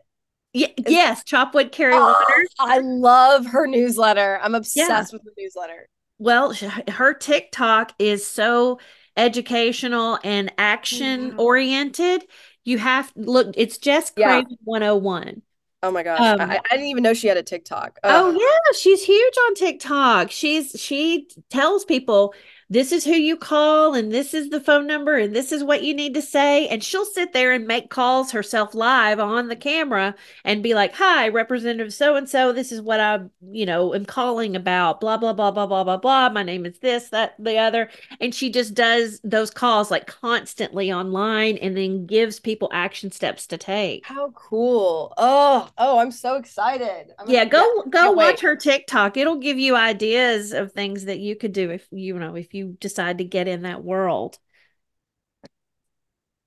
Yes, 0.55 1.23
Chopwood 1.23 1.71
Carry 1.71 1.93
oh, 1.95 1.99
Water. 1.99 2.47
I 2.59 2.79
love 2.79 3.45
her 3.47 3.67
newsletter. 3.67 4.39
I'm 4.41 4.55
obsessed 4.55 4.89
yeah. 4.89 5.05
with 5.11 5.23
the 5.23 5.31
newsletter. 5.37 5.87
Well, 6.17 6.53
her 6.89 7.13
TikTok 7.13 7.93
is 7.99 8.25
so 8.25 8.79
educational 9.17 10.17
and 10.23 10.51
action 10.57 11.31
mm-hmm. 11.31 11.39
oriented. 11.39 12.25
You 12.63 12.77
have 12.77 13.11
look, 13.15 13.53
it's 13.57 13.77
Jess 13.77 14.11
Craven 14.11 14.47
yeah. 14.49 14.57
101. 14.63 15.41
Oh 15.83 15.91
my 15.91 16.03
gosh. 16.03 16.19
Um, 16.19 16.41
I, 16.41 16.57
I, 16.57 16.75
didn't 16.75 16.87
even 16.87 17.03
know 17.03 17.13
she 17.13 17.27
had 17.27 17.37
a 17.37 17.43
TikTok. 17.43 17.99
Oh 18.03 18.31
yeah, 18.31 18.77
she's 18.77 19.03
huge 19.03 19.33
on 19.45 19.55
TikTok. 19.55 20.31
She's 20.31 20.71
she 20.79 21.27
tells 21.51 21.85
people 21.85 22.33
this 22.70 22.91
is 22.91 23.05
who 23.05 23.13
you 23.13 23.38
call 23.38 23.93
and 23.93 24.11
this 24.11 24.34
is 24.34 24.49
the 24.49 24.59
phone 24.59 24.88
number 24.88 25.16
and 25.16 25.36
this 25.36 25.51
is 25.51 25.63
what 25.63 25.84
you 25.84 25.93
need 25.93 26.16
to 26.16 26.22
say. 26.22 26.68
And 26.68 26.84
she'll 26.84 27.05
sit 27.05 27.32
there 27.32 27.51
and 27.51 27.68
make 27.68 27.91
calls 27.91 28.32
herself 28.32 28.74
live 28.74 29.20
on 29.20 29.49
the 29.49 29.55
camera 29.55 30.16
and 30.43 30.63
be 30.63 30.74
like 30.74 30.93
hi 30.95 31.28
representative 31.28 31.93
so 31.93 32.16
and 32.16 32.28
so 32.28 32.51
this 32.51 32.72
is 32.72 32.82
what 32.82 32.99
i 32.99 33.20
you 33.51 33.66
know 33.66 33.93
am 33.93 34.05
calling 34.05 34.55
about 34.55 34.99
blah 34.99 35.18
blah 35.18 35.34
blah 35.34 35.51
blah 35.51 35.68
blah 35.68 35.84
blah 35.84 35.97
blah. 35.97 36.30
My 36.30 36.41
name 36.41 36.66
is 36.66 36.80
this 36.80 37.09
that 37.09 37.36
the 37.38 37.57
other. 37.57 37.89
And 38.20 38.34
she 38.34 38.49
just 38.49 38.74
does 38.74 39.20
those 39.24 39.51
calls 39.51 39.91
like 39.91 40.07
constantly 40.07 40.91
online 40.91 41.57
and 41.57 41.78
then 41.78 42.07
gives 42.07 42.39
people 42.39 42.70
action 42.74 43.11
steps 43.11 43.45
to 43.47 43.57
take. 43.57 44.05
How 44.05 44.32
cool. 44.32 45.13
Oh 45.18 45.70
oh 45.78 45.99
i'm 45.99 46.11
so 46.11 46.36
excited. 46.36 47.13
I'm 47.20 47.30
yeah 47.30 47.45
go 47.45 47.63
yeah, 47.86 47.89
go 47.89 48.11
watch 48.13 48.36
wait. 48.36 48.39
her 48.41 48.55
tiktok. 48.55 49.18
It'll 49.18 49.38
give 49.38 49.59
you 49.59 49.76
ideas 49.76 50.51
of 50.51 50.72
things 50.72 51.05
that 51.05 51.20
you 51.20 51.36
could 51.36 51.53
do 51.53 51.70
if 51.70 51.88
you 51.91 52.18
know 52.18 52.36
if 52.36 52.54
you 52.55 52.77
decide 52.79 53.19
to 53.19 53.23
get 53.23 53.47
in 53.47 53.61
that 53.63 53.83
world? 53.83 54.39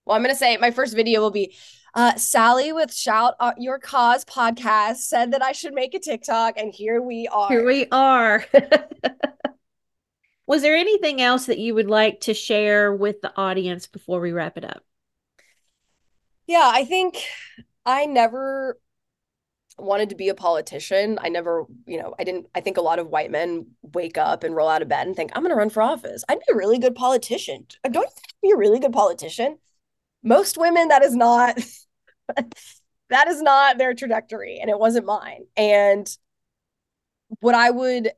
Well, 0.04 0.16
I'm 0.16 0.22
going 0.22 0.34
to 0.34 0.38
say 0.38 0.56
my 0.56 0.70
first 0.70 0.96
video 0.96 1.20
will 1.20 1.30
be 1.30 1.54
uh, 1.94 2.16
Sally 2.16 2.72
with 2.72 2.94
Shout 2.94 3.34
Your 3.58 3.78
Cause 3.78 4.24
podcast 4.24 4.96
said 4.96 5.32
that 5.32 5.42
I 5.42 5.52
should 5.52 5.74
make 5.74 5.94
a 5.94 5.98
TikTok, 5.98 6.56
and 6.56 6.72
here 6.74 7.00
we 7.02 7.28
are. 7.28 7.48
Here 7.48 7.66
we 7.66 7.86
are. 7.92 8.44
Was 10.46 10.62
there 10.62 10.76
anything 10.76 11.20
else 11.20 11.44
that 11.44 11.58
you 11.58 11.74
would 11.74 11.90
like 11.90 12.20
to 12.22 12.32
share 12.32 12.90
with 12.94 13.20
the 13.20 13.36
audience 13.36 13.86
before 13.86 14.20
we 14.20 14.32
wrap 14.32 14.56
it 14.56 14.64
up? 14.64 14.82
Yeah, 16.46 16.70
I 16.72 16.86
think 16.86 17.22
I 17.84 18.06
never 18.06 18.78
wanted 19.78 20.08
to 20.10 20.14
be 20.14 20.28
a 20.28 20.34
politician. 20.34 21.18
I 21.20 21.28
never, 21.28 21.64
you 21.86 21.98
know, 22.00 22.14
I 22.18 22.24
didn't, 22.24 22.46
I 22.54 22.60
think 22.60 22.76
a 22.76 22.82
lot 22.82 22.98
of 22.98 23.08
white 23.08 23.30
men 23.30 23.66
wake 23.82 24.18
up 24.18 24.44
and 24.44 24.54
roll 24.54 24.68
out 24.68 24.82
of 24.82 24.88
bed 24.88 25.06
and 25.06 25.14
think, 25.14 25.30
I'm 25.34 25.42
going 25.42 25.50
to 25.50 25.56
run 25.56 25.70
for 25.70 25.82
office. 25.82 26.24
I'd 26.28 26.40
be 26.40 26.52
a 26.52 26.56
really 26.56 26.78
good 26.78 26.94
politician. 26.94 27.66
Don't 27.84 27.94
you 27.94 28.10
think 28.10 28.26
I'd 28.28 28.42
be 28.42 28.50
a 28.50 28.56
really 28.56 28.80
good 28.80 28.92
politician? 28.92 29.58
Most 30.22 30.58
women, 30.58 30.88
that 30.88 31.02
is 31.02 31.14
not, 31.14 31.58
that 33.10 33.28
is 33.28 33.40
not 33.40 33.78
their 33.78 33.94
trajectory. 33.94 34.58
And 34.60 34.70
it 34.70 34.78
wasn't 34.78 35.06
mine. 35.06 35.44
And 35.56 36.08
what 37.40 37.54
I 37.54 37.70
would, 37.70 38.10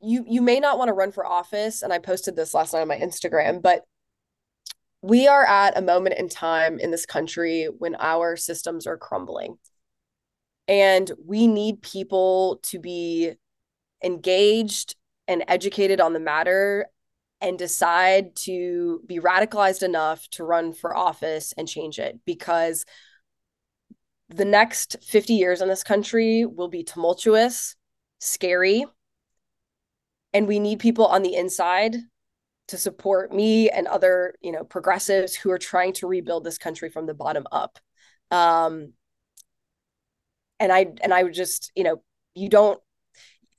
you, 0.00 0.24
you 0.28 0.42
may 0.42 0.60
not 0.60 0.78
want 0.78 0.88
to 0.88 0.94
run 0.94 1.12
for 1.12 1.24
office. 1.24 1.82
And 1.82 1.92
I 1.92 1.98
posted 1.98 2.34
this 2.34 2.54
last 2.54 2.72
night 2.72 2.80
on 2.80 2.88
my 2.88 2.98
Instagram, 2.98 3.62
but 3.62 3.84
we 5.02 5.28
are 5.28 5.44
at 5.44 5.78
a 5.78 5.82
moment 5.82 6.16
in 6.18 6.28
time 6.28 6.80
in 6.80 6.90
this 6.90 7.06
country 7.06 7.68
when 7.78 7.94
our 8.00 8.36
systems 8.36 8.86
are 8.86 8.96
crumbling 8.96 9.58
and 10.68 11.10
we 11.24 11.46
need 11.46 11.82
people 11.82 12.60
to 12.64 12.78
be 12.78 13.32
engaged 14.02 14.96
and 15.28 15.44
educated 15.48 16.00
on 16.00 16.12
the 16.12 16.20
matter 16.20 16.86
and 17.40 17.58
decide 17.58 18.34
to 18.34 19.00
be 19.06 19.18
radicalized 19.20 19.82
enough 19.82 20.28
to 20.30 20.44
run 20.44 20.72
for 20.72 20.96
office 20.96 21.52
and 21.56 21.68
change 21.68 21.98
it 21.98 22.18
because 22.24 22.84
the 24.28 24.44
next 24.44 24.96
50 25.02 25.34
years 25.34 25.60
in 25.60 25.68
this 25.68 25.84
country 25.84 26.44
will 26.44 26.68
be 26.68 26.82
tumultuous, 26.82 27.76
scary, 28.18 28.84
and 30.32 30.48
we 30.48 30.58
need 30.58 30.80
people 30.80 31.06
on 31.06 31.22
the 31.22 31.34
inside 31.34 31.96
to 32.68 32.76
support 32.76 33.32
me 33.32 33.70
and 33.70 33.86
other, 33.86 34.34
you 34.40 34.50
know, 34.50 34.64
progressives 34.64 35.34
who 35.34 35.50
are 35.50 35.58
trying 35.58 35.92
to 35.92 36.06
rebuild 36.06 36.42
this 36.42 36.58
country 36.58 36.90
from 36.90 37.06
the 37.06 37.14
bottom 37.14 37.46
up. 37.52 37.78
Um, 38.30 38.92
and 40.60 40.72
i 40.72 40.86
and 41.02 41.12
i 41.12 41.22
would 41.22 41.34
just 41.34 41.70
you 41.74 41.84
know 41.84 42.02
you 42.34 42.48
don't 42.48 42.80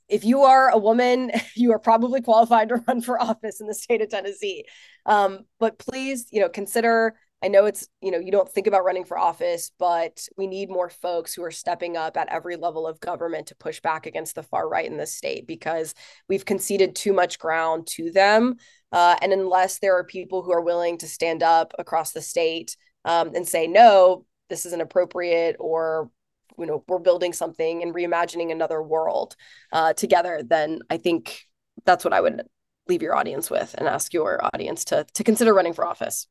if 0.10 0.24
you 0.24 0.43
are 0.43 0.70
a 0.70 0.78
woman 0.78 1.32
you 1.56 1.72
are 1.72 1.80
probably 1.80 2.22
qualified 2.22 2.70
to 2.70 2.84
run 2.88 3.02
for 3.02 3.22
office 3.22 3.62
in 3.62 3.68
the 3.68 3.74
state 3.74 4.02
of 4.02 4.10
tennessee 4.10 4.64
um, 5.06 5.39
but 5.60 5.78
please 5.78 6.28
you 6.32 6.41
know 6.41 6.50
consider 6.50 7.16
I 7.43 7.50
know 7.50 7.66
it's, 7.66 7.88
you 8.02 8.10
know, 8.10 8.18
you 8.18 8.32
don't 8.32 8.50
think 8.50 8.66
about 8.66 8.84
running 8.84 9.06
for 9.06 9.18
office, 9.18 9.72
but 9.78 10.28
we 10.38 10.48
need 10.48 10.72
more 10.72 10.89
folks 10.89 11.36
who 11.36 11.43
are 11.43 11.52
stepping 11.52 11.95
up 11.95 12.18
at 12.18 12.30
every 12.30 12.56
level 12.56 12.88
of 12.88 13.00
government 13.00 13.48
to 13.48 13.56
push 13.56 13.80
back 13.80 14.08
against 14.08 14.34
the 14.34 14.41
far 14.41 14.68
right 14.68 14.89
in 14.89 14.98
this 14.98 15.14
state 15.14 15.45
because 15.45 15.93
we've 16.28 16.45
conceded 16.45 16.95
too 16.95 17.14
much 17.14 17.38
ground 17.38 17.86
to 17.88 18.12
them. 18.12 18.56
Uh, 18.91 19.16
and 19.22 19.34
unless 19.34 19.78
there 19.80 19.95
are 19.98 20.04
people 20.04 20.41
who 20.41 20.52
are 20.52 20.62
willing 20.62 20.98
to 20.98 21.08
stand 21.08 21.43
up 21.43 21.74
across 21.78 22.12
the 22.12 22.22
state 22.22 22.76
um, 23.06 23.36
and 23.36 23.48
say, 23.48 23.68
no, 23.68 24.26
this 24.50 24.66
isn't 24.66 24.82
appropriate, 24.82 25.58
or, 25.60 26.10
you 26.58 26.66
know, 26.66 26.84
we're 26.88 26.99
building 26.99 27.34
something 27.34 27.84
and 27.84 27.93
reimagining 27.93 28.51
another 28.51 28.82
world 28.82 29.36
uh, 29.72 29.93
together, 29.93 30.41
then 30.43 30.80
I 30.89 30.97
think 30.97 31.45
that's 31.86 32.03
what 32.03 32.14
I 32.14 32.22
would 32.22 32.41
leave 32.88 33.01
your 33.01 33.16
audience 33.16 33.49
with 33.49 33.76
and 33.78 33.88
ask 33.88 34.14
your 34.14 34.43
audience 34.53 34.86
to 34.86 35.05
to 35.14 35.24
consider 35.24 35.53
running 35.53 35.74
for 35.74 35.86
office. 35.86 36.28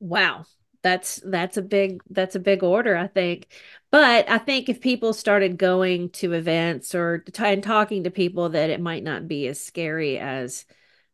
Wow. 0.00 0.44
That's 0.82 1.20
that's 1.24 1.56
a 1.56 1.62
big 1.62 2.02
that's 2.10 2.34
a 2.34 2.40
big 2.40 2.64
order, 2.64 2.96
I 2.96 3.06
think. 3.06 3.46
But 3.92 4.28
I 4.28 4.38
think 4.38 4.68
if 4.68 4.80
people 4.80 5.12
started 5.12 5.56
going 5.56 6.10
to 6.10 6.32
events 6.32 6.92
or 6.94 7.18
t- 7.18 7.44
and 7.44 7.62
talking 7.62 8.02
to 8.04 8.10
people, 8.10 8.48
that 8.48 8.70
it 8.70 8.80
might 8.80 9.04
not 9.04 9.28
be 9.28 9.46
as 9.46 9.60
scary 9.60 10.18
as 10.18 10.64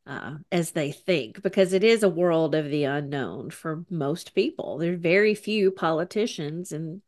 uh, 0.07 0.37
as 0.51 0.71
they 0.71 0.91
think, 0.91 1.43
because 1.43 1.75
it 1.75 1.85
is 1.85 2.03
a 2.03 2.09
world 2.09 2.55
of 2.55 2.71
the 2.71 2.85
unknown 2.85 3.51
for 3.51 3.85
most 3.91 4.35
people. 4.35 4.79
There 4.79 4.95
are 4.95 4.97
very 4.97 5.35
few 5.35 5.71
politicians, 5.71 6.73
and 6.73 7.03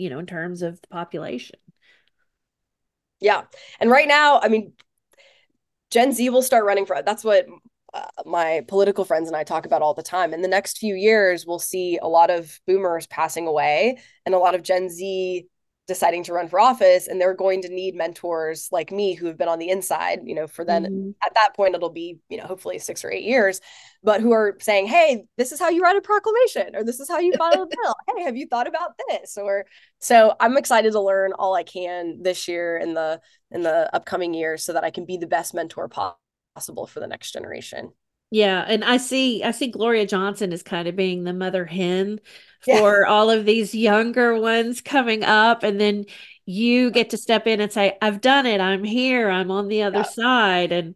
you 0.00 0.10
know, 0.10 0.18
in 0.18 0.26
terms 0.26 0.62
of 0.62 0.80
the 0.80 0.88
population. 0.88 1.58
Yeah, 3.20 3.42
and 3.78 3.90
right 3.90 4.08
now, 4.08 4.40
I 4.40 4.48
mean, 4.48 4.72
Gen 5.90 6.12
Z 6.12 6.28
will 6.30 6.42
start 6.42 6.64
running 6.64 6.86
for 6.86 7.02
that's 7.02 7.24
what 7.24 7.46
uh, 7.92 8.06
my 8.24 8.62
political 8.68 9.04
friends 9.04 9.28
and 9.28 9.36
I 9.36 9.44
talk 9.44 9.66
about 9.66 9.82
all 9.82 9.94
the 9.94 10.02
time. 10.02 10.32
In 10.32 10.42
the 10.42 10.48
next 10.48 10.78
few 10.78 10.94
years, 10.94 11.44
we'll 11.46 11.58
see 11.58 11.98
a 11.98 12.06
lot 12.06 12.30
of 12.30 12.60
boomers 12.66 13.06
passing 13.08 13.46
away 13.46 13.98
and 14.24 14.34
a 14.34 14.38
lot 14.38 14.54
of 14.54 14.62
Gen 14.62 14.88
Z 14.88 15.46
deciding 15.90 16.22
to 16.22 16.32
run 16.32 16.48
for 16.48 16.60
office 16.60 17.08
and 17.08 17.20
they're 17.20 17.34
going 17.34 17.60
to 17.60 17.68
need 17.68 17.96
mentors 17.96 18.68
like 18.70 18.92
me 18.92 19.12
who 19.12 19.26
have 19.26 19.36
been 19.36 19.48
on 19.48 19.58
the 19.58 19.68
inside 19.68 20.20
you 20.24 20.36
know 20.36 20.46
for 20.46 20.64
then 20.64 20.84
mm-hmm. 20.84 21.10
at 21.26 21.34
that 21.34 21.52
point 21.56 21.74
it'll 21.74 21.90
be 21.90 22.16
you 22.28 22.38
know 22.38 22.44
hopefully 22.44 22.78
six 22.78 23.04
or 23.04 23.10
eight 23.10 23.24
years 23.24 23.60
but 24.04 24.20
who 24.20 24.30
are 24.30 24.56
saying 24.60 24.86
hey 24.86 25.24
this 25.36 25.50
is 25.50 25.58
how 25.58 25.68
you 25.68 25.82
write 25.82 25.96
a 25.96 26.00
proclamation 26.00 26.76
or 26.76 26.84
this 26.84 27.00
is 27.00 27.08
how 27.08 27.18
you 27.18 27.32
file 27.36 27.62
a 27.62 27.66
bill. 27.82 27.94
Hey 28.06 28.22
have 28.22 28.36
you 28.36 28.46
thought 28.46 28.68
about 28.68 28.92
this? 29.08 29.36
Or 29.36 29.66
so 29.98 30.36
i'm 30.38 30.56
excited 30.56 30.92
to 30.92 31.00
learn 31.00 31.32
all 31.32 31.56
i 31.56 31.64
can 31.64 32.22
this 32.22 32.46
year 32.46 32.76
in 32.76 32.94
the 32.94 33.20
in 33.50 33.62
the 33.62 33.92
upcoming 33.92 34.32
years 34.32 34.62
so 34.62 34.72
that 34.74 34.84
i 34.84 34.90
can 34.90 35.04
be 35.04 35.16
the 35.16 35.26
best 35.26 35.54
mentor 35.54 35.88
possible 35.88 36.86
for 36.86 37.00
the 37.00 37.08
next 37.08 37.32
generation. 37.32 37.90
Yeah, 38.30 38.64
and 38.66 38.84
I 38.84 38.98
see 38.98 39.42
I 39.42 39.50
see 39.50 39.68
Gloria 39.68 40.06
Johnson 40.06 40.52
as 40.52 40.62
kind 40.62 40.86
of 40.86 40.94
being 40.94 41.24
the 41.24 41.32
mother 41.32 41.64
hen 41.64 42.20
for 42.60 43.00
yeah. 43.00 43.08
all 43.08 43.30
of 43.30 43.44
these 43.44 43.74
younger 43.74 44.38
ones 44.38 44.80
coming 44.80 45.24
up 45.24 45.62
and 45.62 45.80
then 45.80 46.04
you 46.46 46.90
get 46.90 47.10
to 47.10 47.16
step 47.16 47.46
in 47.46 47.60
and 47.60 47.72
say 47.72 47.96
I've 48.02 48.20
done 48.20 48.46
it. 48.46 48.60
I'm 48.60 48.84
here. 48.84 49.30
I'm 49.30 49.50
on 49.50 49.68
the 49.68 49.82
other 49.82 49.98
yeah. 49.98 50.02
side 50.04 50.72
and 50.72 50.94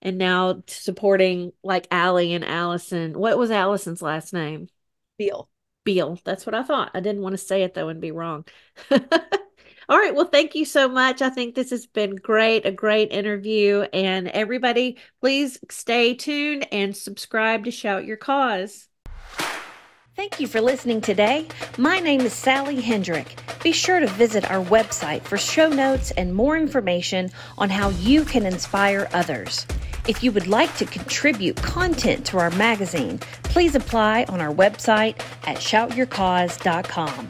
and 0.00 0.18
now 0.18 0.62
supporting 0.66 1.52
like 1.62 1.86
Allie 1.90 2.34
and 2.34 2.44
Allison. 2.44 3.18
What 3.18 3.38
was 3.38 3.50
Allison's 3.50 4.02
last 4.02 4.32
name? 4.32 4.68
Beal. 5.16 5.48
Beal. 5.84 6.18
That's 6.24 6.46
what 6.46 6.54
I 6.54 6.62
thought. 6.62 6.90
I 6.94 7.00
didn't 7.00 7.22
want 7.22 7.34
to 7.34 7.38
say 7.38 7.62
it 7.62 7.74
though 7.74 7.88
and 7.88 8.00
be 8.00 8.12
wrong. 8.12 8.44
All 9.90 9.98
right. 9.98 10.14
Well, 10.14 10.26
thank 10.26 10.54
you 10.54 10.66
so 10.66 10.86
much. 10.88 11.22
I 11.22 11.30
think 11.30 11.54
this 11.54 11.70
has 11.70 11.86
been 11.86 12.14
great, 12.14 12.66
a 12.66 12.72
great 12.72 13.10
interview. 13.10 13.86
And 13.92 14.28
everybody, 14.28 14.98
please 15.20 15.58
stay 15.70 16.14
tuned 16.14 16.66
and 16.70 16.94
subscribe 16.94 17.64
to 17.64 17.70
Shout 17.70 18.04
Your 18.04 18.18
Cause. 18.18 18.86
Thank 20.18 20.40
you 20.40 20.48
for 20.48 20.60
listening 20.60 21.00
today. 21.00 21.46
My 21.76 22.00
name 22.00 22.22
is 22.22 22.32
Sally 22.32 22.80
Hendrick. 22.80 23.36
Be 23.62 23.70
sure 23.70 24.00
to 24.00 24.08
visit 24.08 24.50
our 24.50 24.64
website 24.64 25.22
for 25.22 25.38
show 25.38 25.68
notes 25.68 26.10
and 26.10 26.34
more 26.34 26.56
information 26.56 27.30
on 27.56 27.70
how 27.70 27.90
you 27.90 28.24
can 28.24 28.44
inspire 28.44 29.08
others. 29.12 29.64
If 30.08 30.24
you 30.24 30.32
would 30.32 30.48
like 30.48 30.74
to 30.78 30.86
contribute 30.86 31.54
content 31.62 32.26
to 32.26 32.38
our 32.38 32.50
magazine, 32.50 33.20
please 33.44 33.76
apply 33.76 34.24
on 34.24 34.40
our 34.40 34.52
website 34.52 35.20
at 35.46 35.58
shoutyourcause.com. 35.58 37.28